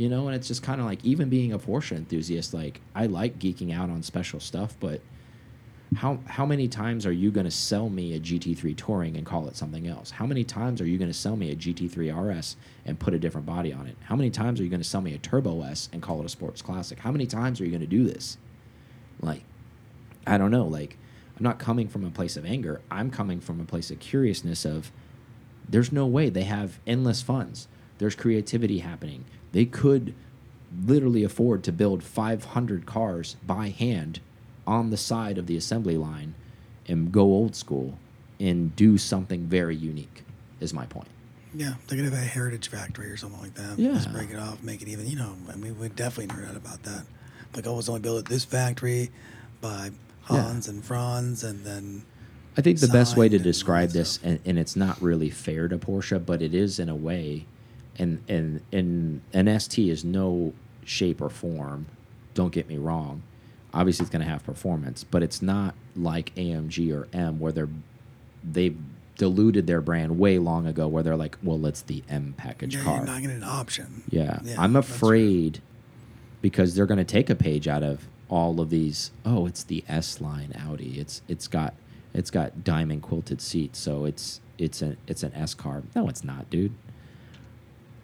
you 0.00 0.08
know 0.08 0.26
and 0.26 0.34
it's 0.34 0.48
just 0.48 0.62
kind 0.62 0.80
of 0.80 0.86
like 0.86 1.04
even 1.04 1.28
being 1.28 1.52
a 1.52 1.58
porsche 1.58 1.94
enthusiast 1.94 2.54
like 2.54 2.80
i 2.94 3.04
like 3.06 3.38
geeking 3.38 3.74
out 3.74 3.90
on 3.90 4.02
special 4.02 4.40
stuff 4.40 4.74
but 4.80 5.00
how 5.96 6.18
how 6.26 6.46
many 6.46 6.68
times 6.68 7.04
are 7.04 7.12
you 7.12 7.30
going 7.30 7.44
to 7.44 7.50
sell 7.50 7.88
me 7.88 8.14
a 8.14 8.20
gt3 8.20 8.76
touring 8.76 9.16
and 9.16 9.26
call 9.26 9.48
it 9.48 9.56
something 9.56 9.88
else? 9.88 10.10
How 10.10 10.24
many 10.24 10.44
times 10.44 10.80
are 10.80 10.86
you 10.86 10.98
going 10.98 11.10
to 11.10 11.16
sell 11.16 11.34
me 11.34 11.50
a 11.50 11.56
gt3 11.56 12.38
rs 12.38 12.56
and 12.84 12.98
put 12.98 13.12
a 13.12 13.18
different 13.18 13.46
body 13.46 13.72
on 13.72 13.86
it? 13.88 13.96
How 14.04 14.14
many 14.14 14.30
times 14.30 14.60
are 14.60 14.62
you 14.62 14.70
going 14.70 14.80
to 14.80 14.88
sell 14.88 15.00
me 15.00 15.14
a 15.14 15.18
turbo 15.18 15.62
s 15.62 15.88
and 15.92 16.00
call 16.00 16.20
it 16.20 16.26
a 16.26 16.28
sports 16.28 16.62
classic? 16.62 17.00
How 17.00 17.10
many 17.10 17.26
times 17.26 17.60
are 17.60 17.64
you 17.64 17.70
going 17.70 17.80
to 17.80 17.86
do 17.86 18.04
this? 18.04 18.38
Like 19.20 19.42
i 20.26 20.36
don't 20.36 20.50
know 20.50 20.66
like 20.66 20.98
i'm 21.36 21.42
not 21.42 21.58
coming 21.58 21.88
from 21.88 22.04
a 22.04 22.10
place 22.10 22.36
of 22.36 22.44
anger. 22.44 22.80
I'm 22.90 23.10
coming 23.10 23.40
from 23.40 23.60
a 23.60 23.64
place 23.64 23.90
of 23.90 23.98
curiousness 23.98 24.64
of 24.64 24.92
there's 25.68 25.90
no 25.90 26.06
way 26.06 26.30
they 26.30 26.44
have 26.44 26.78
endless 26.86 27.20
funds. 27.20 27.66
There's 28.00 28.14
creativity 28.14 28.78
happening. 28.78 29.26
They 29.52 29.66
could 29.66 30.14
literally 30.86 31.22
afford 31.22 31.62
to 31.64 31.72
build 31.72 32.02
500 32.02 32.86
cars 32.86 33.36
by 33.46 33.68
hand 33.68 34.20
on 34.66 34.88
the 34.88 34.96
side 34.96 35.36
of 35.36 35.46
the 35.46 35.56
assembly 35.56 35.98
line 35.98 36.34
and 36.88 37.12
go 37.12 37.24
old 37.24 37.54
school 37.54 37.98
and 38.40 38.74
do 38.74 38.96
something 38.96 39.44
very 39.44 39.76
unique, 39.76 40.24
is 40.60 40.72
my 40.72 40.86
point. 40.86 41.08
Yeah, 41.52 41.74
they 41.88 41.96
could 41.96 42.06
have 42.06 42.14
a 42.14 42.16
heritage 42.16 42.70
factory 42.70 43.10
or 43.10 43.18
something 43.18 43.42
like 43.42 43.54
that. 43.54 43.78
Yeah. 43.78 43.92
Just 43.92 44.10
break 44.12 44.30
it 44.30 44.38
off, 44.38 44.62
make 44.62 44.80
it 44.80 44.88
even. 44.88 45.06
You 45.06 45.16
know, 45.16 45.34
I 45.52 45.56
mean, 45.56 45.78
we 45.78 45.90
definitely 45.90 46.34
nerd 46.34 46.48
out 46.48 46.56
about 46.56 46.82
that. 46.84 47.04
Like, 47.54 47.66
oh, 47.66 47.78
it's 47.78 47.88
only 47.90 48.00
built 48.00 48.20
at 48.20 48.24
this 48.24 48.46
factory 48.46 49.10
by 49.60 49.90
Yeah. 50.30 50.42
Hans 50.42 50.68
and 50.68 50.82
Franz, 50.82 51.44
and 51.44 51.66
then 51.66 52.04
I 52.56 52.62
think 52.62 52.80
the 52.80 52.88
best 52.88 53.16
way 53.16 53.28
to 53.28 53.32
Signed 53.32 53.40
and 53.40 53.46
all 53.46 53.52
describe 53.52 53.90
this, 53.90 54.18
and, 54.22 54.40
and 54.46 54.58
it's 54.58 54.76
not 54.76 55.02
really 55.02 55.28
fair 55.28 55.68
to 55.68 55.76
Porsche, 55.76 56.24
but 56.24 56.40
it 56.40 56.54
is 56.54 56.78
in 56.78 56.88
a 56.88 56.94
way, 56.96 57.46
and 58.00 58.22
and 58.28 58.62
and 58.72 59.20
an 59.32 59.60
ST 59.60 59.88
is 59.88 60.04
no 60.04 60.52
shape 60.84 61.20
or 61.20 61.28
form. 61.28 61.86
Don't 62.34 62.52
get 62.52 62.66
me 62.66 62.78
wrong. 62.78 63.22
Obviously, 63.72 64.04
it's 64.04 64.10
going 64.10 64.24
to 64.24 64.28
have 64.28 64.42
performance, 64.42 65.04
but 65.04 65.22
it's 65.22 65.40
not 65.42 65.74
like 65.94 66.34
AMG 66.34 66.92
or 66.92 67.06
M 67.12 67.38
where 67.38 67.52
they're 67.52 67.68
they 68.42 68.74
diluted 69.16 69.66
their 69.66 69.82
brand 69.82 70.18
way 70.18 70.38
long 70.38 70.66
ago, 70.66 70.88
where 70.88 71.02
they're 71.02 71.16
like, 71.16 71.36
well, 71.42 71.64
it's 71.66 71.82
the 71.82 72.02
M 72.08 72.34
package 72.36 72.74
yeah, 72.74 72.82
car. 72.82 72.96
you're 72.96 73.06
not 73.06 73.20
getting 73.20 73.36
an 73.36 73.44
option. 73.44 74.02
Yeah, 74.08 74.40
Yeah, 74.42 74.60
I'm 74.60 74.76
afraid 74.76 75.60
because 76.40 76.74
they're 76.74 76.86
going 76.86 76.98
to 76.98 77.04
take 77.04 77.28
a 77.28 77.34
page 77.34 77.68
out 77.68 77.82
of 77.82 78.08
all 78.30 78.60
of 78.60 78.70
these. 78.70 79.10
Oh, 79.26 79.46
it's 79.46 79.62
the 79.62 79.84
S 79.86 80.20
line 80.20 80.54
Audi. 80.58 80.98
It's 80.98 81.20
it's 81.28 81.46
got 81.46 81.74
it's 82.14 82.30
got 82.30 82.64
diamond 82.64 83.02
quilted 83.02 83.42
seats, 83.42 83.78
so 83.78 84.06
it's 84.06 84.40
it's 84.56 84.80
an 84.80 84.96
it's 85.06 85.22
an 85.22 85.34
S 85.34 85.54
car. 85.54 85.82
No, 85.94 86.08
it's 86.08 86.24
not, 86.24 86.48
dude. 86.48 86.72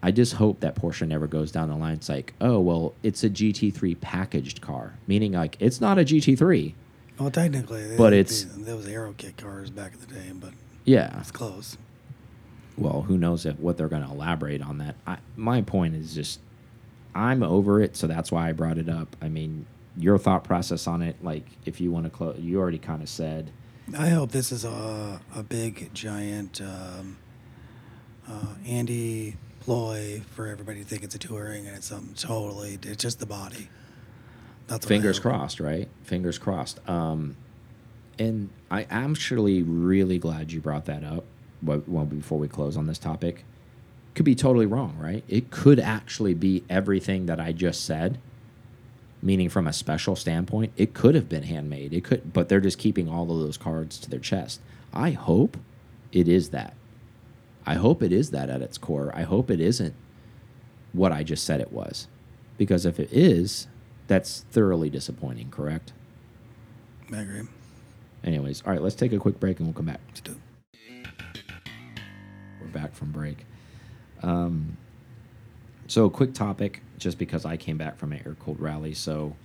I 0.03 0.11
just 0.11 0.35
hope 0.35 0.61
that 0.61 0.75
Porsche 0.77 1.07
never 1.09 1.27
goes 1.27 1.51
down 1.51 1.69
the 1.69 1.77
line. 1.77 1.95
It's 1.95 2.09
like, 2.09 2.35
oh 2.41 2.61
well, 2.61 2.95
it's 3.03 3.25
a 3.25 3.31
GT3 3.31 4.01
packaged 4.01 4.61
car, 4.61 4.95
meaning 5.07 5.33
like 5.33 5.57
it's 5.61 5.81
not 5.81 5.99
a 5.99 6.03
GT3. 6.05 6.75
Well, 7.19 7.31
technically, 7.31 7.97
But 7.97 8.13
it's- 8.13 8.45
those 8.57 8.87
Aero 8.87 9.15
kit 9.17 9.37
cars 9.39 9.71
back 9.71 9.95
in 9.95 10.01
the 10.01 10.07
day, 10.07 10.33
but 10.39 10.53
Yeah. 10.85 11.19
it's 11.21 11.31
close. 11.31 11.77
well, 12.77 13.03
who 13.03 13.17
knows 13.17 13.47
if, 13.47 13.59
what 13.59 13.79
they're 13.79 13.89
going 13.89 14.05
to 14.05 14.11
elaborate 14.11 14.61
on 14.61 14.77
that. 14.79 14.97
I, 15.07 15.17
my 15.35 15.63
point 15.63 15.95
is 15.95 16.15
just, 16.15 16.41
I'm 17.15 17.43
over 17.43 17.81
it, 17.81 17.97
so 17.97 18.07
that's 18.07 18.31
why 18.31 18.51
I 18.51 18.53
brought 18.53 18.77
it 18.77 18.91
up. 18.91 19.17
I 19.23 19.31
mean, 19.31 19.65
your 19.97 20.19
thought 20.19 20.45
process 20.45 20.87
on 20.87 21.01
it, 21.01 21.17
like 21.25 21.47
if 21.65 21.81
you 21.81 21.91
want 21.91 22.05
to 22.05 22.11
close, 22.11 22.39
you 22.39 22.61
already 22.61 22.77
kind 22.77 23.03
of 23.03 23.09
said, 23.09 23.51
I 23.97 24.11
hope 24.11 24.31
this 24.33 24.53
is 24.53 24.63
a 24.67 25.23
a 25.35 25.43
big 25.43 25.95
giant 25.95 26.61
um, 26.61 27.17
uh, 28.29 28.49
Andy 28.67 29.37
ploy 29.67 30.23
for 30.31 30.47
everybody 30.47 30.79
to 30.79 30.87
think 30.87 31.03
it's 31.03 31.17
a 31.17 31.19
touring 31.19 31.67
and 31.67 31.77
it's 31.77 31.89
something 31.89 32.15
totally. 32.15 32.79
It's 32.85 33.03
just 33.03 33.19
the 33.19 33.27
body. 33.27 33.69
That's 34.69 34.87
fingers 34.87 35.19
crossed, 35.19 35.59
right? 35.59 35.89
Fingers 36.05 36.39
crossed. 36.39 36.79
Um, 36.89 37.37
and 38.17 38.51
I 38.71 38.83
am 38.83 39.11
actually 39.13 39.63
really 39.65 40.19
glad 40.19 40.53
you 40.53 40.61
brought 40.61 40.85
that 40.85 41.03
up. 41.03 41.25
Well, 41.63 42.05
before 42.05 42.39
we 42.39 42.47
close 42.47 42.77
on 42.77 42.87
this 42.87 42.99
topic, 42.99 43.45
could 44.15 44.25
be 44.25 44.37
totally 44.37 44.67
wrong, 44.67 44.97
right? 45.01 45.25
It 45.29 45.51
could 45.51 45.81
actually 45.81 46.35
be 46.35 46.63
everything 46.71 47.27
that 47.27 47.41
I 47.41 47.51
just 47.53 47.85
said. 47.85 48.19
meaning 49.23 49.49
from 49.49 49.67
a 49.67 49.73
special 49.73 50.15
standpoint, 50.17 50.73
it 50.77 50.95
could 50.95 51.15
have 51.15 51.29
been 51.29 51.43
handmade. 51.43 51.93
It 51.93 52.05
could, 52.05 52.33
but 52.33 52.49
they're 52.49 52.61
just 52.61 52.79
keeping 52.79 53.09
all 53.09 53.23
of 53.25 53.39
those 53.41 53.57
cards 53.57 53.99
to 54.01 54.11
their 54.11 54.21
chest. 54.21 54.61
I 54.93 55.11
hope 55.11 55.57
it 56.13 56.29
is 56.29 56.51
that. 56.51 56.75
I 57.67 57.75
hope 57.75 58.03
it 58.03 58.13
is 58.13 58.31
that 58.31 58.49
at 58.49 58.63
its 58.63 58.79
core. 58.79 59.11
I 59.15 59.23
hope 59.23 59.51
it 59.51 59.61
isn't 59.61 59.95
what 60.93 61.13
I 61.13 61.23
just 61.23 61.45
said 61.45 61.61
it 61.61 61.73
was. 61.73 62.07
Because 62.59 62.87
if 62.87 62.99
it 63.01 63.13
is, 63.13 63.67
that's 64.07 64.43
thoroughly 64.51 64.89
disappointing, 64.89 65.51
correct? 65.51 65.93
I 67.13 67.19
agree. 67.21 67.43
Anyways, 68.25 68.63
all 68.65 68.73
right, 68.73 68.81
let's 68.83 68.95
take 68.95 69.13
a 69.13 69.19
quick 69.19 69.39
break 69.41 69.59
and 69.59 69.67
we'll 69.69 69.75
come 69.75 69.87
back. 69.87 70.01
Let's 70.09 70.21
do 70.21 70.33
it. 70.73 71.07
We're 72.61 72.69
back 72.69 72.95
from 72.95 73.13
break. 73.13 73.45
Um, 74.23 74.77
so, 75.87 76.07
a 76.07 76.11
quick 76.11 76.35
topic, 76.35 76.83
just 76.99 77.19
because 77.19 77.45
I 77.45 77.57
came 77.57 77.77
back 77.77 77.99
from 77.99 78.13
an 78.13 78.21
air 78.27 78.37
cooled 78.41 78.59
rally, 78.59 78.95
so 78.95 79.37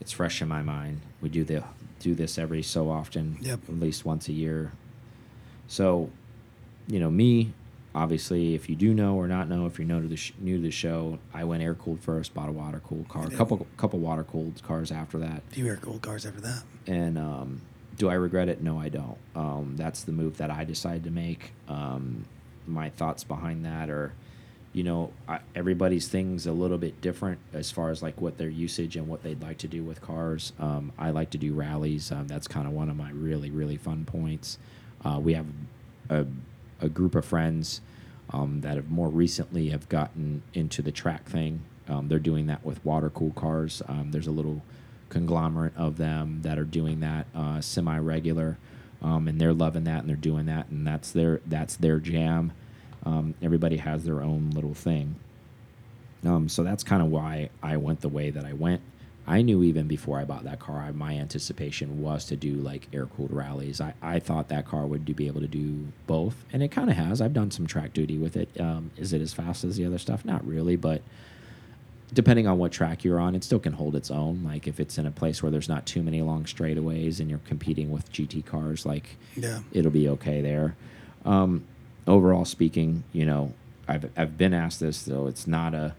it's 0.00 0.12
fresh 0.12 0.40
in 0.40 0.48
my 0.48 0.62
mind. 0.62 1.00
We 1.20 1.28
do 1.28 1.44
the 1.44 1.64
do 1.98 2.14
this 2.14 2.38
every 2.38 2.62
so 2.62 2.90
often, 2.90 3.36
Yep. 3.40 3.60
at 3.68 3.80
least 3.80 4.04
once 4.04 4.28
a 4.28 4.32
year. 4.32 4.72
So, 5.66 6.10
you 6.86 6.98
know, 6.98 7.10
me, 7.10 7.52
obviously, 7.94 8.54
if 8.54 8.68
you 8.68 8.76
do 8.76 8.94
know 8.94 9.16
or 9.16 9.28
not 9.28 9.48
know, 9.48 9.66
if 9.66 9.78
you're 9.78 9.86
new 9.86 10.00
to 10.00 10.08
the 10.08 10.16
sh 10.16 10.32
new 10.40 10.56
to 10.56 10.62
the 10.62 10.70
show, 10.70 11.18
I 11.32 11.44
went 11.44 11.62
air 11.62 11.74
cooled 11.74 12.00
first, 12.00 12.34
bought 12.34 12.48
a 12.48 12.52
water 12.52 12.80
cooled 12.80 13.08
car, 13.08 13.26
a 13.26 13.30
couple 13.30 13.66
couple 13.76 13.98
water 13.98 14.24
cooled 14.24 14.62
cars 14.62 14.90
after 14.90 15.18
that. 15.18 15.42
A 15.50 15.54
few 15.54 15.66
air 15.66 15.76
cooled 15.76 16.02
cars 16.02 16.26
after 16.26 16.40
that. 16.40 16.62
And 16.86 17.18
um, 17.18 17.60
do 17.96 18.08
I 18.08 18.14
regret 18.14 18.48
it? 18.48 18.62
No, 18.62 18.78
I 18.78 18.88
don't. 18.88 19.18
Um, 19.34 19.74
that's 19.76 20.02
the 20.02 20.12
move 20.12 20.38
that 20.38 20.50
I 20.50 20.64
decided 20.64 21.04
to 21.04 21.10
make. 21.10 21.52
Um, 21.68 22.24
my 22.66 22.90
thoughts 22.90 23.24
behind 23.24 23.64
that 23.64 23.90
are, 23.90 24.12
you 24.72 24.82
know, 24.82 25.12
I, 25.28 25.40
everybody's 25.54 26.08
thing's 26.08 26.46
a 26.46 26.52
little 26.52 26.78
bit 26.78 27.00
different 27.00 27.38
as 27.52 27.70
far 27.70 27.90
as 27.90 28.02
like 28.02 28.20
what 28.20 28.38
their 28.38 28.48
usage 28.48 28.96
and 28.96 29.08
what 29.08 29.22
they'd 29.22 29.42
like 29.42 29.58
to 29.58 29.68
do 29.68 29.82
with 29.82 30.00
cars. 30.00 30.52
Um, 30.58 30.92
I 30.98 31.10
like 31.10 31.30
to 31.30 31.38
do 31.38 31.52
rallies. 31.52 32.10
Um, 32.10 32.28
that's 32.28 32.48
kind 32.48 32.66
of 32.66 32.72
one 32.72 32.88
of 32.88 32.96
my 32.96 33.10
really, 33.10 33.50
really 33.50 33.76
fun 33.76 34.04
points. 34.04 34.58
Uh, 35.04 35.20
we 35.22 35.34
have 35.34 35.46
a, 36.08 36.26
a 36.82 36.88
group 36.88 37.14
of 37.14 37.24
friends 37.24 37.80
um, 38.30 38.60
that 38.62 38.76
have 38.76 38.90
more 38.90 39.08
recently 39.08 39.70
have 39.70 39.88
gotten 39.88 40.42
into 40.54 40.82
the 40.82 40.92
track 40.92 41.28
thing. 41.28 41.62
Um, 41.88 42.08
they're 42.08 42.18
doing 42.18 42.46
that 42.46 42.64
with 42.64 42.84
water 42.84 43.10
cool 43.10 43.32
cars. 43.32 43.82
Um, 43.88 44.10
there's 44.12 44.26
a 44.26 44.32
little 44.32 44.62
conglomerate 45.08 45.76
of 45.76 45.96
them 45.96 46.40
that 46.42 46.58
are 46.58 46.64
doing 46.64 47.00
that 47.00 47.26
uh, 47.34 47.60
semi 47.60 47.98
regular, 47.98 48.58
um, 49.02 49.28
and 49.28 49.40
they're 49.40 49.52
loving 49.54 49.84
that 49.84 50.00
and 50.00 50.08
they're 50.08 50.16
doing 50.16 50.46
that, 50.46 50.68
and 50.68 50.86
that's 50.86 51.10
their 51.12 51.40
that's 51.46 51.76
their 51.76 51.98
jam. 51.98 52.52
Um, 53.04 53.34
everybody 53.42 53.78
has 53.78 54.04
their 54.04 54.22
own 54.22 54.50
little 54.50 54.74
thing. 54.74 55.16
So 56.48 56.62
that's 56.62 56.84
kind 56.84 57.02
of 57.02 57.08
why 57.08 57.50
I 57.62 57.76
went 57.78 58.00
the 58.00 58.08
way 58.08 58.30
that 58.30 58.44
I 58.44 58.52
went. 58.52 58.80
I 59.26 59.42
knew 59.42 59.62
even 59.62 59.86
before 59.86 60.18
I 60.18 60.24
bought 60.24 60.44
that 60.44 60.58
car, 60.58 60.80
I, 60.80 60.90
my 60.90 61.14
anticipation 61.14 62.02
was 62.02 62.24
to 62.26 62.36
do 62.36 62.54
like 62.54 62.88
air 62.92 63.06
cooled 63.06 63.32
rallies. 63.32 63.80
I, 63.80 63.94
I 64.02 64.18
thought 64.18 64.48
that 64.48 64.66
car 64.66 64.84
would 64.86 65.04
do, 65.04 65.14
be 65.14 65.28
able 65.28 65.40
to 65.42 65.46
do 65.46 65.86
both, 66.08 66.44
and 66.52 66.62
it 66.62 66.72
kind 66.72 66.90
of 66.90 66.96
has. 66.96 67.20
I've 67.20 67.32
done 67.32 67.50
some 67.52 67.66
track 67.66 67.92
duty 67.92 68.18
with 68.18 68.36
it. 68.36 68.48
Um, 68.60 68.90
is 68.96 69.12
it 69.12 69.20
as 69.22 69.32
fast 69.32 69.62
as 69.62 69.76
the 69.76 69.84
other 69.86 69.98
stuff? 69.98 70.24
Not 70.24 70.44
really, 70.46 70.74
but 70.74 71.02
depending 72.12 72.46
on 72.46 72.58
what 72.58 72.72
track 72.72 73.04
you're 73.04 73.20
on, 73.20 73.34
it 73.34 73.44
still 73.44 73.60
can 73.60 73.72
hold 73.74 73.94
its 73.96 74.10
own. 74.10 74.42
Like 74.44 74.66
if 74.66 74.80
it's 74.80 74.98
in 74.98 75.06
a 75.06 75.10
place 75.12 75.42
where 75.42 75.50
there's 75.52 75.68
not 75.68 75.86
too 75.86 76.02
many 76.02 76.20
long 76.20 76.44
straightaways 76.44 77.20
and 77.20 77.30
you're 77.30 77.40
competing 77.46 77.90
with 77.90 78.12
GT 78.12 78.44
cars, 78.44 78.84
like 78.84 79.16
Yeah. 79.36 79.60
it'll 79.72 79.90
be 79.92 80.08
okay 80.08 80.40
there. 80.40 80.74
Um, 81.24 81.64
overall 82.06 82.44
speaking, 82.44 83.04
you 83.12 83.24
know, 83.24 83.54
I've 83.88 84.10
I've 84.16 84.36
been 84.36 84.52
asked 84.52 84.80
this 84.80 85.02
though. 85.04 85.26
It's 85.28 85.46
not 85.46 85.74
a. 85.74 85.94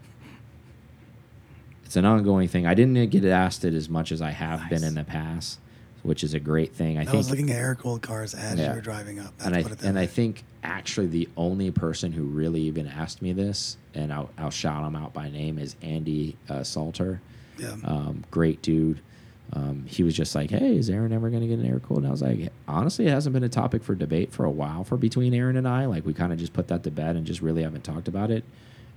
It's 1.84 1.96
an 1.96 2.04
ongoing 2.04 2.48
thing. 2.48 2.66
I 2.66 2.74
didn't 2.74 3.10
get 3.10 3.24
asked 3.24 3.64
it 3.64 3.74
as 3.74 3.88
much 3.88 4.12
as 4.12 4.22
I 4.22 4.30
have 4.30 4.68
been 4.68 4.84
in 4.84 4.94
the 4.94 5.04
past, 5.04 5.60
which 6.02 6.24
is 6.24 6.34
a 6.34 6.40
great 6.40 6.74
thing. 6.74 6.98
I, 6.98 7.02
I, 7.02 7.04
think 7.04 7.16
was 7.16 7.30
looking 7.30 7.50
at 7.50 7.56
air 7.56 7.74
cooled 7.74 8.02
cars 8.02 8.34
as 8.34 8.58
Yeah. 8.58 8.70
you 8.70 8.74
were 8.76 8.80
driving 8.80 9.18
up. 9.20 9.36
That's 9.38 9.46
and 9.46 9.56
I 9.56 9.62
what 9.62 9.72
it 9.72 9.82
and 9.82 9.98
I 9.98 10.06
think 10.06 10.44
actually 10.62 11.06
the 11.06 11.28
only 11.36 11.70
person 11.70 12.12
who 12.12 12.24
really 12.24 12.62
even 12.62 12.86
asked 12.86 13.22
me 13.22 13.32
this, 13.32 13.76
and 13.94 14.12
I'll, 14.12 14.30
I'll 14.38 14.50
shout 14.50 14.84
him 14.86 14.96
out 14.96 15.12
by 15.12 15.28
name, 15.30 15.58
is 15.58 15.76
Andy 15.82 16.36
uh, 16.48 16.62
Salter. 16.62 17.20
Yeah. 17.58 17.76
Um, 17.84 18.24
great 18.30 18.62
dude. 18.62 19.00
Um, 19.52 19.84
he 19.86 20.02
was 20.02 20.16
just 20.16 20.34
like, 20.34 20.50
"Hey, 20.50 20.76
is 20.76 20.90
Aaron 20.90 21.12
ever 21.12 21.30
going 21.30 21.42
to 21.42 21.46
get 21.46 21.58
an 21.58 21.66
air 21.66 21.78
cooled?" 21.78 21.98
And 21.98 22.08
I 22.08 22.10
was 22.10 22.22
like, 22.22 22.50
"Honestly, 22.66 23.06
it 23.06 23.10
hasn't 23.10 23.34
been 23.34 23.44
a 23.44 23.48
topic 23.48 23.84
for 23.84 23.94
debate 23.94 24.32
for 24.32 24.44
a 24.44 24.50
while 24.50 24.82
for 24.84 24.96
between 24.96 25.32
Aaron 25.34 25.56
and 25.56 25.68
I. 25.68 25.84
Like, 25.86 26.04
we 26.04 26.12
kind 26.14 26.32
of 26.32 26.38
just 26.38 26.54
put 26.54 26.66
that 26.68 26.82
to 26.84 26.90
bed 26.90 27.14
and 27.14 27.24
just 27.26 27.40
really 27.42 27.62
haven't 27.62 27.84
talked 27.84 28.08
about 28.08 28.30
it." 28.30 28.42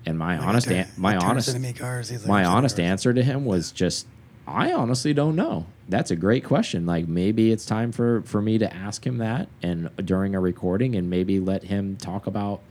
And 0.05 0.17
my 0.17 0.37
Like, 0.37 0.47
honest, 0.47 0.67
my 0.97 1.17
honest, 1.17 1.49
cars. 1.77 2.25
My 2.25 2.45
honest 2.45 2.77
cars." 2.77 2.85
answer 2.85 3.13
to 3.13 3.23
him 3.23 3.45
was 3.45 3.71
just 3.71 4.07
i 4.49 4.71
honestly 4.71 5.13
don't 5.13 5.35
know 5.35 5.65
that's 5.89 6.09
a 6.09 6.15
great 6.15 6.41
question 6.45 6.85
like 6.85 7.05
maybe 7.05 7.51
it's 7.51 7.65
time 7.65 7.91
for 7.91 8.21
for 8.21 8.41
me 8.41 8.57
to 8.57 8.73
ask 8.73 9.05
him 9.05 9.17
that 9.17 9.49
and 9.61 9.89
during 10.05 10.33
a 10.35 10.39
recording 10.39 10.95
and 10.95 11.09
maybe 11.09 11.37
let 11.41 11.63
him 11.65 11.97
talk 11.97 12.25
about 12.27 12.61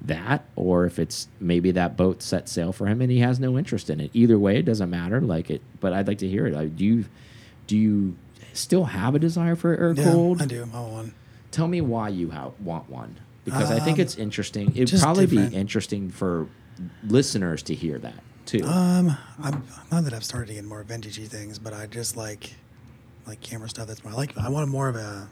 that 0.00 0.42
or 0.56 0.86
if 0.86 0.98
it's 0.98 1.28
maybe 1.38 1.70
that 1.72 1.94
boat 1.94 2.22
set 2.22 2.48
sail 2.48 2.72
for 2.72 2.86
him 2.86 3.02
and 3.02 3.10
he 3.10 3.18
has 3.18 3.38
no 3.38 3.58
interest 3.58 3.90
in 3.90 4.00
it 4.00 4.10
either 4.14 4.38
way 4.38 4.56
it 4.56 4.64
doesn't 4.64 4.88
matter 4.88 5.20
like 5.20 5.50
it 5.50 5.60
but 5.78 5.92
i'd 5.92 6.06
like 6.08 6.16
to 6.18 6.26
hear 6.28 6.46
it 6.46 6.54
like, 6.54 6.74
do 6.74 6.84
you 6.86 7.04
do 7.66 7.76
you 7.76 8.16
still 8.54 8.84
have 8.84 9.14
a 9.14 9.18
desire 9.18 9.54
for 9.54 9.74
air 9.76 9.92
Yeah, 9.92 10.04
cooled 10.04 10.40
I 10.40 10.46
do. 10.46 10.62
I 10.72 10.80
want 10.80 10.92
one. 10.92 11.14
tell 11.50 11.68
me 11.68 11.82
why 11.82 12.08
you 12.08 12.32
want 12.64 12.88
one 12.88 13.16
because 13.44 13.70
i 13.70 13.78
think 13.78 13.98
Um, 13.98 14.02
it's 14.02 14.16
interesting 14.16 14.74
it'd 14.74 14.98
probably 15.02 15.26
different. 15.26 15.50
be 15.50 15.56
interesting 15.58 16.08
for 16.08 16.46
listeners 17.06 17.62
to 17.64 17.74
hear 17.74 17.98
that 17.98 18.14
too 18.46 18.64
Um, 18.64 19.16
I'm 19.42 19.64
not 19.90 20.04
that 20.04 20.12
I've 20.14 20.24
started 20.24 20.48
to 20.48 20.54
get 20.54 20.64
more 20.64 20.82
vintagey 20.84 21.26
things, 21.28 21.58
but 21.58 21.72
I 21.72 21.86
just 21.86 22.16
like 22.16 22.54
like 23.26 23.40
camera 23.40 23.68
stuff. 23.68 23.86
That's 23.86 24.04
my 24.04 24.10
I 24.10 24.14
like. 24.14 24.36
I 24.38 24.48
want 24.48 24.68
more 24.68 24.88
of 24.88 24.96
a, 24.96 25.28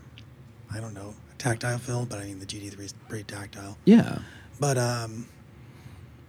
I 0.72 0.78
don't 0.80 0.94
know, 0.94 1.14
a 1.32 1.36
tactile 1.38 1.78
feel, 1.78 2.06
but 2.06 2.18
I 2.18 2.24
mean 2.24 2.38
the 2.38 2.46
GT3 2.46 2.78
is 2.80 2.92
pretty 3.08 3.24
tactile. 3.24 3.76
yeah 3.84 4.18
But 4.60 4.78
um, 4.78 5.26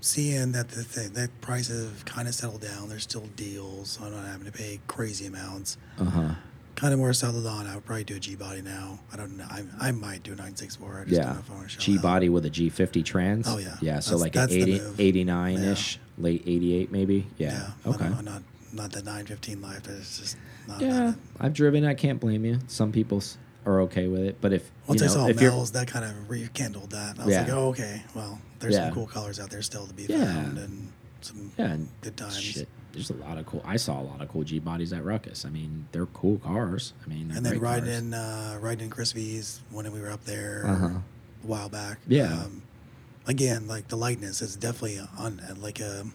seeing 0.01 0.51
that 0.53 0.69
the 0.69 0.83
thing, 0.83 1.13
that 1.13 1.29
prices 1.41 1.89
have 1.89 2.05
kind 2.05 2.27
of 2.27 2.33
settled 2.33 2.61
down. 2.61 2.89
There's 2.89 3.03
still 3.03 3.27
deals. 3.35 3.91
So 3.91 4.05
I'm 4.05 4.11
not 4.11 4.25
having 4.25 4.45
to 4.45 4.51
pay 4.51 4.79
crazy 4.87 5.25
amounts. 5.25 5.77
uh-huh 5.99 6.33
Kind 6.79 6.93
of 6.93 6.99
more 6.99 7.11
settled 7.13 7.45
on. 7.45 7.67
I 7.67 7.75
would 7.75 7.85
probably 7.85 8.05
do 8.05 8.15
a 8.15 8.19
G 8.19 8.35
body 8.35 8.61
now. 8.61 8.99
I 9.11 9.17
don't 9.17 9.35
know. 9.37 9.45
I, 9.49 9.63
I 9.79 9.91
might 9.91 10.23
do 10.23 10.31
a 10.31 10.35
964. 10.35 11.01
I 11.01 11.03
just 11.03 11.09
don't 11.15 11.25
Yeah. 11.27 11.33
know 11.33 11.39
if 11.39 11.51
I 11.51 11.53
want 11.55 11.69
to 11.69 11.73
show 11.75 11.79
G 11.81 11.97
out. 11.97 12.01
body 12.01 12.29
with 12.29 12.45
a 12.45 12.49
G50 12.49 13.03
trans. 13.03 13.47
Oh, 13.49 13.57
yeah. 13.57 13.75
Yeah. 13.81 13.99
So 13.99 14.11
That's- 14.17 14.21
like 14.21 14.33
that's 14.33 14.53
an 14.53 14.59
the 14.61 14.71
80, 14.75 14.79
move. 14.83 14.99
89 14.99 15.57
ish, 15.63 15.99
late 16.17 16.43
88 16.45 16.91
maybe. 16.91 17.27
Yeah. 17.37 17.71
I 17.85 17.89
okay. 17.89 18.07
don't 18.09 18.23
not 18.23 18.43
not 18.71 18.91
the 18.91 19.01
915 19.01 19.61
life. 19.61 19.87
It's 19.89 20.19
just 20.19 20.37
not. 20.67 20.79
Yeah. 20.79 21.09
it. 21.09 21.15
I've 21.39 21.53
driven. 21.53 21.83
I 21.83 21.95
can't 21.95 22.19
blame 22.19 22.45
you. 22.45 22.59
Some 22.67 22.91
people 22.93 23.21
are 23.65 23.81
okay 23.81 24.07
with 24.07 24.21
it, 24.21 24.37
but 24.39 24.53
if 24.53 24.71
Once 24.87 25.01
you 25.01 25.07
I 25.07 25.09
saw 25.09 25.27
if 25.27 25.41
you're 25.41 25.51
Mel's, 25.51 25.71
that 25.71 25.87
kind 25.87 26.05
of 26.05 26.29
rekindled 26.29 26.91
that. 26.91 27.19
I 27.19 27.25
was 27.25 27.33
Yeah. 27.33 27.41
like, 27.41 27.51
oh, 27.51 27.67
okay. 27.69 28.03
Well, 28.15 28.39
there's 28.59 28.75
Yeah. 28.75 28.85
some 28.85 28.93
cool 28.93 29.07
colors 29.07 29.37
out 29.39 29.49
there 29.49 29.61
still 29.61 29.85
to 29.85 29.93
be 29.93 30.03
Yeah. 30.07 30.23
found, 30.33 30.57
and 30.59 30.91
some 31.21 31.51
yeah, 31.57 31.75
good 32.01 32.15
times. 32.15 32.39
shit, 32.39 32.69
there's 32.93 33.09
a 33.09 33.13
lot 33.15 33.37
of 33.37 33.45
cool. 33.45 33.61
I 33.65 33.77
saw 33.77 33.99
a 33.99 34.03
lot 34.03 34.21
of 34.21 34.29
cool 34.29 34.43
G 34.43 34.59
bodies 34.59 34.91
at 34.93 35.03
Ruckus. 35.03 35.45
I 35.45 35.49
mean, 35.49 35.87
they're 35.91 36.07
cool 36.07 36.39
cars. 36.39 36.93
I 37.05 37.09
mean, 37.09 37.31
And 37.35 37.45
then 37.45 37.59
riding 37.59 37.85
cars. 37.85 37.97
in 37.99 38.13
uh, 38.13 38.57
riding 38.59 38.85
in 38.85 38.89
Chris 38.89 39.11
V's 39.11 39.61
when 39.69 39.91
we 39.91 39.99
were 40.01 40.09
up 40.11 40.25
there 40.25 40.63
Uh-huh. 40.65 40.85
a 40.87 41.01
while 41.47 41.69
back. 41.69 41.99
Yeah. 42.07 42.33
Um, 42.33 42.63
again, 43.27 43.67
like 43.67 43.87
the 43.89 43.95
lightness 43.97 44.41
is 44.41 44.55
definitely 44.55 44.99
on 45.17 45.41
like 45.61 45.79
a 45.79 46.05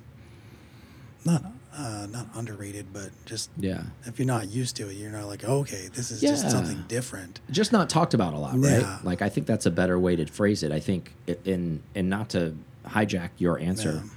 not 1.25 1.45
uh, 1.77 2.07
not 2.11 2.29
underrated, 2.37 2.87
but 2.93 3.11
just 3.25 3.51
Yeah. 3.59 3.83
if 4.05 4.19
you're 4.19 4.27
not 4.27 4.49
used 4.49 4.77
to 4.77 4.89
it, 4.91 4.95
you're 4.95 5.11
not 5.11 5.27
like, 5.27 5.43
oh, 5.45 5.59
okay, 5.61 5.89
this 5.93 6.11
is 6.13 6.23
Yeah. 6.23 6.31
just 6.31 6.49
something 6.51 6.85
different. 6.87 7.41
just 7.51 7.73
not 7.73 7.89
talked 7.91 8.15
about 8.15 8.33
a 8.33 8.39
lot, 8.39 8.55
right? 8.61 8.81
Yeah. 8.83 8.99
Like 9.03 9.23
I 9.23 9.29
think 9.29 9.47
that's 9.47 9.67
a 9.67 9.71
better 9.73 9.99
way 9.99 10.15
to 10.17 10.27
phrase 10.27 10.63
it. 10.63 10.71
I 10.71 10.79
think 10.81 11.15
in 11.45 11.83
and 11.95 12.09
not 12.09 12.29
to 12.31 12.55
hijack 12.87 13.31
your 13.39 13.59
answer. 13.59 14.03
Yeah. 14.05 14.11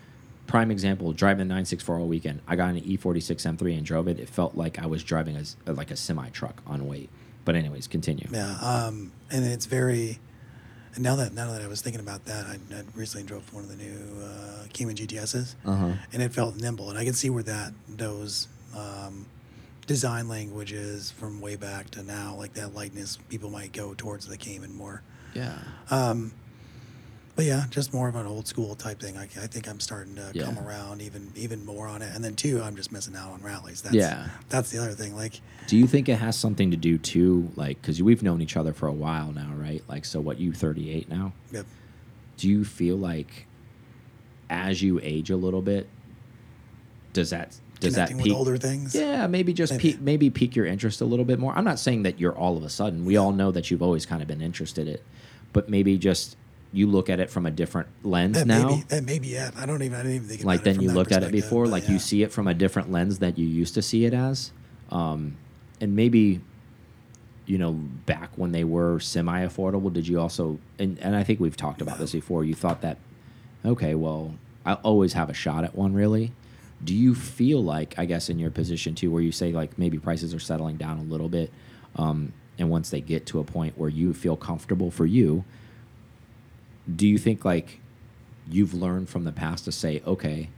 Prime 0.47 0.71
example: 0.71 1.11
driving 1.13 1.39
the 1.47 1.53
964 1.53 1.99
all 1.99 2.07
weekend. 2.07 2.41
I 2.47 2.55
got 2.55 2.69
an 2.69 2.81
E46 2.81 3.57
M3 3.57 3.77
and 3.77 3.85
drove 3.85 4.07
it. 4.07 4.19
It 4.19 4.29
felt 4.29 4.55
like 4.55 4.79
I 4.79 4.85
was 4.85 5.03
driving 5.03 5.37
a, 5.65 5.73
like 5.73 5.91
a 5.91 5.95
semi 5.95 6.29
truck 6.29 6.61
on 6.65 6.87
weight. 6.87 7.09
But 7.45 7.55
anyways, 7.55 7.87
continue. 7.87 8.27
Yeah, 8.31 8.57
um, 8.61 9.11
and 9.29 9.45
it's 9.45 9.65
very. 9.65 10.19
And 10.95 11.03
now 11.03 11.15
that 11.17 11.33
now 11.33 11.51
that 11.51 11.61
I 11.61 11.67
was 11.67 11.81
thinking 11.81 12.01
about 12.01 12.25
that, 12.25 12.45
I, 12.45 12.53
I 12.73 12.83
recently 12.95 13.27
drove 13.27 13.53
one 13.53 13.63
of 13.63 13.69
the 13.69 13.75
new 13.75 14.23
uh, 14.23 14.65
Cayman 14.73 14.95
GTSs, 14.95 15.55
Uh-huh. 15.65 15.91
and 16.13 16.21
it 16.23 16.33
felt 16.33 16.55
nimble, 16.55 16.89
and 16.89 16.97
I 16.97 17.03
can 17.05 17.13
see 17.13 17.29
where 17.29 17.43
that 17.43 17.73
those 17.87 18.47
um, 18.75 19.25
design 19.85 20.27
languages 20.27 21.11
from 21.11 21.39
way 21.39 21.55
back 21.55 21.89
to 21.91 22.03
now, 22.03 22.35
like 22.35 22.53
that 22.53 22.73
lightness, 22.73 23.17
people 23.29 23.49
might 23.49 23.73
go 23.73 23.93
towards 23.93 24.27
the 24.27 24.37
Cayman 24.37 24.73
more. 24.75 25.01
Yeah. 25.33 25.57
Um, 25.91 26.31
but 27.37 27.45
yeah, 27.45 27.65
just 27.69 27.93
more 27.93 28.09
of 28.09 28.15
an 28.15 28.25
old 28.25 28.47
school 28.47 28.75
type 28.75 28.99
thing. 28.99 29.15
I, 29.15 29.23
I 29.23 29.47
think 29.47 29.69
I'm 29.69 29.79
starting 29.79 30.15
to 30.15 30.31
Yeah. 30.33 30.43
come 30.43 30.57
around 30.59 31.01
even 31.01 31.31
even 31.35 31.63
more 31.65 31.87
on 31.87 32.01
it, 32.01 32.13
and 32.13 32.21
then 32.23 32.35
two, 32.35 32.61
I'm 32.61 32.75
just 32.75 32.91
missing 32.91 33.15
out 33.15 33.31
on 33.31 33.41
rallies. 33.41 33.81
That's, 33.81 33.95
Yeah. 33.95 34.27
that's 34.49 34.71
the 34.71 34.79
other 34.79 34.91
thing. 34.93 35.15
Like, 35.15 35.39
Do 35.67 35.77
you 35.77 35.87
think 35.87 36.09
it 36.09 36.15
has 36.17 36.35
something 36.35 36.71
to 36.71 36.77
do 36.77 36.97
too, 36.97 37.49
like, 37.55 37.79
because 37.81 38.01
we've 38.03 38.23
known 38.23 38.41
each 38.41 38.57
other 38.57 38.73
for 38.73 38.87
a 38.87 38.91
while 38.93 39.31
now, 39.31 39.53
right? 39.55 39.83
Like, 39.87 40.03
so 40.03 40.19
what? 40.19 40.39
You 40.39 40.51
38 40.51 41.07
now? 41.09 41.31
yep, 41.51 41.65
do 42.37 42.49
you 42.49 42.65
feel 42.65 42.97
like 42.97 43.45
as 44.49 44.81
you 44.81 44.99
age 45.03 45.29
a 45.29 45.35
little 45.37 45.61
bit 45.61 45.87
does 47.13 47.29
that 47.31 47.55
does 47.79 47.93
that 47.95 48.07
Connecting 48.09 48.23
pique 48.31 48.33
older 48.35 48.57
things. 48.57 48.95
Yeah, 48.95 49.27
maybe 49.27 49.53
just 49.53 49.73
Maybe. 49.73 49.81
Pique, 49.91 50.01
maybe 50.01 50.29
pique 50.31 50.55
your 50.55 50.65
interest 50.65 50.99
a 51.01 51.05
little 51.05 51.25
bit 51.25 51.37
more. 51.37 51.55
I'm 51.55 51.63
not 51.63 51.77
saying 51.77 52.01
that 52.03 52.19
you're 52.19 52.35
all 52.35 52.57
of 52.57 52.63
a 52.63 52.69
sudden. 52.69 53.05
We 53.05 53.17
all 53.17 53.31
know 53.31 53.51
that 53.51 53.69
you've 53.69 53.83
always 53.83 54.03
kind 54.07 54.21
of 54.23 54.27
been 54.27 54.41
interested 54.41 54.87
in 54.87 54.95
it, 54.95 55.03
but 55.53 55.69
maybe 55.69 55.95
just 55.99 56.35
you 56.73 56.87
look 56.87 57.09
at 57.09 57.19
it 57.19 57.29
from 57.29 57.45
a 57.45 57.51
different 57.51 57.87
lens 58.03 58.37
That 58.37 58.47
now. 58.47 58.69
maybe 58.69 58.83
that 58.89 59.03
maybe 59.03 59.27
yeah. 59.27 59.51
I 59.55 59.65
don't 59.65 59.81
even 59.81 59.97
I 59.97 60.03
didn't 60.03 60.15
even 60.15 60.27
think 60.27 60.43
like 60.43 60.63
from 60.63 60.81
you 60.81 60.91
looked 60.91 61.11
at 61.11 61.23
it 61.23 61.31
before. 61.31 61.67
Like 61.67 61.85
yeah. 61.85 61.91
you 61.91 61.99
see 61.99 62.23
it 62.23 62.31
from 62.31 62.47
a 62.47 62.53
different 62.53 62.91
lens 62.91 63.19
that 63.19 63.37
you 63.37 63.47
used 63.47 63.73
to 63.75 63.81
see 63.81 64.05
it 64.05 64.13
as, 64.13 64.51
um, 64.91 65.37
and 65.79 65.95
maybe 65.95 66.41
you 67.45 67.57
know 67.57 67.71
back 67.71 68.31
when 68.35 68.51
they 68.51 68.63
were 68.63 68.99
semi 68.99 69.45
affordable. 69.45 69.91
Did 69.91 70.07
you 70.07 70.19
also 70.19 70.59
and 70.77 70.99
and 70.99 71.15
I 71.15 71.23
think 71.23 71.39
we've 71.39 71.57
talked 71.57 71.81
about 71.81 71.99
this 71.99 72.11
before. 72.11 72.43
You 72.43 72.53
thought 72.53 72.81
that 72.81 72.97
okay, 73.65 73.95
well 73.95 74.35
I 74.65 74.73
always 74.73 75.13
have 75.13 75.29
a 75.29 75.33
shot 75.33 75.63
at 75.63 75.73
one. 75.73 75.93
Really, 75.93 76.33
do 76.83 76.93
you 76.93 77.15
feel 77.15 77.63
like 77.63 77.97
I 77.97 78.05
guess 78.05 78.29
in 78.29 78.39
your 78.39 78.51
position 78.51 78.93
too, 78.93 79.09
where 79.09 79.21
you 79.21 79.31
say 79.31 79.53
like 79.53 79.77
maybe 79.79 79.97
prices 79.97 80.33
are 80.33 80.39
settling 80.39 80.75
down 80.75 80.99
a 80.99 81.03
little 81.03 81.29
bit, 81.29 81.51
um, 81.95 82.33
and 82.59 82.69
once 82.69 82.89
they 82.89 83.01
get 83.01 83.25
to 83.27 83.39
a 83.39 83.43
point 83.43 83.77
where 83.77 83.89
you 83.89 84.13
feel 84.13 84.35
comfortable 84.35 84.91
for 84.91 85.05
you, 85.05 85.45
do 86.93 87.07
you 87.07 87.17
think 87.17 87.43
like 87.45 87.79
you've 88.49 88.73
learned 88.73 89.09
from 89.09 89.23
the 89.25 89.31
past 89.31 89.65
to 89.65 89.71
say, 89.71 90.01
okay, 90.05 90.49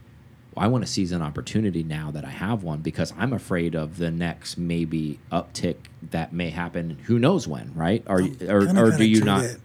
well, 0.54 0.64
I 0.64 0.68
want 0.68 0.84
to 0.84 0.90
seize 0.90 1.12
an 1.12 1.22
opportunity 1.22 1.82
now 1.82 2.10
that 2.12 2.24
I 2.24 2.30
have 2.30 2.62
one 2.62 2.80
because 2.80 3.12
I'm 3.18 3.32
afraid 3.32 3.74
of 3.74 3.98
the 3.98 4.10
next 4.10 4.56
maybe 4.58 5.18
uptick 5.32 5.76
that 6.10 6.32
may 6.32 6.50
happen. 6.50 6.98
Who 7.06 7.18
knows 7.18 7.46
when, 7.48 7.72
right? 7.74 8.02
Or 8.06 8.20
I'm 8.20 8.26
or, 8.26 8.66
kinda- 8.66 8.82
or 8.82 8.90
kinda 8.90 8.96
do 8.98 9.04
you 9.04 9.22
not? 9.24 9.44
It, 9.44 9.60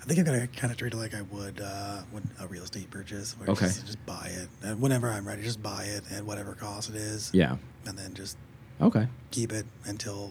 I 0.00 0.04
think 0.08 0.20
I'm 0.20 0.24
gonna 0.26 0.46
kind 0.46 0.70
of 0.72 0.76
treat 0.78 0.92
it 0.92 0.96
like 0.96 1.14
I 1.14 1.22
would 1.22 1.60
uh, 1.60 2.02
when 2.12 2.28
a 2.40 2.46
real 2.46 2.62
estate 2.62 2.88
purchase. 2.90 3.36
Where 3.38 3.50
Okay. 3.50 3.66
Just, 3.66 3.86
just 3.86 4.06
buy 4.06 4.30
it, 4.32 4.48
and 4.62 4.80
whenever 4.80 5.08
I'm 5.10 5.26
ready, 5.26 5.42
just 5.42 5.60
buy 5.62 5.84
it 5.84 6.04
at 6.12 6.24
whatever 6.24 6.54
cost 6.54 6.90
it 6.90 6.94
is. 6.96 7.30
Yeah. 7.34 7.56
And 7.86 7.98
then 7.98 8.14
just 8.14 8.36
Okay. 8.80 9.08
keep 9.32 9.52
it 9.52 9.66
until 9.84 10.30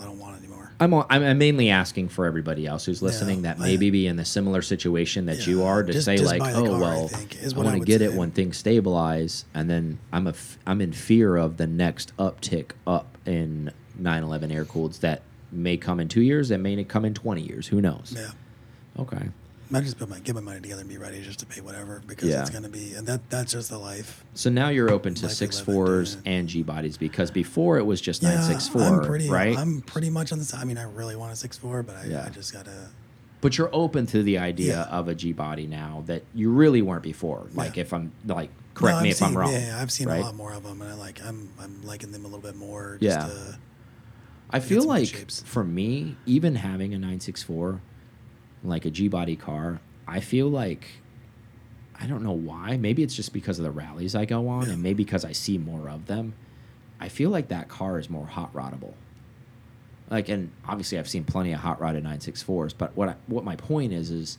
I 0.00 0.04
don't 0.04 0.18
want 0.18 0.36
it 0.36 0.44
anymore. 0.44 0.72
I'm 0.78 0.92
on- 0.92 1.06
I'm 1.08 1.38
mainly 1.38 1.70
asking 1.70 2.08
for 2.10 2.26
everybody 2.26 2.66
else 2.66 2.84
who's 2.84 3.00
listening 3.00 3.38
Yeah, 3.44 3.54
that 3.54 3.60
I- 3.62 3.66
maybe 3.66 3.90
be 3.90 4.06
in 4.06 4.16
the 4.16 4.24
similar 4.26 4.60
situation 4.62 5.24
that 5.26 5.46
you 5.46 5.62
are 5.62 5.82
to 5.82 5.92
just- 5.92 6.04
say 6.04 6.16
just 6.18 6.28
like, 6.30 6.42
oh 6.54 6.66
car, 6.66 6.80
well, 6.80 7.10
I 7.14 7.18
I 7.18 7.48
want 7.56 7.78
to 7.78 7.84
get 7.86 8.02
it 8.02 8.12
when 8.14 8.30
things 8.30 8.58
stabilize, 8.58 9.46
and 9.54 9.70
then 9.70 9.98
I'm 10.12 10.26
a 10.26 10.30
f 10.30 10.58
I'm 10.66 10.80
in 10.82 10.92
fear 10.92 11.36
of 11.36 11.56
the 11.56 11.66
next 11.66 12.14
uptick 12.18 12.72
up 12.86 13.16
in 13.26 13.70
911 13.98 14.50
air 14.52 14.66
cooleds 14.66 15.00
that 15.00 15.22
may 15.50 15.76
come 15.78 15.98
in 15.98 16.08
two 16.08 16.20
years, 16.20 16.50
that 16.50 16.58
may 16.58 16.82
come 16.84 17.04
in 17.06 17.14
20 17.14 17.40
years. 17.40 17.68
Who 17.68 17.80
knows? 17.80 18.12
Yeah. 18.14 18.32
Okay. 18.98 19.28
I 19.74 19.80
just 19.80 19.98
put 19.98 20.08
my 20.08 20.18
get 20.20 20.34
my 20.34 20.40
money 20.40 20.60
together 20.60 20.80
and 20.80 20.88
be 20.88 20.96
ready 20.98 21.20
just 21.22 21.40
to 21.40 21.46
pay 21.46 21.60
whatever 21.60 22.02
because 22.06 22.28
Yeah. 22.28 22.40
it's 22.40 22.50
gonna 22.50 22.68
be 22.68 22.94
and 22.94 23.06
that 23.08 23.28
that's 23.30 23.52
just 23.52 23.68
the 23.70 23.78
life. 23.78 24.24
So 24.34 24.48
now 24.50 24.68
you're 24.68 24.90
open 24.90 25.14
to 25.16 25.28
six 25.28 25.58
fours 25.58 26.18
and 26.24 26.48
G 26.48 26.62
bodies 26.62 26.96
because 26.96 27.30
before 27.30 27.78
it 27.78 27.84
was 27.84 28.00
just 28.00 28.22
Yeah, 28.22 28.36
nine 28.36 28.42
six 28.44 28.68
four, 28.68 28.82
I'm 28.82 29.00
pretty 29.04 29.28
right? 29.28 29.56
I'm 29.58 29.80
pretty 29.82 30.10
much 30.10 30.30
on 30.32 30.38
the 30.38 30.44
side. 30.44 30.60
I 30.60 30.64
mean, 30.64 30.78
I 30.78 30.84
really 30.84 31.16
want 31.16 31.32
a 31.32 31.36
six 31.36 31.56
four, 31.58 31.82
but 31.82 31.96
I, 31.96 32.04
Yeah. 32.06 32.24
I 32.24 32.28
just 32.30 32.52
gotta. 32.52 32.90
but 33.40 33.58
you're 33.58 33.70
open 33.72 34.06
to 34.06 34.22
the 34.22 34.38
idea 34.38 34.86
Yeah. 34.88 34.96
of 34.98 35.08
a 35.08 35.14
G 35.14 35.32
body 35.32 35.66
now 35.66 36.02
that 36.06 36.22
you 36.34 36.50
really 36.50 36.80
weren't 36.82 37.02
before. 37.02 37.46
Like 37.54 37.76
if 37.76 37.92
I'm 37.92 38.12
like, 38.24 38.50
correct 38.74 38.98
No, 38.98 39.02
me 39.02 39.08
I've 39.10 39.16
if 39.16 39.22
I'm 39.22 39.36
wrong. 39.36 39.52
Yeah, 39.52 39.78
I've 39.80 39.90
seen 39.92 40.08
right? 40.08 40.20
a 40.20 40.26
lot 40.26 40.36
more 40.36 40.52
of 40.52 40.62
them, 40.62 40.80
and 40.80 40.90
I 40.90 40.94
like 40.94 41.20
I'm 41.24 41.48
I'm 41.60 41.82
liking 41.84 42.12
them 42.12 42.24
a 42.24 42.28
little 42.28 42.40
bit 42.40 42.56
more. 42.56 42.98
Just 43.00 43.18
Yeah. 43.18 43.26
To, 43.26 43.58
I 44.50 44.60
feel 44.60 44.84
like 44.84 45.28
for 45.44 45.64
me, 45.64 46.16
even 46.24 46.54
having 46.54 46.94
a 46.94 46.98
964, 46.98 47.80
like 48.64 48.84
a 48.84 48.90
G 48.90 49.08
body 49.08 49.36
car, 49.36 49.80
I 50.06 50.20
feel 50.20 50.48
like 50.48 50.86
I 51.98 52.06
don't 52.06 52.22
know 52.22 52.32
why. 52.32 52.76
Maybe 52.76 53.02
it's 53.02 53.14
just 53.14 53.32
because 53.32 53.58
of 53.58 53.64
the 53.64 53.70
rallies 53.70 54.14
I 54.14 54.24
go 54.24 54.48
on, 54.48 54.68
and 54.68 54.82
maybe 54.82 55.04
because 55.04 55.24
I 55.24 55.32
see 55.32 55.58
more 55.58 55.88
of 55.88 56.06
them. 56.06 56.34
I 57.00 57.08
feel 57.08 57.30
like 57.30 57.48
that 57.48 57.68
car 57.68 57.98
is 57.98 58.08
more 58.08 58.26
hot 58.26 58.52
roddable. 58.54 58.94
Like, 60.10 60.28
and 60.28 60.50
obviously 60.66 60.98
I've 60.98 61.08
seen 61.08 61.24
plenty 61.24 61.52
of 61.52 61.60
hot 61.60 61.80
rodded 61.80 62.04
964s, 62.04 62.74
but 62.76 62.96
what 62.96 63.08
I, 63.08 63.16
what 63.26 63.44
my 63.44 63.56
point 63.56 63.92
is 63.92 64.10
is 64.10 64.38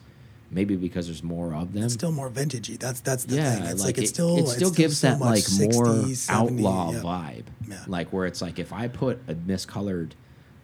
maybe 0.50 0.76
because 0.76 1.08
there's 1.08 1.24
more 1.24 1.54
of 1.54 1.74
them. 1.74 1.84
it's 1.84 1.94
still 1.94 2.12
more 2.12 2.30
vintagey. 2.30 2.80
That's 2.80 3.02
that's 3.02 3.26
the 3.26 3.36
yeah, 3.36 3.56
thing. 3.56 3.64
It's 3.66 3.82
like, 3.82 3.86
like, 3.86 3.98
it's 3.98 4.12
it, 4.12 4.14
still 4.14 4.38
it 4.38 4.42
it's 4.42 4.56
still 4.56 4.72
gives 4.72 5.00
so 5.00 5.08
that 5.10 5.20
like 5.20 5.44
60, 5.44 5.78
more 5.78 6.08
70, 6.08 6.18
outlaw 6.30 6.92
yeah. 6.92 7.00
vibe. 7.00 7.44
Yeah. 7.68 7.84
Like 7.88 8.14
where 8.14 8.26
it's 8.26 8.42
like 8.42 8.60
if 8.60 8.72
I 8.72 8.88
put 8.88 9.20
a 9.28 9.36
miscolored 9.36 10.12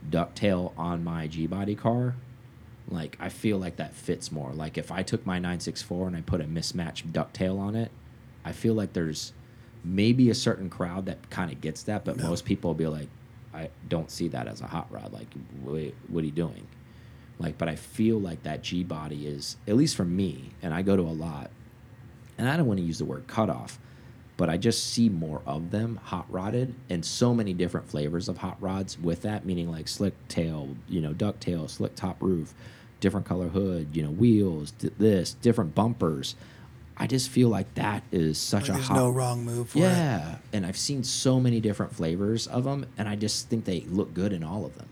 ducktail 0.10 0.74
on 0.78 1.04
my 1.04 1.28
G 1.28 1.48
body 1.48 1.76
car, 1.76 2.16
like 2.94 3.18
I 3.20 3.30
feel 3.30 3.58
like 3.58 3.78
that 3.78 3.94
fits 3.94 4.32
more. 4.32 4.52
Like 4.54 4.78
if 4.78 4.92
I 4.92 5.04
took 5.04 5.26
my 5.26 5.36
964 5.38 6.08
and 6.08 6.16
I 6.16 6.22
put 6.22 6.42
a 6.42 6.48
mismatched 6.48 7.12
ducktail 7.12 7.60
on 7.60 7.76
it, 7.76 7.92
I 8.46 8.52
feel 8.52 8.74
like 8.74 8.94
there's 8.94 9.34
maybe 9.84 10.30
a 10.30 10.36
certain 10.36 10.70
crowd 10.70 11.06
that 11.08 11.30
kind 11.30 11.52
of 11.52 11.60
gets 11.62 11.84
that, 11.84 12.06
but 12.06 12.18
Yeah. 12.18 12.28
most 12.28 12.46
people 12.46 12.70
will 12.70 12.76
be 12.76 12.88
like, 12.88 13.10
I 13.54 13.70
don't 13.90 14.10
see 14.10 14.30
that 14.30 14.48
as 14.48 14.62
a 14.62 14.68
hot 14.68 14.88
rod. 14.92 15.12
Like, 15.14 15.28
wait, 15.62 15.96
what 16.08 16.22
are 16.24 16.26
you 16.26 16.32
doing? 16.32 16.68
Like, 17.40 17.58
but 17.58 17.68
I 17.68 17.76
feel 17.76 18.20
like 18.20 18.44
that 18.44 18.62
G 18.64 18.84
body 18.84 19.28
is, 19.28 19.58
at 19.68 19.76
least 19.76 19.96
for 19.96 20.06
me, 20.06 20.52
and 20.62 20.74
I 20.74 20.82
go 20.84 20.96
to 20.96 21.02
a 21.04 21.12
lot, 21.12 21.52
and 22.38 22.48
I 22.50 22.56
don't 22.58 22.66
want 22.68 22.80
to 22.80 22.86
use 22.86 22.98
the 23.00 23.06
word 23.06 23.28
cutoff, 23.28 23.78
but 24.38 24.50
I 24.50 24.58
just 24.58 24.88
see 24.92 25.10
more 25.10 25.42
of 25.46 25.70
them 25.72 26.00
hot 26.04 26.26
rodded 26.32 26.74
and 26.90 27.04
so 27.06 27.34
many 27.34 27.54
different 27.54 27.88
flavors 27.90 28.28
of 28.30 28.38
hot 28.38 28.58
rods 28.62 28.98
with 28.98 29.22
that, 29.24 29.46
meaning 29.46 29.70
like 29.70 29.88
slick 29.88 30.14
tail, 30.28 30.70
you 30.88 31.02
know, 31.02 31.14
duck 31.14 31.40
tail, 31.40 31.68
slick 31.68 31.96
top 31.96 32.22
roof, 32.22 32.54
different 33.04 33.26
color 33.28 33.50
hood, 33.50 33.90
you 33.94 34.02
know, 34.02 34.10
wheels, 34.10 34.72
this, 34.98 35.34
different 35.34 35.76
bumpers. 35.76 36.36
I 36.96 37.06
just 37.06 37.30
feel 37.30 37.50
like 37.50 37.74
that 37.76 38.02
is 38.14 38.38
such 38.38 38.64
Like 38.64 38.70
a 38.70 38.74
there's 38.74 38.88
hot 38.88 38.96
no 38.96 39.10
wrong 39.10 39.44
move 39.44 39.70
for 39.72 39.80
it. 39.80 39.82
yeah, 39.82 40.38
and 40.54 40.66
I've 40.66 40.78
seen 40.78 41.04
so 41.04 41.38
many 41.40 41.60
different 41.60 41.94
flavors 41.94 42.48
of 42.48 42.64
them, 42.64 42.86
and 42.98 43.10
I 43.10 43.16
just 43.18 43.50
think 43.50 43.66
they 43.66 43.82
look 43.82 44.14
good 44.14 44.32
in 44.32 44.42
all 44.44 44.66
of 44.66 44.78
them. 44.78 44.88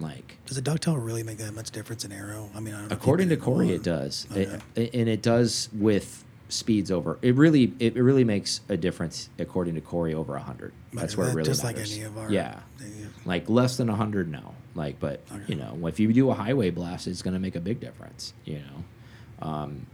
Like 0.00 0.38
Does 0.46 0.58
a 0.58 0.62
ducktail 0.62 1.02
really 1.02 1.22
make 1.22 1.38
that 1.38 1.54
much 1.54 1.70
difference 1.70 2.04
in 2.04 2.10
aero? 2.10 2.50
I 2.56 2.60
mean, 2.60 2.74
I 2.74 2.80
don't 2.80 2.88
know 2.88 2.96
according 2.96 3.28
to 3.28 3.36
Corey, 3.36 3.70
it 3.70 3.84
does, 3.84 4.26
Okay. 4.32 4.58
It- 4.74 4.94
and 4.94 5.08
it 5.08 5.22
does 5.22 5.68
with 5.72 6.24
speeds 6.48 6.90
over. 6.90 7.18
It 7.22 7.36
really, 7.36 7.72
it 7.78 7.94
really 7.94 8.24
makes 8.24 8.60
a 8.68 8.76
difference 8.76 9.28
according 9.38 9.76
to 9.76 9.80
Corey 9.80 10.12
over 10.12 10.36
hundred. 10.38 10.72
That's 10.92 11.16
where 11.16 11.26
it 11.26 11.30
that- 11.30 11.36
really 11.36 11.46
just 11.48 11.62
matters. 11.62 11.90
like 11.92 11.96
any 11.98 12.06
of 12.06 12.18
our 12.18 12.32
yeah, 12.32 12.58
yeah. 12.80 13.06
like 13.24 13.48
less 13.48 13.76
than 13.76 13.86
hundred, 13.88 14.28
no. 14.30 14.54
Like, 14.74 14.98
but 14.98 15.20
Okay. 15.30 15.44
you 15.48 15.54
know, 15.56 15.86
if 15.86 16.00
you 16.00 16.12
do 16.12 16.30
a 16.30 16.34
highway 16.34 16.70
blast, 16.70 17.06
it's 17.06 17.22
going 17.22 17.34
to 17.34 17.40
make 17.40 17.56
a 17.56 17.60
big 17.60 17.80
difference. 17.80 18.32
You 18.44 18.60
know, 18.60 19.46
um, 19.46 19.86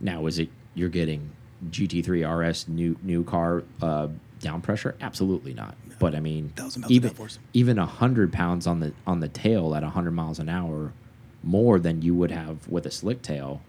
now 0.00 0.26
is 0.26 0.38
it 0.38 0.48
you're 0.74 0.88
getting 0.88 1.30
GT3 1.70 2.24
RS 2.24 2.68
new 2.68 2.96
new 3.02 3.24
car 3.24 3.64
uh, 3.82 4.08
down 4.40 4.60
pressure? 4.60 4.94
Absolutely 5.00 5.54
not. 5.54 5.74
But 5.98 6.14
I 6.14 6.20
mean, 6.20 6.50
Thousand 6.50 6.82
pounds 6.82 6.92
even 6.92 7.12
even 7.52 7.78
a 7.78 7.86
hundred 7.86 8.32
pounds 8.32 8.66
on 8.66 8.80
the 8.80 8.92
on 9.06 9.20
the 9.20 9.28
tail 9.28 9.74
at 9.74 9.82
hundred 9.82 10.12
miles 10.12 10.38
an 10.38 10.48
hour, 10.48 10.92
more 11.42 11.78
than 11.80 12.02
you 12.02 12.14
would 12.14 12.30
have 12.30 12.68
with 12.68 12.86
a 12.86 12.90
slick 12.90 13.20
tail, 13.22 13.60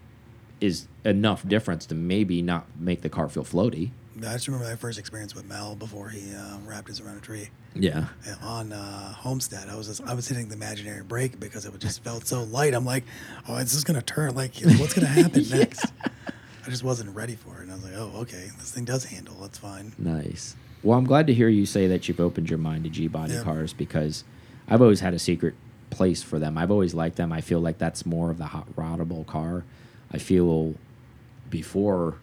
is 0.60 0.86
enough 1.04 1.46
difference 1.48 1.86
to 1.86 1.94
maybe 1.96 2.40
not 2.40 2.66
make 2.78 3.00
the 3.02 3.08
car 3.08 3.28
feel 3.28 3.44
floaty. 3.44 3.90
I 4.26 4.32
just 4.34 4.46
remember 4.48 4.68
my 4.68 4.76
first 4.76 4.98
experience 4.98 5.34
with 5.34 5.44
Mel 5.46 5.74
before 5.76 6.08
he 6.08 6.34
uh, 6.34 6.58
wrapped 6.66 6.88
his 6.88 7.00
around 7.00 7.16
a 7.18 7.20
tree. 7.20 7.48
Yeah. 7.74 8.06
And 8.26 8.36
on 8.42 8.72
uh, 8.72 9.12
Homestead, 9.14 9.68
I 9.68 9.76
was 9.76 9.86
just, 9.86 10.02
I 10.02 10.14
was 10.14 10.28
hitting 10.28 10.48
the 10.48 10.54
imaginary 10.54 11.02
brake 11.02 11.38
because 11.40 11.64
it 11.66 11.78
just 11.78 12.02
felt 12.02 12.26
so 12.26 12.42
light. 12.44 12.74
I'm 12.74 12.84
like, 12.84 13.04
oh, 13.48 13.56
it's 13.56 13.72
just 13.72 13.86
gonna 13.86 14.02
turn. 14.02 14.34
Like, 14.34 14.52
what's 14.78 14.94
gonna 14.94 15.06
happen 15.06 15.44
next? 15.50 15.86
I 16.66 16.68
just 16.70 16.84
wasn't 16.84 17.14
ready 17.16 17.34
for 17.36 17.56
it, 17.58 17.62
and 17.62 17.72
I 17.72 17.74
was 17.74 17.84
like, 17.84 17.94
oh, 17.96 18.12
okay, 18.20 18.50
this 18.58 18.70
thing 18.72 18.84
does 18.84 19.04
handle. 19.04 19.34
That's 19.40 19.58
fine. 19.58 19.92
Nice. 19.98 20.56
Well, 20.82 20.98
I'm 20.98 21.04
glad 21.06 21.26
to 21.28 21.34
hear 21.34 21.48
you 21.48 21.66
say 21.66 21.86
that 21.88 22.08
you've 22.08 22.20
opened 22.20 22.48
your 22.50 22.58
mind 22.58 22.84
to 22.84 22.90
G 22.90 23.06
body 23.08 23.34
Yeah. 23.34 23.42
cars 23.42 23.72
because 23.72 24.24
I've 24.68 24.82
always 24.82 25.00
had 25.00 25.14
a 25.14 25.18
secret 25.18 25.54
place 25.90 26.22
for 26.22 26.38
them. 26.38 26.56
I've 26.58 26.70
always 26.70 26.94
liked 26.94 27.16
them. 27.16 27.32
I 27.32 27.40
feel 27.40 27.60
like 27.60 27.78
that's 27.78 28.04
more 28.06 28.30
of 28.30 28.38
the 28.38 28.46
hot 28.46 28.66
roddable 28.76 29.26
car. 29.26 29.64
I 30.12 30.18
feel 30.18 30.74
before 31.48 32.16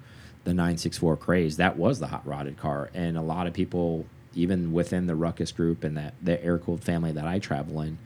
the 0.47 0.53
964 0.53 1.17
craze, 1.17 1.57
that 1.57 1.75
was 1.75 1.99
the 1.99 2.07
hot 2.07 2.25
rodded 2.25 2.55
car. 2.55 2.89
And 2.93 3.17
a 3.17 3.21
lot 3.21 3.47
of 3.47 3.53
people, 3.53 4.05
even 4.33 4.71
within 4.71 5.05
the 5.05 5.13
Ruckus 5.13 5.51
group 5.51 5.83
and 5.83 5.97
that 5.97 6.13
the 6.21 6.41
air 6.41 6.57
cooled 6.57 6.85
family 6.85 7.11
that 7.11 7.27
I 7.27 7.37
travel 7.37 7.81
in, 7.81 7.97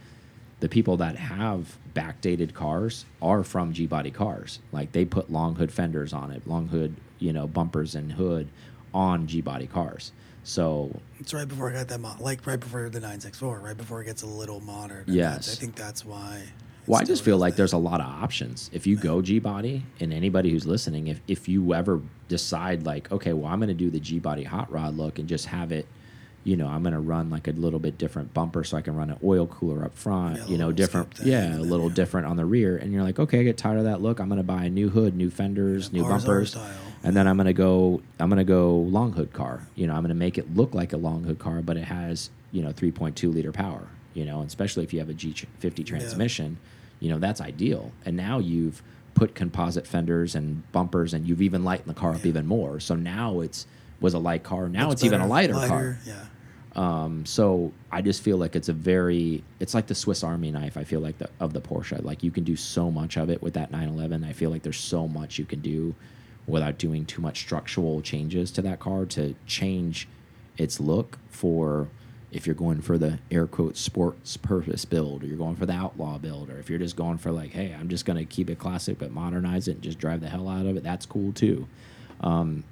the 0.59 0.67
people 0.67 0.97
that 0.97 1.17
have 1.17 1.77
backdated 1.93 2.55
cars 2.55 3.05
are 3.21 3.43
from 3.43 3.73
G 3.73 3.85
body 3.85 4.09
cars. 4.09 4.57
Like 4.71 4.91
they 4.91 5.05
put 5.05 5.31
long 5.31 5.53
hood 5.53 5.71
fenders 5.71 6.13
on 6.13 6.31
it, 6.31 6.47
long 6.47 6.67
hood, 6.69 6.95
you 7.19 7.31
know, 7.31 7.45
bumpers 7.45 7.93
and 7.93 8.13
hood 8.13 8.47
on 8.91 9.27
G 9.27 9.41
body 9.41 9.67
cars. 9.67 10.11
So 10.43 10.99
It's 11.19 11.35
right 11.35 11.47
before 11.47 11.69
I 11.69 11.73
got 11.73 11.89
that, 11.89 11.99
mo- 11.99 12.15
like 12.19 12.47
right 12.47 12.59
before 12.59 12.89
the 12.89 12.99
964, 12.99 13.59
right 13.59 13.77
before 13.77 14.01
it 14.01 14.05
gets 14.05 14.23
a 14.23 14.27
little 14.27 14.61
modern. 14.61 15.03
Yes. 15.05 15.51
I 15.51 15.59
think 15.59 15.75
that's 15.75 16.03
why. 16.03 16.45
Well, 16.87 16.99
I 16.99 17.03
just 17.03 17.23
feel 17.23 17.37
like 17.37 17.55
there's 17.55 17.73
a 17.73 17.77
lot 17.77 17.99
of 18.01 18.07
options. 18.07 18.69
If 18.73 18.87
you 18.87 18.95
go 18.95 19.21
G 19.21 19.39
body, 19.39 19.83
and 19.99 20.11
anybody 20.11 20.49
who's 20.51 20.65
listening, 20.65 21.07
if 21.07 21.21
if 21.27 21.47
you 21.47 21.73
ever 21.73 22.01
decide 22.27 22.85
like, 22.85 23.11
okay, 23.11 23.33
well, 23.33 23.51
I'm 23.51 23.59
going 23.59 23.67
to 23.69 23.73
do 23.73 23.89
the 23.89 23.99
G 23.99 24.19
body 24.19 24.43
hot 24.43 24.71
rod 24.71 24.97
look 24.97 25.19
and 25.19 25.27
just 25.29 25.45
have 25.47 25.71
it, 25.71 25.85
you 26.43 26.55
know, 26.57 26.67
I'm 26.67 26.81
going 26.81 26.93
to 26.93 26.99
run 26.99 27.29
like 27.29 27.47
a 27.47 27.51
little 27.51 27.79
bit 27.79 27.97
different 27.97 28.33
bumper 28.33 28.63
so 28.63 28.77
I 28.77 28.81
can 28.81 28.95
run 28.95 29.11
an 29.11 29.19
oil 29.23 29.45
cooler 29.45 29.85
up 29.85 29.95
front, 29.95 30.37
Yeah, 30.37 30.45
you 30.47 30.57
know, 30.57 30.71
different, 30.71 31.19
yeah, 31.23 31.55
a 31.55 31.59
little 31.59 31.89
yeah. 31.89 31.95
different 31.95 32.25
on 32.27 32.35
the 32.37 32.45
rear. 32.45 32.77
And 32.77 32.91
you're 32.91 33.03
like, 33.03 33.19
okay, 33.19 33.41
I 33.41 33.43
get 33.43 33.57
tired 33.57 33.77
of 33.77 33.83
that 33.83 34.01
look. 34.01 34.19
I'm 34.19 34.27
going 34.27 34.37
to 34.37 34.43
buy 34.43 34.65
a 34.65 34.69
new 34.69 34.89
hood, 34.89 35.15
new 35.15 35.29
fenders, 35.29 35.89
Yeah, 35.91 36.01
new 36.01 36.07
bumpers. 36.07 36.55
And 37.03 37.15
then 37.15 37.27
I'm 37.27 37.35
going 37.37 37.47
to 37.47 37.53
go, 37.53 38.01
I'm 38.19 38.29
going 38.29 38.37
to 38.37 38.43
go 38.43 38.75
long 38.75 39.13
hood 39.13 39.33
car. 39.33 39.67
You 39.75 39.85
know, 39.87 39.93
I'm 39.93 40.01
going 40.01 40.09
to 40.09 40.15
make 40.15 40.37
it 40.39 40.55
look 40.55 40.73
like 40.73 40.93
a 40.93 40.97
long 40.97 41.23
hood 41.23 41.37
car, 41.39 41.61
but 41.61 41.77
it 41.77 41.85
has, 41.85 42.31
you 42.51 42.61
know, 42.63 42.71
3.2 42.71 43.31
liter 43.33 43.51
power, 43.51 43.87
you 44.13 44.25
know, 44.25 44.41
especially 44.41 44.83
if 44.83 44.93
you 44.93 44.99
have 44.99 45.09
a 45.09 45.13
G50 45.13 45.85
transmission, 45.85 46.57
you 46.99 47.09
know, 47.09 47.19
that's 47.19 47.41
ideal. 47.41 47.91
And 48.05 48.15
now 48.15 48.39
you've 48.39 48.81
put 49.13 49.35
composite 49.35 49.85
fenders 49.85 50.35
and 50.35 50.69
bumpers 50.71 51.13
and 51.13 51.27
you've 51.27 51.41
even 51.41 51.63
lightened 51.63 51.89
the 51.89 51.99
car 51.99 52.13
up 52.13 52.25
even 52.25 52.47
more. 52.47 52.79
So 52.79 52.95
now 52.95 53.41
it's, 53.41 53.67
was 53.99 54.13
a 54.13 54.19
light 54.19 54.43
car. 54.43 54.69
Now 54.69 54.91
it's 54.91 55.03
even 55.03 55.21
a 55.21 55.23
better, 55.23 55.53
lighter, 55.53 55.67
car. 55.67 55.99
Yeah. 56.05 56.25
Um, 56.75 57.25
so 57.25 57.73
I 57.91 58.01
just 58.01 58.21
feel 58.21 58.37
like 58.37 58.55
it's 58.55 58.69
a 58.69 58.73
very, 58.73 59.43
it's 59.59 59.73
like 59.73 59.87
the 59.87 59.95
Swiss 59.95 60.23
Army 60.23 60.51
knife. 60.51 60.77
I 60.77 60.83
feel 60.83 61.01
like 61.01 61.17
the 61.17 61.29
of 61.39 61.53
the 61.53 61.61
Porsche. 61.61 62.03
Like 62.03 62.23
you 62.23 62.31
can 62.31 62.43
do 62.43 62.55
so 62.55 62.89
much 62.89 63.17
of 63.17 63.29
it 63.29 63.41
with 63.41 63.53
that 63.55 63.71
911. 63.71 64.23
I 64.23 64.33
feel 64.33 64.49
like 64.49 64.63
there's 64.63 64.79
so 64.79 65.07
much 65.07 65.37
you 65.37 65.45
can 65.45 65.59
do 65.59 65.93
without 66.47 66.77
doing 66.77 67.05
too 67.05 67.21
much 67.21 67.39
structural 67.39 68.01
changes 68.01 68.51
to 68.51 68.61
that 68.61 68.79
car 68.79 69.05
to 69.05 69.35
change 69.45 70.07
its 70.57 70.79
look 70.79 71.17
for 71.29 71.87
if 72.31 72.45
you're 72.47 72.55
going 72.55 72.81
for 72.81 72.97
the 72.97 73.19
air 73.29 73.45
quote 73.45 73.75
sports 73.75 74.37
purpose 74.37 74.85
build 74.85 75.23
or 75.23 75.25
you're 75.27 75.37
going 75.37 75.55
for 75.55 75.65
the 75.65 75.73
outlaw 75.73 76.17
build 76.17 76.49
or 76.49 76.57
if 76.59 76.69
you're 76.69 76.79
just 76.79 76.95
going 76.95 77.17
for 77.17 77.31
like 77.31 77.51
hey 77.51 77.75
i'm 77.77 77.89
just 77.89 78.05
going 78.05 78.17
to 78.17 78.25
keep 78.25 78.49
it 78.49 78.57
classic 78.57 78.97
but 78.97 79.11
modernize 79.11 79.67
it 79.67 79.73
and 79.73 79.81
just 79.81 79.99
drive 79.99 80.21
the 80.21 80.29
hell 80.29 80.47
out 80.47 80.65
of 80.65 80.77
it 80.77 80.83
that's 80.83 81.05
cool 81.05 81.33
too 81.33 81.67
um, 82.21 82.63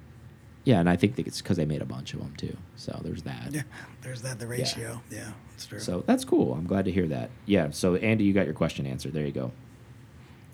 yeah 0.64 0.80
and 0.80 0.88
i 0.88 0.96
think 0.96 1.16
that 1.16 1.26
it's 1.26 1.42
because 1.42 1.56
they 1.58 1.66
made 1.66 1.82
a 1.82 1.86
bunch 1.86 2.14
of 2.14 2.20
them 2.20 2.34
too 2.36 2.56
so 2.76 2.98
there's 3.04 3.22
that 3.22 3.52
Yeah. 3.52 3.62
There's 4.02 4.22
that 4.22 4.38
the 4.38 4.46
ratio. 4.46 5.02
Yeah, 5.10 5.32
that's 5.50 5.66
true. 5.66 5.78
so 5.78 6.02
that's 6.06 6.24
cool. 6.24 6.54
I'm 6.54 6.66
glad 6.66 6.86
to 6.86 6.90
hear 6.90 7.06
that. 7.08 7.28
Yeah. 7.44 7.68
So 7.70 7.96
Andy, 7.96 8.24
you 8.24 8.32
got 8.32 8.46
your 8.46 8.54
question 8.54 8.86
answered. 8.86 9.12
There 9.12 9.26
you 9.26 9.32
go. 9.32 9.52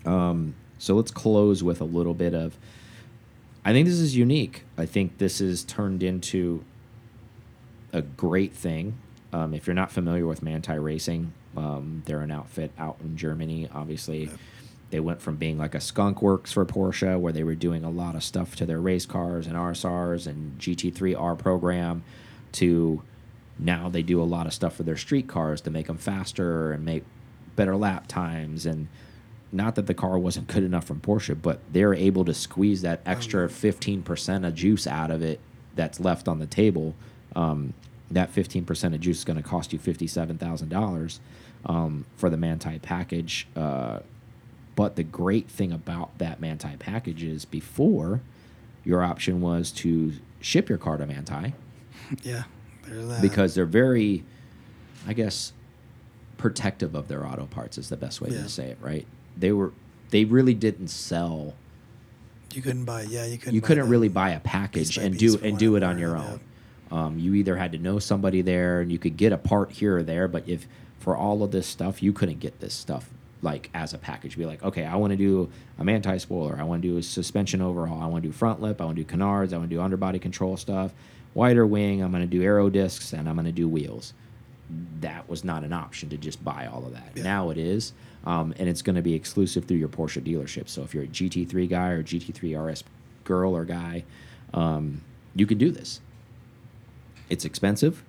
Um, 0.05 0.53
so 0.79 0.95
let's 0.95 1.11
close 1.11 1.63
with 1.63 1.79
a 1.79 1.85
little 1.85 2.13
bit 2.13 2.33
of. 2.35 2.57
I 3.63 3.71
think 3.71 3.87
this 3.87 3.99
is 3.99 4.17
unique. 4.17 4.63
I 4.77 4.85
think 4.85 5.17
this 5.17 5.39
is 5.39 5.63
turned 5.63 6.03
into 6.03 6.65
a 7.97 8.01
great 8.01 8.53
thing. 8.53 8.97
Um, 9.33 9.53
if 9.53 9.67
you're 9.67 9.73
not 9.73 9.91
familiar 9.91 10.25
with 10.25 10.41
Manthey 10.41 10.81
Racing, 10.81 11.33
um, 11.55 12.03
they're 12.05 12.21
an 12.21 12.31
outfit 12.31 12.71
out 12.77 12.97
in 13.01 13.17
Germany. 13.17 13.67
Obviously, 13.73 14.29
they 14.89 14.99
went 14.99 15.21
from 15.21 15.35
being 15.35 15.57
like 15.57 15.75
a 15.75 15.81
skunk 15.81 16.21
works 16.21 16.53
for 16.53 16.65
Porsche, 16.65 17.19
where 17.19 17.33
they 17.33 17.43
were 17.43 17.55
doing 17.55 17.83
a 17.83 17.89
lot 17.89 18.15
of 18.15 18.23
stuff 18.23 18.55
to 18.57 18.65
their 18.65 18.79
race 18.79 19.05
cars 19.05 19.47
and 19.47 19.55
RSRs 19.55 20.27
and 20.27 20.57
GT3R 20.59 21.37
program, 21.37 22.03
to 22.53 23.01
now 23.59 23.89
they 23.89 24.03
do 24.03 24.21
a 24.21 24.23
lot 24.23 24.47
of 24.47 24.53
stuff 24.53 24.75
for 24.75 24.83
their 24.83 24.95
street 24.95 25.27
cars 25.27 25.61
to 25.61 25.69
make 25.69 25.87
them 25.87 25.97
faster 25.97 26.71
and 26.71 26.85
make 26.85 27.03
better 27.55 27.75
lap 27.75 28.07
times 28.07 28.65
and 28.65 28.87
not 29.51 29.75
that 29.75 29.87
the 29.87 29.93
car 29.93 30.19
wasn't 30.19 30.47
good 30.47 30.63
enough 30.63 30.85
from 30.85 30.99
Porsche, 30.99 31.39
but 31.41 31.59
they're 31.71 31.93
able 31.93 32.25
to 32.25 32.33
squeeze 32.33 32.81
that 32.81 33.01
extra 33.05 33.47
15% 33.47 34.47
of 34.47 34.53
juice 34.53 34.85
out 34.87 35.09
of 35.11 35.21
it 35.21 35.39
that's 35.75 35.99
left 35.99 36.27
on 36.27 36.39
the 36.39 36.45
table. 36.45 36.95
Um, 37.35 37.73
that 38.11 38.33
15% 38.33 38.93
of 38.93 38.99
juice 39.01 39.19
is 39.19 39.23
going 39.25 39.37
to 39.37 39.43
cost 39.43 39.73
you 39.73 39.79
$57,000 39.79 41.19
um, 41.65 42.05
for 42.15 42.29
the 42.29 42.37
Manthey 42.37 42.81
package. 42.81 43.47
Uh, 43.55 43.99
but 44.75 44.95
the 44.95 45.03
great 45.03 45.49
thing 45.49 45.71
about 45.71 46.17
that 46.19 46.39
Manthey 46.39 46.77
package 46.79 47.23
is 47.23 47.45
before 47.45 48.21
your 48.85 49.03
option 49.03 49.41
was 49.41 49.71
to 49.71 50.13
ship 50.39 50.69
your 50.69 50.77
car 50.77 50.97
to 50.97 51.05
Manthey 51.05 51.53
yeah. 52.23 52.43
Because 53.21 53.53
they're 53.55 53.65
very, 53.65 54.23
I 55.05 55.11
guess, 55.13 55.51
protective 56.37 56.95
of 56.95 57.09
their 57.09 57.25
auto 57.25 57.45
parts 57.47 57.77
is 57.77 57.89
the 57.89 57.97
best 57.97 58.21
way 58.21 58.29
Yeah. 58.29 58.43
to 58.43 58.49
say 58.49 58.67
it, 58.69 58.77
right? 58.79 59.05
They 59.35 59.51
were, 59.51 59.73
they 60.11 60.23
really 60.23 60.53
didn't 60.53 60.87
sell. 60.87 61.53
you 62.53 62.61
couldn't 62.61 62.85
buy. 62.85 63.01
Yeah, 63.01 63.25
you 63.25 63.37
couldn't. 63.37 63.55
You 63.55 63.61
couldn't 63.61 63.89
really 63.89 64.07
buy 64.07 64.29
a 64.29 64.39
package 64.39 64.97
and 64.97 65.17
do 65.17 65.37
and 65.43 65.57
do 65.57 65.75
it 65.75 65.83
on 65.83 65.97
your 65.99 66.15
own. 66.15 66.39
Um, 66.91 67.19
you 67.19 67.33
either 67.33 67.57
had 67.57 67.71
to 67.73 67.77
know 67.77 67.99
somebody 67.99 68.41
there, 68.41 68.81
and 68.81 68.91
you 68.91 68.99
could 68.99 69.17
get 69.17 69.33
a 69.33 69.37
part 69.37 69.71
here 69.71 69.97
or 69.97 70.03
there. 70.03 70.27
But 70.27 70.47
if 70.47 70.67
for 70.99 71.15
all 71.15 71.43
of 71.43 71.51
this 71.51 71.67
stuff, 71.67 72.01
you 72.01 72.13
couldn't 72.13 72.39
get 72.39 72.59
this 72.59 72.73
stuff 72.73 73.09
like 73.41 73.69
as 73.73 73.93
a 73.93 73.97
package. 73.97 74.37
Be 74.37 74.45
like, 74.45 74.63
okay, 74.63 74.85
I 74.85 74.95
want 74.95 75.11
to 75.11 75.17
do 75.17 75.49
a 75.79 75.89
anti 75.89 76.17
spoiler. 76.17 76.57
I 76.59 76.63
want 76.63 76.81
to 76.81 76.87
do 76.87 76.97
a 76.97 77.03
suspension 77.03 77.61
overhaul. 77.61 78.01
I 78.01 78.05
want 78.07 78.23
to 78.23 78.29
do 78.29 78.33
front 78.33 78.61
lip. 78.61 78.81
I 78.81 78.85
want 78.85 78.97
to 78.97 79.03
do 79.03 79.07
canards. 79.07 79.53
I 79.53 79.57
want 79.57 79.69
to 79.69 79.75
do 79.75 79.81
underbody 79.81 80.19
control 80.19 80.57
stuff. 80.57 80.93
Wider 81.33 81.65
wing. 81.65 82.01
I'm 82.01 82.11
going 82.11 82.23
to 82.23 82.27
do 82.27 82.41
aero 82.41 82.69
discs, 82.69 83.13
and 83.13 83.27
I'm 83.27 83.35
going 83.35 83.45
to 83.45 83.51
do 83.51 83.67
wheels. 83.67 84.13
That 84.99 85.29
was 85.29 85.43
not 85.43 85.63
an 85.63 85.71
option 85.71 86.09
to 86.09 86.17
just 86.17 86.43
buy 86.43 86.67
all 86.67 86.85
of 86.85 86.93
that. 86.93 87.11
Yeah. 87.15 87.23
Now 87.23 87.49
it 87.51 87.57
is, 87.57 87.93
um, 88.25 88.53
and 88.57 88.67
it's 88.67 88.81
going 88.81 88.95
to 88.95 89.01
be 89.01 89.13
exclusive 89.13 89.65
through 89.65 89.77
your 89.77 89.87
Porsche 89.87 90.21
dealership. 90.21 90.67
So 90.67 90.81
if 90.83 90.93
you're 90.93 91.03
a 91.03 91.07
GT3 91.07 91.69
guy 91.69 91.89
or 91.91 92.03
GT3 92.03 92.71
RS 92.71 92.83
girl 93.23 93.55
or 93.55 93.63
guy, 93.65 94.03
um, 94.53 95.01
you 95.35 95.45
can 95.45 95.57
do 95.57 95.71
this. 95.71 96.01
It's 97.29 97.45
expensive, 97.45 98.03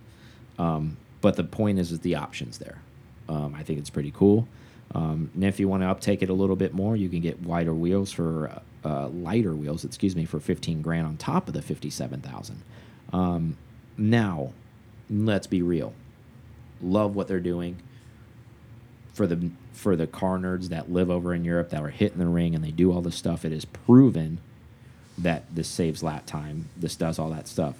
um, 0.58 0.96
but 1.20 1.36
the 1.36 1.44
point 1.44 1.78
is, 1.78 1.92
is 1.92 2.00
the 2.00 2.14
options 2.14 2.58
there. 2.58 2.80
Um, 3.28 3.54
I 3.54 3.62
think 3.62 3.78
it's 3.78 3.90
pretty 3.90 4.12
cool. 4.12 4.48
Um, 4.94 5.30
and 5.34 5.44
if 5.44 5.60
you 5.60 5.68
want 5.68 5.82
to 5.82 5.88
uptake 5.88 6.22
it 6.22 6.30
a 6.30 6.34
little 6.34 6.56
bit 6.56 6.72
more, 6.72 6.96
you 6.96 7.08
can 7.08 7.20
get 7.20 7.40
wider 7.40 7.74
wheels 7.74 8.10
for 8.10 8.62
uh, 8.84 9.08
lighter 9.08 9.54
wheels, 9.54 9.84
excuse 9.84 10.16
me, 10.16 10.24
for 10.24 10.40
15 10.40 10.80
grand 10.82 11.06
on 11.06 11.16
top 11.16 11.48
of 11.48 11.54
the 11.54 11.62
57,000. 11.62 12.62
Um, 13.12 13.56
now, 13.96 14.52
let's 15.10 15.46
be 15.46 15.60
real. 15.62 15.92
Love 16.80 17.14
what 17.14 17.28
they're 17.28 17.40
doing 17.40 17.76
for 19.12 19.26
the 19.26 19.50
for 19.72 19.96
the 19.96 20.06
car 20.06 20.38
nerds 20.38 20.68
that 20.68 20.92
live 20.92 21.10
over 21.10 21.34
in 21.34 21.44
Europe 21.44 21.70
that 21.70 21.82
are 21.82 21.88
hitting 21.88 22.18
the 22.18 22.26
ring 22.26 22.54
and 22.54 22.64
they 22.64 22.70
do 22.70 22.92
all 22.92 23.00
this 23.00 23.16
stuff. 23.16 23.44
It 23.44 23.52
is 23.52 23.64
proven 23.64 24.38
that 25.16 25.42
this 25.52 25.68
saves 25.68 26.02
lap 26.02 26.26
time. 26.26 26.68
This 26.76 26.94
does 26.96 27.18
all 27.18 27.30
that 27.30 27.48
stuff. 27.48 27.74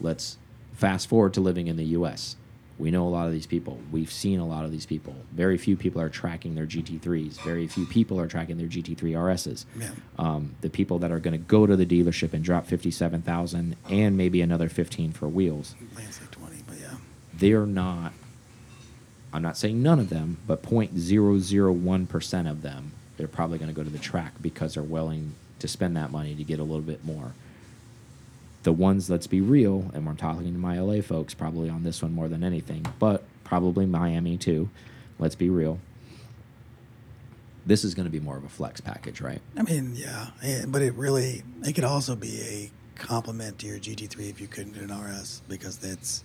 Let's 0.00 0.38
fast 0.74 1.08
forward 1.08 1.34
to 1.34 1.40
living 1.40 1.66
in 1.66 1.76
the 1.76 1.84
U.S. 1.84 2.36
We 2.78 2.90
know 2.90 3.06
a 3.06 3.10
lot 3.10 3.26
of 3.26 3.32
these 3.32 3.46
people. 3.46 3.78
We've 3.92 4.10
seen 4.10 4.40
a 4.40 4.46
lot 4.46 4.64
of 4.64 4.72
these 4.72 4.86
people. 4.86 5.14
Very 5.32 5.58
few 5.58 5.76
people 5.76 6.00
are 6.00 6.08
tracking 6.08 6.54
their 6.54 6.64
GT3s. 6.66 7.42
Very 7.42 7.66
few 7.66 7.84
people 7.84 8.18
are 8.18 8.26
tracking 8.26 8.56
their 8.56 8.68
GT3 8.68 8.96
RSs. 8.96 9.66
Yeah. 9.78 9.90
Um, 10.18 10.54
the 10.62 10.70
people 10.70 10.98
that 11.00 11.12
are 11.12 11.20
going 11.20 11.32
to 11.32 11.38
go 11.38 11.66
to 11.66 11.76
the 11.76 11.84
dealership 11.84 12.32
and 12.32 12.42
drop 12.42 12.66
fifty-seven 12.66 13.22
thousand 13.22 13.76
and 13.90 14.16
maybe 14.16 14.40
another 14.40 14.68
fifteen 14.68 15.12
for 15.12 15.28
wheels 15.28 15.74
Lance 15.94 16.20
like 16.20 16.30
twenty, 16.30 16.62
but 16.66 16.78
yeah. 16.78 16.94
they're 17.34 17.66
not 17.66 18.12
I'm 19.32 19.42
not 19.42 19.56
saying 19.56 19.82
none 19.82 19.98
of 19.98 20.08
them, 20.08 20.38
but 20.46 20.62
0.001% 20.62 22.50
of 22.50 22.62
them, 22.62 22.92
they're 23.16 23.28
probably 23.28 23.58
going 23.58 23.68
to 23.68 23.74
go 23.74 23.84
to 23.84 23.90
the 23.90 23.98
track 23.98 24.34
because 24.40 24.74
they're 24.74 24.82
willing 24.82 25.34
to 25.60 25.68
spend 25.68 25.96
that 25.96 26.10
money 26.10 26.34
to 26.34 26.44
get 26.44 26.58
a 26.58 26.64
little 26.64 26.80
bit 26.80 27.04
more. 27.04 27.32
The 28.62 28.72
ones, 28.72 29.08
let's 29.08 29.26
be 29.26 29.40
real, 29.40 29.90
and 29.94 30.06
we're 30.06 30.14
talking 30.14 30.52
to 30.52 30.58
my 30.58 30.78
LA 30.78 31.00
folks 31.00 31.32
probably 31.32 31.70
on 31.70 31.82
this 31.82 32.02
one 32.02 32.12
more 32.12 32.28
than 32.28 32.44
anything, 32.44 32.84
but 32.98 33.24
probably 33.42 33.86
Miami 33.86 34.36
too. 34.36 34.68
Let's 35.18 35.34
be 35.34 35.48
real. 35.48 35.78
This 37.66 37.84
is 37.84 37.94
going 37.94 38.04
to 38.06 38.10
be 38.10 38.20
more 38.20 38.36
of 38.36 38.44
a 38.44 38.48
flex 38.48 38.80
package, 38.80 39.20
right? 39.20 39.40
I 39.56 39.62
mean, 39.62 39.92
yeah, 39.94 40.28
eh, 40.42 40.64
but 40.66 40.82
it 40.82 40.94
really 40.94 41.42
it 41.64 41.74
could 41.74 41.84
also 41.84 42.16
be 42.16 42.40
a 42.40 42.70
complement 42.96 43.58
to 43.60 43.66
your 43.66 43.78
GT3 43.78 44.28
if 44.30 44.40
you 44.40 44.46
couldn't 44.46 44.72
do 44.74 44.80
an 44.80 44.90
RS 44.92 45.42
because 45.48 45.82
it's 45.84 46.24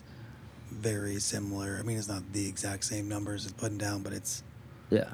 very 0.71 1.19
similar. 1.19 1.77
I 1.79 1.83
mean, 1.83 1.97
it's 1.97 2.07
not 2.07 2.33
the 2.33 2.47
exact 2.47 2.83
same 2.85 3.07
numbers 3.07 3.45
it's 3.45 3.53
putting 3.53 3.77
down, 3.77 4.01
but 4.01 4.11
it's 4.13 4.43
Yeah. 4.89 5.09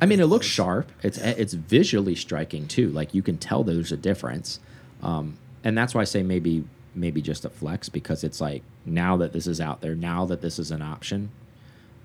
I 0.00 0.06
mean, 0.06 0.20
it 0.20 0.26
looks 0.26 0.46
sharp. 0.46 0.90
It's 1.02 1.18
Yeah. 1.18 1.34
it's 1.36 1.54
visually 1.54 2.14
striking 2.14 2.66
too. 2.66 2.90
Like 2.90 3.14
you 3.14 3.22
can 3.22 3.36
tell 3.38 3.62
there's 3.64 3.92
a 3.92 3.96
difference, 3.96 4.60
um, 5.02 5.36
and 5.66 5.76
that's 5.76 5.96
why 5.96 6.02
I 6.02 6.04
say 6.04 6.22
maybe 6.22 6.62
maybe 6.94 7.20
just 7.20 7.44
a 7.44 7.50
flex 7.50 7.88
because 7.88 8.22
it's 8.22 8.40
like 8.40 8.62
now 8.86 9.16
that 9.16 9.32
this 9.32 9.48
is 9.48 9.60
out 9.60 9.80
there, 9.80 9.96
now 9.96 10.24
that 10.26 10.40
this 10.40 10.60
is 10.60 10.70
an 10.70 10.80
option, 10.80 11.28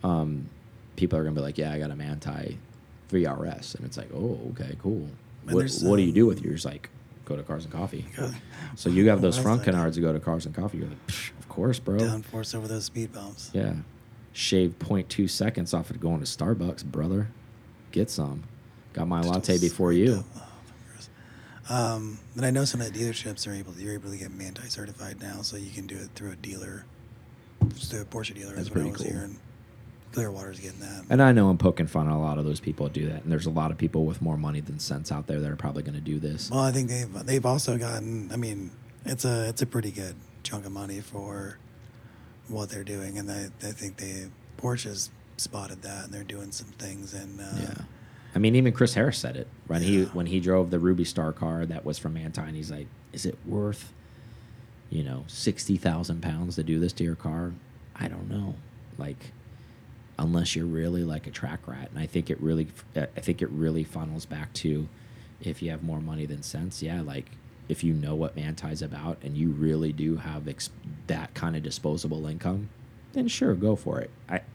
um, 0.03 0.49
people 0.95 1.20
are 1.20 1.24
gonna 1.24 1.36
be 1.36 1.41
like, 1.41 1.59
yeah, 1.59 1.72
I 1.72 1.78
got 1.78 1.91
a 1.91 1.93
Manthey 1.93 2.57
3RS, 3.12 3.76
and 3.76 3.86
it's 3.86 3.97
like, 3.97 4.09
oh, 4.16 4.39
okay, 4.51 4.76
cool. 4.82 5.07
And 5.45 5.55
What, 5.55 5.72
what 5.84 5.97
do 5.97 6.01
you 6.01 6.07
um, 6.09 6.14
do 6.16 6.26
with 6.26 6.41
yours? 6.41 6.66
Like, 6.66 6.89
go 7.26 7.36
to 7.36 7.43
Cars 7.43 7.66
and 7.66 7.74
Coffee. 7.74 8.05
So 8.76 8.89
you 8.89 9.09
have 9.09 9.22
those 9.22 9.38
front 9.38 9.59
like- 9.59 9.66
canards 9.66 9.97
to 9.97 10.01
go 10.01 10.12
to 10.14 10.20
Cars 10.20 10.45
and 10.47 10.55
Coffee. 10.55 10.78
You're 10.80 10.88
like, 10.88 11.07
Psh, 11.07 11.32
of 11.39 11.49
course, 11.49 11.78
bro. 11.78 11.97
downforce 11.97 12.55
over 12.55 12.68
those 12.68 12.86
speed 12.86 13.12
bumps. 13.14 13.51
Yeah. 13.53 13.74
Shave 14.34 14.80
0.2 14.80 15.30
seconds 15.30 15.74
off 15.74 15.89
of 15.91 15.99
going 15.99 16.20
to 16.22 16.26
Starbucks, 16.26 16.86
brother. 16.86 17.28
Get 17.91 18.09
some. 18.09 18.43
Got 18.93 19.07
my 19.09 19.22
latte 19.22 19.59
before 19.59 19.91
you. 19.91 20.24
up-. 20.36 20.51
Um, 21.72 22.20
and 22.36 22.46
I 22.46 22.52
know 22.52 22.66
some 22.66 22.82
of 22.82 22.92
the 22.92 23.00
dealerships 23.00 23.48
are 23.48 23.54
able 23.54 23.74
you're 23.78 23.94
able 23.94 24.12
to 24.12 24.18
get 24.18 24.38
Manthey 24.38 24.70
certified 24.70 25.22
now, 25.22 25.42
so 25.42 25.56
you 25.56 25.72
can 25.72 25.88
do 25.88 25.96
it 25.96 26.10
through 26.16 26.32
a 26.32 26.36
dealer, 26.36 26.86
just 27.76 27.92
through 27.92 28.02
a 28.02 28.06
Porsche 28.06 28.36
dealer. 28.36 28.56
That's 28.56 28.68
is 28.68 28.70
what 28.70 28.80
I 28.80 28.82
pretty 28.82 28.92
was 28.92 29.02
cool. 29.02 29.12
hearing. 29.12 29.40
Clearwater's 30.12 30.60
getting 30.60 30.82
that. 30.82 31.06
And 31.10 31.22
I 31.22 31.32
know 31.32 31.48
I'm 31.48 31.58
poking 31.58 31.88
fun 31.88 32.08
at 32.08 32.14
a 32.14 32.18
lot 32.18 32.38
of 32.38 32.44
those 32.44 32.60
people 32.60 32.88
that 32.88 32.94
do 32.94 33.08
that. 33.08 33.24
And 33.24 33.32
there's 33.32 33.46
a 33.46 33.50
lot 33.52 33.72
of 33.72 33.78
people 33.78 34.06
with 34.06 34.22
more 34.22 34.36
money 34.36 34.60
than 34.60 34.78
sense 34.78 35.10
out 35.10 35.28
there 35.28 35.40
that 35.40 35.50
are 35.50 35.56
probably 35.56 35.84
going 35.84 35.96
to 35.96 36.02
do 36.02 36.20
this. 36.20 36.52
Well, 36.52 36.60
I 36.60 36.74
think 36.74 36.90
they've 36.90 37.26
they've 37.26 37.46
also 37.46 37.78
gotten. 37.78 38.30
I 38.34 38.36
mean, 38.36 38.72
it's 39.06 39.24
a 39.24 39.48
it's 39.48 39.62
a 39.62 39.66
pretty 39.66 39.92
good 39.92 40.16
chunk 40.44 40.66
of 40.66 40.74
money 40.74 41.00
for 41.00 41.58
what 42.50 42.70
they're 42.70 42.84
doing, 42.84 43.18
and 43.18 43.32
I, 43.32 43.46
I 43.66 43.72
think 43.72 43.96
they 43.96 44.28
Porsche's 44.58 45.10
spotted 45.38 45.82
that, 45.84 46.06
and 46.06 46.14
they're 46.14 46.24
doing 46.26 46.52
some 46.52 46.68
things. 46.78 47.14
And 47.14 47.40
uh, 47.40 47.44
Yeah. 47.58 47.74
I 48.34 48.40
mean, 48.40 48.56
even 48.56 48.74
Chris 48.74 48.94
Harris 48.94 49.18
said 49.18 49.36
it 49.36 49.48
when 49.68 49.82
he 49.82 50.04
when 50.06 50.28
he 50.28 50.40
drove 50.40 50.72
the 50.72 50.80
Ruby 50.80 51.04
Star 51.04 51.34
car 51.34 51.66
that 51.66 51.86
was 51.86 52.00
from 52.00 52.16
Manthey. 52.16 52.54
He's 52.56 52.72
like, 52.72 52.88
"Is 53.12 53.26
it 53.26 53.38
worth, 53.46 53.92
you 54.90 55.04
know, 55.04 55.26
sixty 55.28 55.78
thousand 55.78 56.22
pounds 56.22 56.56
to 56.56 56.64
do 56.64 56.80
this 56.80 56.94
to 56.94 57.04
your 57.04 57.16
car? 57.16 57.52
I 57.96 58.08
don't 58.08 58.30
know. 58.30 58.56
Like, 58.98 59.32
unless 60.18 60.56
you're 60.56 60.66
really 60.66 61.04
like 61.04 61.28
a 61.28 61.32
track 61.32 61.68
rat." 61.68 61.90
And 61.92 62.00
I 62.00 62.06
think 62.06 62.30
it 62.30 62.40
really, 62.42 62.68
I 62.96 63.06
think 63.20 63.42
it 63.42 63.50
really 63.50 63.84
funnels 63.84 64.26
back 64.26 64.54
to, 64.54 64.88
if 65.42 65.62
you 65.62 65.70
have 65.72 65.84
more 65.84 66.00
money 66.00 66.26
than 66.26 66.42
sense, 66.42 66.82
yeah, 66.82 67.02
like 67.02 67.32
if 67.68 67.84
you 67.84 67.94
know 67.94 68.16
what 68.16 68.36
Manthey's 68.36 68.82
about 68.82 69.18
and 69.24 69.38
you 69.38 69.50
really 69.50 69.92
do 69.92 70.18
have 70.18 70.48
ex 70.48 70.70
that 71.08 71.34
kind 71.34 71.56
of 71.56 71.64
disposable 71.64 72.26
income, 72.28 72.70
then 73.14 73.28
sure, 73.28 73.53
go 73.55 73.76
for 73.76 73.99
it. 73.99 74.09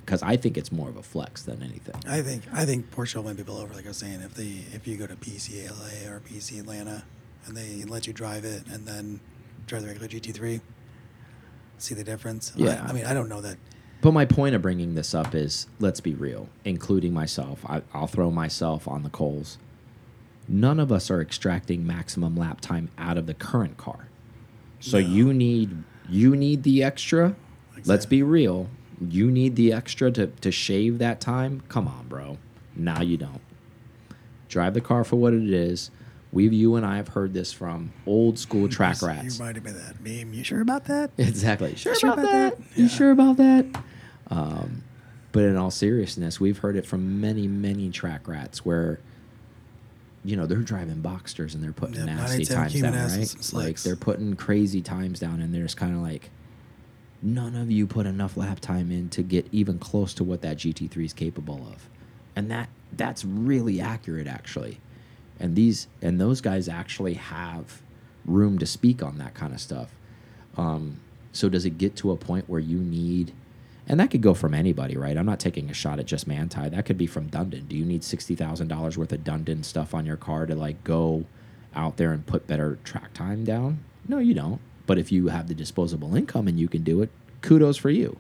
Because 0.04 0.22
I 0.22 0.36
think 0.36 0.56
it's 0.56 0.72
more 0.72 0.88
of 0.88 0.96
a 0.96 1.02
flex 1.02 1.42
than 1.42 1.62
anything. 1.62 1.94
I 2.08 2.22
think 2.22 2.44
I 2.52 2.64
think 2.64 2.90
Porsche 2.90 3.16
will 3.16 3.24
win 3.24 3.36
people 3.36 3.56
over. 3.56 3.74
Like 3.74 3.84
I 3.84 3.88
was 3.88 3.96
saying, 3.98 4.20
if 4.20 4.34
they 4.34 4.64
if 4.72 4.86
you 4.86 4.96
go 4.96 5.06
to 5.06 5.16
PC 5.16 5.68
LA 5.70 6.10
or 6.10 6.20
PC 6.20 6.60
Atlanta, 6.60 7.04
and 7.46 7.56
they 7.56 7.84
let 7.84 8.06
you 8.06 8.12
drive 8.12 8.44
it, 8.44 8.66
and 8.68 8.86
then 8.86 9.20
drive 9.66 9.82
the 9.82 9.88
regular 9.88 10.08
GT3, 10.08 10.60
see 11.78 11.94
the 11.94 12.04
difference. 12.04 12.52
I- 12.56 12.60
Yeah. 12.60 12.84
I, 12.88 12.92
mean, 12.92 13.04
I 13.04 13.12
don't 13.14 13.28
know 13.28 13.40
that. 13.40 13.56
But 14.00 14.12
my 14.12 14.24
point 14.24 14.54
of 14.54 14.62
bringing 14.62 14.94
this 14.94 15.14
up 15.14 15.34
is 15.34 15.66
let's 15.80 16.00
be 16.00 16.14
real, 16.14 16.48
including 16.64 17.12
myself. 17.12 17.64
I, 17.68 17.82
I'll 17.92 18.06
throw 18.06 18.30
myself 18.30 18.86
on 18.86 19.02
the 19.02 19.10
coals. 19.10 19.58
None 20.48 20.78
of 20.78 20.92
us 20.92 21.10
are 21.10 21.20
extracting 21.20 21.84
maximum 21.86 22.36
lap 22.36 22.60
time 22.60 22.88
out 22.98 23.18
of 23.18 23.26
the 23.26 23.34
current 23.34 23.76
car. 23.78 24.08
So 24.80 25.00
No. 25.00 25.06
you 25.08 25.34
need 25.34 25.82
you 26.08 26.36
need 26.36 26.62
the 26.62 26.84
extra. 26.84 27.34
Let's 27.84 28.06
be 28.06 28.22
real. 28.22 28.68
You 29.00 29.30
need 29.30 29.56
the 29.56 29.72
extra 29.72 30.10
to, 30.12 30.28
to 30.28 30.50
shave 30.50 30.98
that 30.98 31.20
time. 31.20 31.62
Come 31.68 31.86
on, 31.86 32.06
bro. 32.08 32.38
Now 32.74 33.02
you 33.02 33.16
don't. 33.16 33.40
Drive 34.48 34.74
the 34.74 34.80
car 34.80 35.04
for 35.04 35.16
what 35.16 35.34
it 35.34 35.50
is. 35.50 35.90
We've 36.32 36.52
you 36.52 36.76
and 36.76 36.84
I 36.84 36.96
have 36.96 37.08
heard 37.08 37.34
this 37.34 37.52
from 37.52 37.92
old 38.06 38.38
school 38.38 38.68
track 38.68 39.00
You- 39.00 39.08
rats. 39.08 39.24
You 39.24 39.30
reminded 39.44 39.64
me 39.64 39.70
of 39.70 39.76
that 39.86 40.00
meme. 40.02 40.32
You 40.34 40.44
sure 40.44 40.60
about 40.60 40.84
that? 40.86 41.10
Exactly. 41.18 41.74
Sure, 41.76 41.94
Sure 41.94 42.12
about, 42.12 42.24
about 42.24 42.32
that? 42.32 42.58
that? 42.58 42.76
You 42.78 42.84
Yeah. 42.84 42.88
sure 42.90 43.10
about 43.10 43.36
that? 43.38 43.66
Um, 44.30 44.82
but 45.32 45.44
in 45.44 45.56
all 45.56 45.70
seriousness, 45.70 46.40
we've 46.40 46.58
heard 46.58 46.76
it 46.76 46.86
from 46.86 47.20
many, 47.20 47.46
many 47.46 47.90
track 47.90 48.26
rats 48.26 48.64
where, 48.64 48.98
you 50.24 50.36
know, 50.36 50.46
they're 50.46 50.58
driving 50.58 50.96
Boxsters 51.02 51.54
and 51.54 51.62
they're 51.62 51.72
putting 51.72 51.96
Yeah, 51.96 52.06
nasty 52.06 52.44
times 52.44 52.80
down, 52.80 52.94
right? 52.94 53.26
some 53.28 53.58
Like 53.60 53.80
they're 53.80 53.96
putting 53.96 54.34
crazy 54.36 54.80
times 54.82 55.20
down, 55.20 55.40
and 55.40 55.54
they're 55.54 55.62
just 55.62 55.76
kind 55.76 55.94
of 55.94 56.00
like, 56.02 56.30
none 57.22 57.54
of 57.54 57.70
you 57.70 57.86
put 57.86 58.06
enough 58.06 58.36
lap 58.36 58.60
time 58.60 58.90
in 58.90 59.08
to 59.10 59.22
get 59.22 59.46
even 59.52 59.78
close 59.78 60.14
to 60.14 60.24
what 60.24 60.42
that 60.42 60.58
GT3 60.58 61.04
is 61.04 61.12
capable 61.12 61.66
of, 61.72 61.88
and 62.34 62.50
that 62.50 62.68
that's 62.92 63.24
really 63.24 63.80
accurate 63.80 64.26
actually. 64.26 64.80
And 65.38 65.54
these 65.54 65.86
and 66.00 66.20
those 66.20 66.40
guys 66.40 66.68
actually 66.68 67.14
have 67.14 67.82
room 68.24 68.58
to 68.58 68.66
speak 68.66 69.02
on 69.02 69.18
that 69.18 69.34
kind 69.34 69.52
of 69.52 69.60
stuff. 69.60 69.90
Um, 70.56 71.00
so 71.32 71.48
does 71.48 71.64
it 71.64 71.78
get 71.78 71.96
to 71.96 72.10
a 72.10 72.16
point 72.16 72.48
where 72.48 72.60
you 72.60 72.78
need, 72.78 73.32
and 73.86 74.00
that 74.00 74.10
could 74.10 74.22
go 74.22 74.32
from 74.34 74.54
anybody, 74.54 74.96
right? 74.96 75.16
I'm 75.16 75.26
not 75.26 75.38
taking 75.38 75.68
a 75.70 75.74
shot 75.74 75.98
at 75.98 76.06
just 76.06 76.28
Manthey. 76.28 76.70
That 76.70 76.86
could 76.86 76.96
be 76.98 77.06
from 77.06 77.28
Dundon. 77.28 77.68
Do 77.68 77.76
you 77.76 77.84
need 77.84 78.02
sixty 78.02 78.34
thousand 78.34 78.68
dollars 78.68 78.96
worth 78.96 79.12
of 79.12 79.20
Dundon 79.20 79.64
stuff 79.64 79.94
on 79.94 80.06
your 80.06 80.16
car 80.16 80.46
to 80.46 80.54
like 80.54 80.82
go 80.84 81.24
out 81.74 81.98
there 81.98 82.12
and 82.12 82.26
put 82.26 82.46
better 82.46 82.78
track 82.84 83.12
time 83.12 83.44
down? 83.44 83.80
No, 84.08 84.18
you 84.18 84.34
don't. 84.34 84.60
But 84.86 84.98
if 84.98 85.10
you 85.12 85.28
have 85.28 85.48
the 85.48 85.54
disposable 85.54 86.14
income 86.14 86.48
and 86.48 86.58
you 86.58 86.68
can 86.68 86.82
do 86.82 87.02
it, 87.02 87.10
kudos 87.42 87.76
for 87.76 87.90
you. 87.90 88.16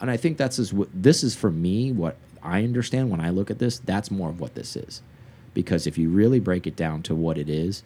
And 0.00 0.10
I 0.10 0.16
think 0.16 0.36
that's 0.38 0.58
is 0.58 0.72
what 0.72 0.88
this 0.94 1.22
is 1.22 1.34
for 1.36 1.50
me. 1.50 1.92
What 1.92 2.16
I 2.42 2.64
understand 2.64 3.10
when 3.10 3.20
I 3.20 3.30
look 3.30 3.50
at 3.50 3.58
this, 3.58 3.78
that's 3.78 4.10
more 4.10 4.28
of 4.30 4.40
what 4.40 4.54
this 4.54 4.76
is. 4.76 5.02
Because 5.54 5.86
if 5.86 5.98
you 5.98 6.08
really 6.08 6.40
break 6.40 6.66
it 6.66 6.76
down 6.76 7.02
to 7.02 7.14
what 7.14 7.36
it 7.38 7.48
is, 7.48 7.82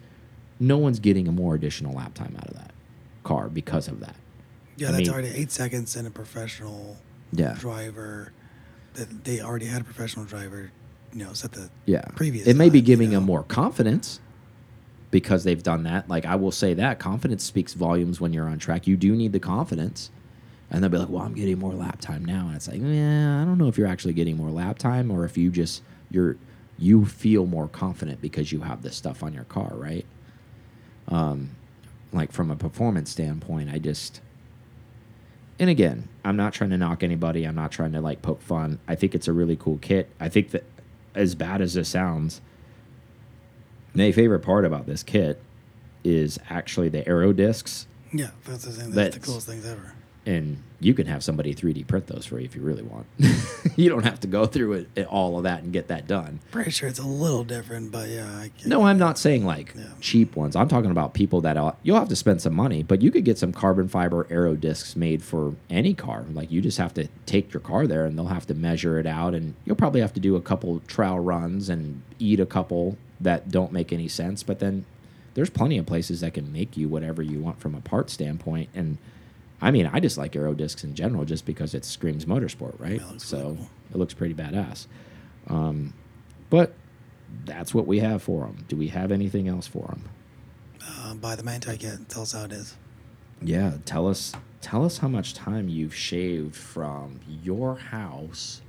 no 0.59 0.77
one's 0.77 0.99
getting 0.99 1.27
a 1.27 1.31
more 1.31 1.55
additional 1.55 1.93
lap 1.93 2.13
time 2.13 2.35
out 2.37 2.47
of 2.47 2.53
that 2.55 2.71
car 3.23 3.49
because 3.49 3.87
of 3.87 3.99
that. 3.99 4.15
Yeah, 4.77 4.89
I 4.89 4.91
that's 4.93 5.01
mean- 5.03 5.09
already 5.11 5.27
eight 5.29 5.51
seconds 5.51 5.95
in 5.95 6.05
a 6.05 6.11
professional 6.11 6.97
Yeah. 7.33 7.55
driver. 7.59 8.31
That 8.93 9.25
they 9.25 9.41
already 9.41 9.65
had 9.65 9.81
a 9.81 9.83
professional 9.83 10.23
driver, 10.25 10.71
you 11.13 11.25
know, 11.25 11.33
set 11.33 11.51
the 11.51 11.69
Yeah. 11.85 12.01
previous. 12.15 12.47
It 12.47 12.55
may 12.55 12.69
be 12.69 12.69
time, 12.69 12.75
you 12.75 12.81
giving 12.83 13.09
know. 13.09 13.15
them 13.17 13.23
more 13.25 13.43
confidence 13.43 14.19
because 15.15 15.45
they've 15.45 15.63
done 15.63 15.83
that. 15.83 16.09
Like 16.09 16.25
I 16.25 16.35
will 16.35 16.51
say 16.51 16.73
that 16.73 16.99
confidence 16.99 17.41
speaks 17.41 17.73
volumes 17.73 18.19
when 18.19 18.33
you're 18.33 18.49
on 18.49 18.59
track. 18.59 18.85
You 18.85 18.97
do 18.97 19.15
need 19.15 19.31
the 19.31 19.39
confidence. 19.39 20.11
And 20.69 20.83
they'll 20.83 20.91
be 20.91 20.97
like, 20.97 21.07
"Well, 21.07 21.23
I'm 21.23 21.33
getting 21.33 21.57
more 21.57 21.73
lap 21.73 22.01
time 22.01 22.25
now." 22.25 22.47
And 22.47 22.55
it's 22.57 22.67
like, 22.67 22.81
"Yeah, 22.81 23.41
I 23.41 23.45
don't 23.45 23.57
know 23.57 23.69
if 23.69 23.77
you're 23.77 23.87
actually 23.87 24.11
getting 24.11 24.35
more 24.35 24.49
lap 24.49 24.77
time 24.77 25.09
or 25.09 25.23
if 25.23 25.37
you 25.37 25.51
just 25.51 25.83
you're 26.11 26.35
you 26.77 27.05
feel 27.05 27.45
more 27.45 27.69
confident 27.69 28.19
because 28.19 28.51
you 28.51 28.59
have 28.59 28.81
this 28.81 28.97
stuff 28.97 29.23
on 29.23 29.33
your 29.33 29.45
car, 29.45 29.71
right?" 29.75 30.05
Um 31.07 31.51
like 32.11 32.33
from 32.33 32.51
a 32.51 32.57
performance 32.57 33.09
standpoint, 33.09 33.69
I 33.69 33.79
just 33.79 34.19
and 35.59 35.69
again, 35.69 36.09
I'm 36.25 36.35
not 36.35 36.51
trying 36.53 36.71
to 36.71 36.77
knock 36.77 37.03
anybody. 37.03 37.45
I'm 37.45 37.55
not 37.55 37.71
trying 37.71 37.93
to 37.93 38.01
like 38.01 38.21
poke 38.21 38.41
fun. 38.41 38.79
I 38.85 38.95
think 38.95 39.15
it's 39.15 39.29
a 39.29 39.33
really 39.33 39.55
cool 39.55 39.77
kit. 39.77 40.09
I 40.19 40.27
think 40.27 40.51
that 40.51 40.65
as 41.13 41.35
bad 41.35 41.61
as 41.61 41.75
this 41.75 41.87
sounds, 41.87 42.41
my 43.95 44.11
favorite 44.11 44.39
part 44.41 44.65
about 44.65 44.85
this 44.85 45.03
kit 45.03 45.41
is 46.03 46.39
actually 46.49 46.89
the 46.89 47.07
aero 47.07 47.33
discs, 47.33 47.87
Yeah, 48.13 48.29
that's 48.45 48.65
the, 48.65 48.71
thing, 48.71 48.85
that's 48.91 48.95
That's- 48.95 49.13
the 49.15 49.19
coolest 49.21 49.47
things 49.47 49.65
ever. 49.65 49.93
and 50.25 50.57
you 50.79 50.93
can 50.93 51.07
have 51.07 51.23
somebody 51.23 51.53
3D 51.55 51.87
print 51.87 52.05
those 52.07 52.25
for 52.25 52.37
you 52.37 52.45
if 52.45 52.55
you 52.55 52.61
really 52.61 52.83
want. 52.83 53.05
you 53.75 53.89
don't 53.89 54.03
have 54.03 54.19
to 54.19 54.27
go 54.27 54.45
through 54.45 54.73
it, 54.73 54.89
it- 54.95 55.07
all 55.07 55.37
of 55.37 55.43
that 55.43 55.63
and 55.63 55.73
get 55.73 55.87
that 55.87 56.05
done. 56.05 56.39
Pretty 56.51 56.69
sure 56.69 56.87
it's 56.89 56.99
a 56.99 57.07
little 57.07 57.43
different, 57.43 57.91
but 57.91 58.09
yeah. 58.09 58.27
I, 58.27 58.51
No, 58.65 58.83
I'm 58.83 58.99
not 58.99 59.17
saying 59.17 59.45
like 59.45 59.73
Yeah. 59.75 59.85
cheap 60.01 60.35
ones. 60.35 60.55
I'm 60.55 60.67
talking 60.67 60.91
about 60.91 61.13
people 61.15 61.41
that 61.41 61.57
are, 61.57 61.75
you'll 61.81 61.97
have 61.97 62.09
to 62.09 62.15
spend 62.15 62.41
some 62.41 62.53
money, 62.53 62.83
but 62.83 63.01
you 63.01 63.09
could 63.09 63.23
get 63.25 63.37
some 63.39 63.51
carbon 63.51 63.87
fiber 63.87 64.27
aero 64.29 64.55
discs 64.55 64.95
made 64.95 65.23
for 65.23 65.55
any 65.71 65.93
car. 65.95 66.25
Like 66.31 66.51
you 66.51 66.61
just 66.61 66.77
have 66.77 66.93
to 66.95 67.07
take 67.25 67.51
your 67.53 67.61
car 67.61 67.87
there 67.87 68.05
and 68.05 68.15
they'll 68.17 68.27
have 68.27 68.45
to 68.47 68.53
measure 68.53 68.99
it 68.99 69.07
out, 69.07 69.33
and 69.33 69.55
you'll 69.65 69.75
probably 69.77 70.01
have 70.01 70.13
to 70.13 70.19
do 70.19 70.35
a 70.35 70.41
couple 70.41 70.81
trial 70.87 71.19
runs 71.19 71.69
and 71.69 72.01
eat 72.19 72.39
a 72.39 72.45
couple 72.45 72.97
that 73.19 73.49
don't 73.49 73.71
make 73.71 73.93
any 73.93 74.07
sense. 74.07 74.43
But 74.43 74.59
then 74.59 74.85
there's 75.33 75.49
plenty 75.49 75.77
of 75.77 75.85
places 75.85 76.21
that 76.21 76.33
can 76.33 76.51
make 76.51 76.77
you 76.77 76.87
whatever 76.89 77.21
you 77.21 77.39
want 77.39 77.59
from 77.59 77.75
a 77.75 77.81
part 77.81 78.09
standpoint. 78.09 78.69
And 78.73 78.97
I 79.61 79.71
mean, 79.71 79.89
I 79.91 79.99
just 79.99 80.17
like 80.17 80.35
aero 80.35 80.53
discs 80.53 80.83
in 80.83 80.95
general 80.95 81.25
just 81.25 81.45
because 81.45 81.73
it 81.73 81.85
screams 81.85 82.25
motorsport, 82.25 82.79
right? 82.79 83.01
So 83.17 83.37
really 83.37 83.55
cool. 83.57 83.69
it 83.93 83.97
looks 83.97 84.13
pretty 84.13 84.33
badass. 84.33 84.87
Um, 85.47 85.93
but 86.49 86.73
that's 87.45 87.73
what 87.73 87.87
we 87.87 87.99
have 87.99 88.23
for 88.23 88.45
them. 88.45 88.65
Do 88.67 88.75
we 88.75 88.87
have 88.89 89.11
anything 89.11 89.47
else 89.47 89.67
for 89.67 89.87
them? 89.87 90.09
Uh, 90.87 91.15
buy 91.15 91.35
the 91.35 91.43
Manthey 91.43 91.79
kit. 91.79 92.07
Tell 92.09 92.21
us 92.23 92.33
how 92.33 92.45
it 92.45 92.51
is. 92.51 92.75
Yeah, 93.41 93.73
tell 93.85 94.07
us 94.07 94.33
tell 94.61 94.85
us 94.85 94.99
how 94.99 95.07
much 95.07 95.33
time 95.33 95.69
you've 95.69 95.93
shaved 95.93 96.55
from 96.55 97.19
your 97.43 97.75
house 97.75 98.61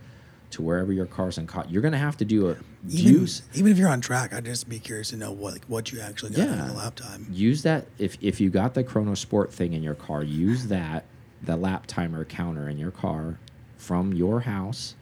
to 0.51 0.62
wherever 0.62 0.92
your 0.92 1.07
car's 1.07 1.38
in 1.38 1.47
caught. 1.47 1.70
You're 1.70 1.82
gonna 1.82 1.99
have 1.99 2.16
to 2.18 2.24
do 2.24 2.49
a 2.51 2.57
Even, 2.88 3.14
use 3.20 3.42
even 3.55 3.72
if 3.72 3.78
you're 3.78 3.88
on 3.88 4.01
track, 4.01 4.32
I'd 4.32 4.44
just 4.44 4.68
be 4.68 4.78
curious 4.78 5.11
to 5.11 5.16
know 5.16 5.32
what 5.32 5.53
like, 5.55 5.64
what 5.66 5.92
you 5.92 6.01
actually 6.01 6.30
got 6.32 6.49
Yeah. 6.49 6.62
in 6.62 6.68
the 6.68 6.74
lap 6.74 6.94
time. 6.94 7.26
use 7.30 7.62
that 7.62 7.86
if 7.99 8.16
if 8.20 8.40
you 8.40 8.51
got 8.51 8.74
the 8.74 8.84
Chrono 8.84 9.14
Sport 9.14 9.53
thing 9.53 9.72
in 9.72 9.82
your 9.82 9.94
car, 9.94 10.22
use 10.22 10.66
that 10.68 11.05
the 11.42 11.57
lap 11.57 11.86
timer 11.86 12.24
counter 12.24 12.68
in 12.68 12.78
your 12.78 12.90
car 12.90 13.38
from 13.76 14.12
your 14.14 14.40
house 14.40 14.94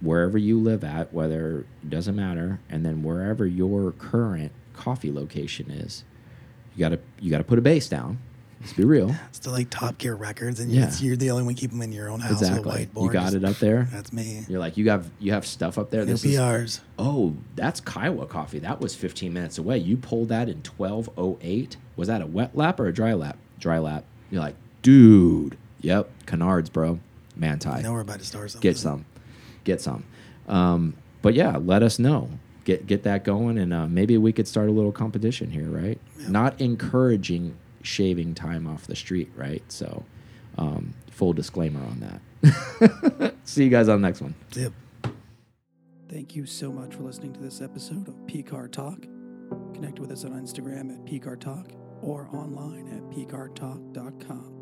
wherever 0.00 0.36
you 0.38 0.58
live 0.60 0.84
at, 0.84 1.12
whether 1.12 1.60
it 1.82 1.90
doesn't 1.90 2.16
matter, 2.16 2.60
and 2.68 2.84
then 2.84 3.02
wherever 3.02 3.46
your 3.46 3.90
current 3.92 4.52
coffee 4.74 5.10
location 5.12 5.70
is. 5.70 6.04
You 6.76 6.80
gotta 6.80 6.98
you 7.20 7.30
gotta 7.30 7.44
put 7.44 7.58
a 7.58 7.62
base 7.62 7.88
down. 7.88 8.18
Let's 8.64 8.72
be 8.72 8.84
real. 8.84 9.14
It's 9.28 9.36
still 9.36 9.52
like 9.52 9.68
Top 9.68 9.98
Gear 9.98 10.14
records, 10.14 10.58
and 10.58 10.72
Yeah. 10.72 10.90
you're 10.98 11.16
the 11.16 11.30
only 11.30 11.42
one 11.42 11.54
keeping 11.54 11.78
them 11.78 11.90
in 11.90 11.92
your 11.92 12.08
own 12.08 12.20
house 12.20 12.40
with 12.40 12.48
Exactly. 12.48 12.88
You 12.96 13.10
got 13.10 13.24
Just- 13.24 13.34
it 13.36 13.44
up 13.44 13.58
there. 13.58 13.88
That's 13.92 14.10
me. 14.12 14.44
You're 14.48 14.58
like 14.58 14.76
you 14.78 14.88
have 14.88 15.10
you 15.20 15.32
have 15.32 15.46
stuff 15.46 15.76
up 15.78 15.90
there. 15.90 16.00
No 16.00 16.12
This 16.12 16.24
is 16.24 16.36
PRs. 16.36 16.80
oh 16.98 17.34
that's 17.56 17.80
Kiowa 17.80 18.26
coffee. 18.26 18.58
That 18.60 18.80
was 18.80 18.94
15 18.94 19.32
minutes 19.34 19.58
away. 19.58 19.76
You 19.78 19.98
pulled 19.98 20.30
that 20.30 20.48
in 20.48 20.62
12:08. 20.62 21.76
Was 21.96 22.08
that 22.08 22.22
a 22.22 22.26
wet 22.26 22.56
lap 22.56 22.80
or 22.80 22.86
a 22.86 22.92
dry 22.92 23.12
lap? 23.12 23.36
Dry 23.60 23.78
lap. 23.78 24.04
You're 24.30 24.40
like, 24.40 24.56
dude. 24.82 25.56
Yep, 25.82 26.08
Canards, 26.26 26.70
bro. 26.70 26.98
Manthey. 27.38 27.66
I 27.74 27.82
know 27.82 27.92
we're 27.92 28.00
about 28.00 28.20
to 28.20 28.24
start 28.24 28.50
something. 28.50 28.68
Get 28.70 28.78
some. 28.78 29.04
Get 29.64 29.80
some. 29.82 30.04
Um, 30.48 30.94
but 31.20 31.34
yeah, 31.34 31.56
let 31.58 31.82
us 31.82 31.98
know. 31.98 32.30
Get 32.64 32.86
get 32.86 33.02
that 33.02 33.24
going, 33.24 33.58
and 33.58 33.74
uh, 33.74 33.86
maybe 33.86 34.16
we 34.16 34.32
could 34.32 34.48
start 34.48 34.70
a 34.70 34.72
little 34.72 34.92
competition 34.92 35.50
here, 35.50 35.66
right? 35.68 35.98
Yeah. 36.18 36.28
Not 36.30 36.58
encouraging 36.60 37.56
shaving 37.84 38.34
time 38.34 38.66
off 38.66 38.86
the 38.86 38.96
street, 38.96 39.30
right? 39.36 39.62
So, 39.70 40.04
um, 40.58 40.94
full 41.10 41.32
disclaimer 41.32 41.80
on 41.80 42.20
that. 42.42 43.34
See 43.44 43.64
you 43.64 43.70
guys 43.70 43.88
on 43.88 44.00
the 44.00 44.08
next 44.08 44.20
one. 44.20 44.34
Yep. 44.54 44.72
Thank 46.08 46.36
you 46.36 46.46
so 46.46 46.70
much 46.70 46.94
for 46.94 47.02
listening 47.02 47.32
to 47.34 47.40
this 47.40 47.60
episode 47.60 48.08
of 48.08 48.14
PCAR 48.26 48.70
Talk. 48.70 49.02
Connect 49.74 49.98
with 49.98 50.12
us 50.12 50.24
on 50.24 50.32
Instagram 50.32 50.92
at 50.92 51.04
PCAR 51.04 51.40
Talk 51.40 51.72
or 52.02 52.28
online 52.34 52.88
at 52.88 53.02
PCARTalk.com. 53.10 54.53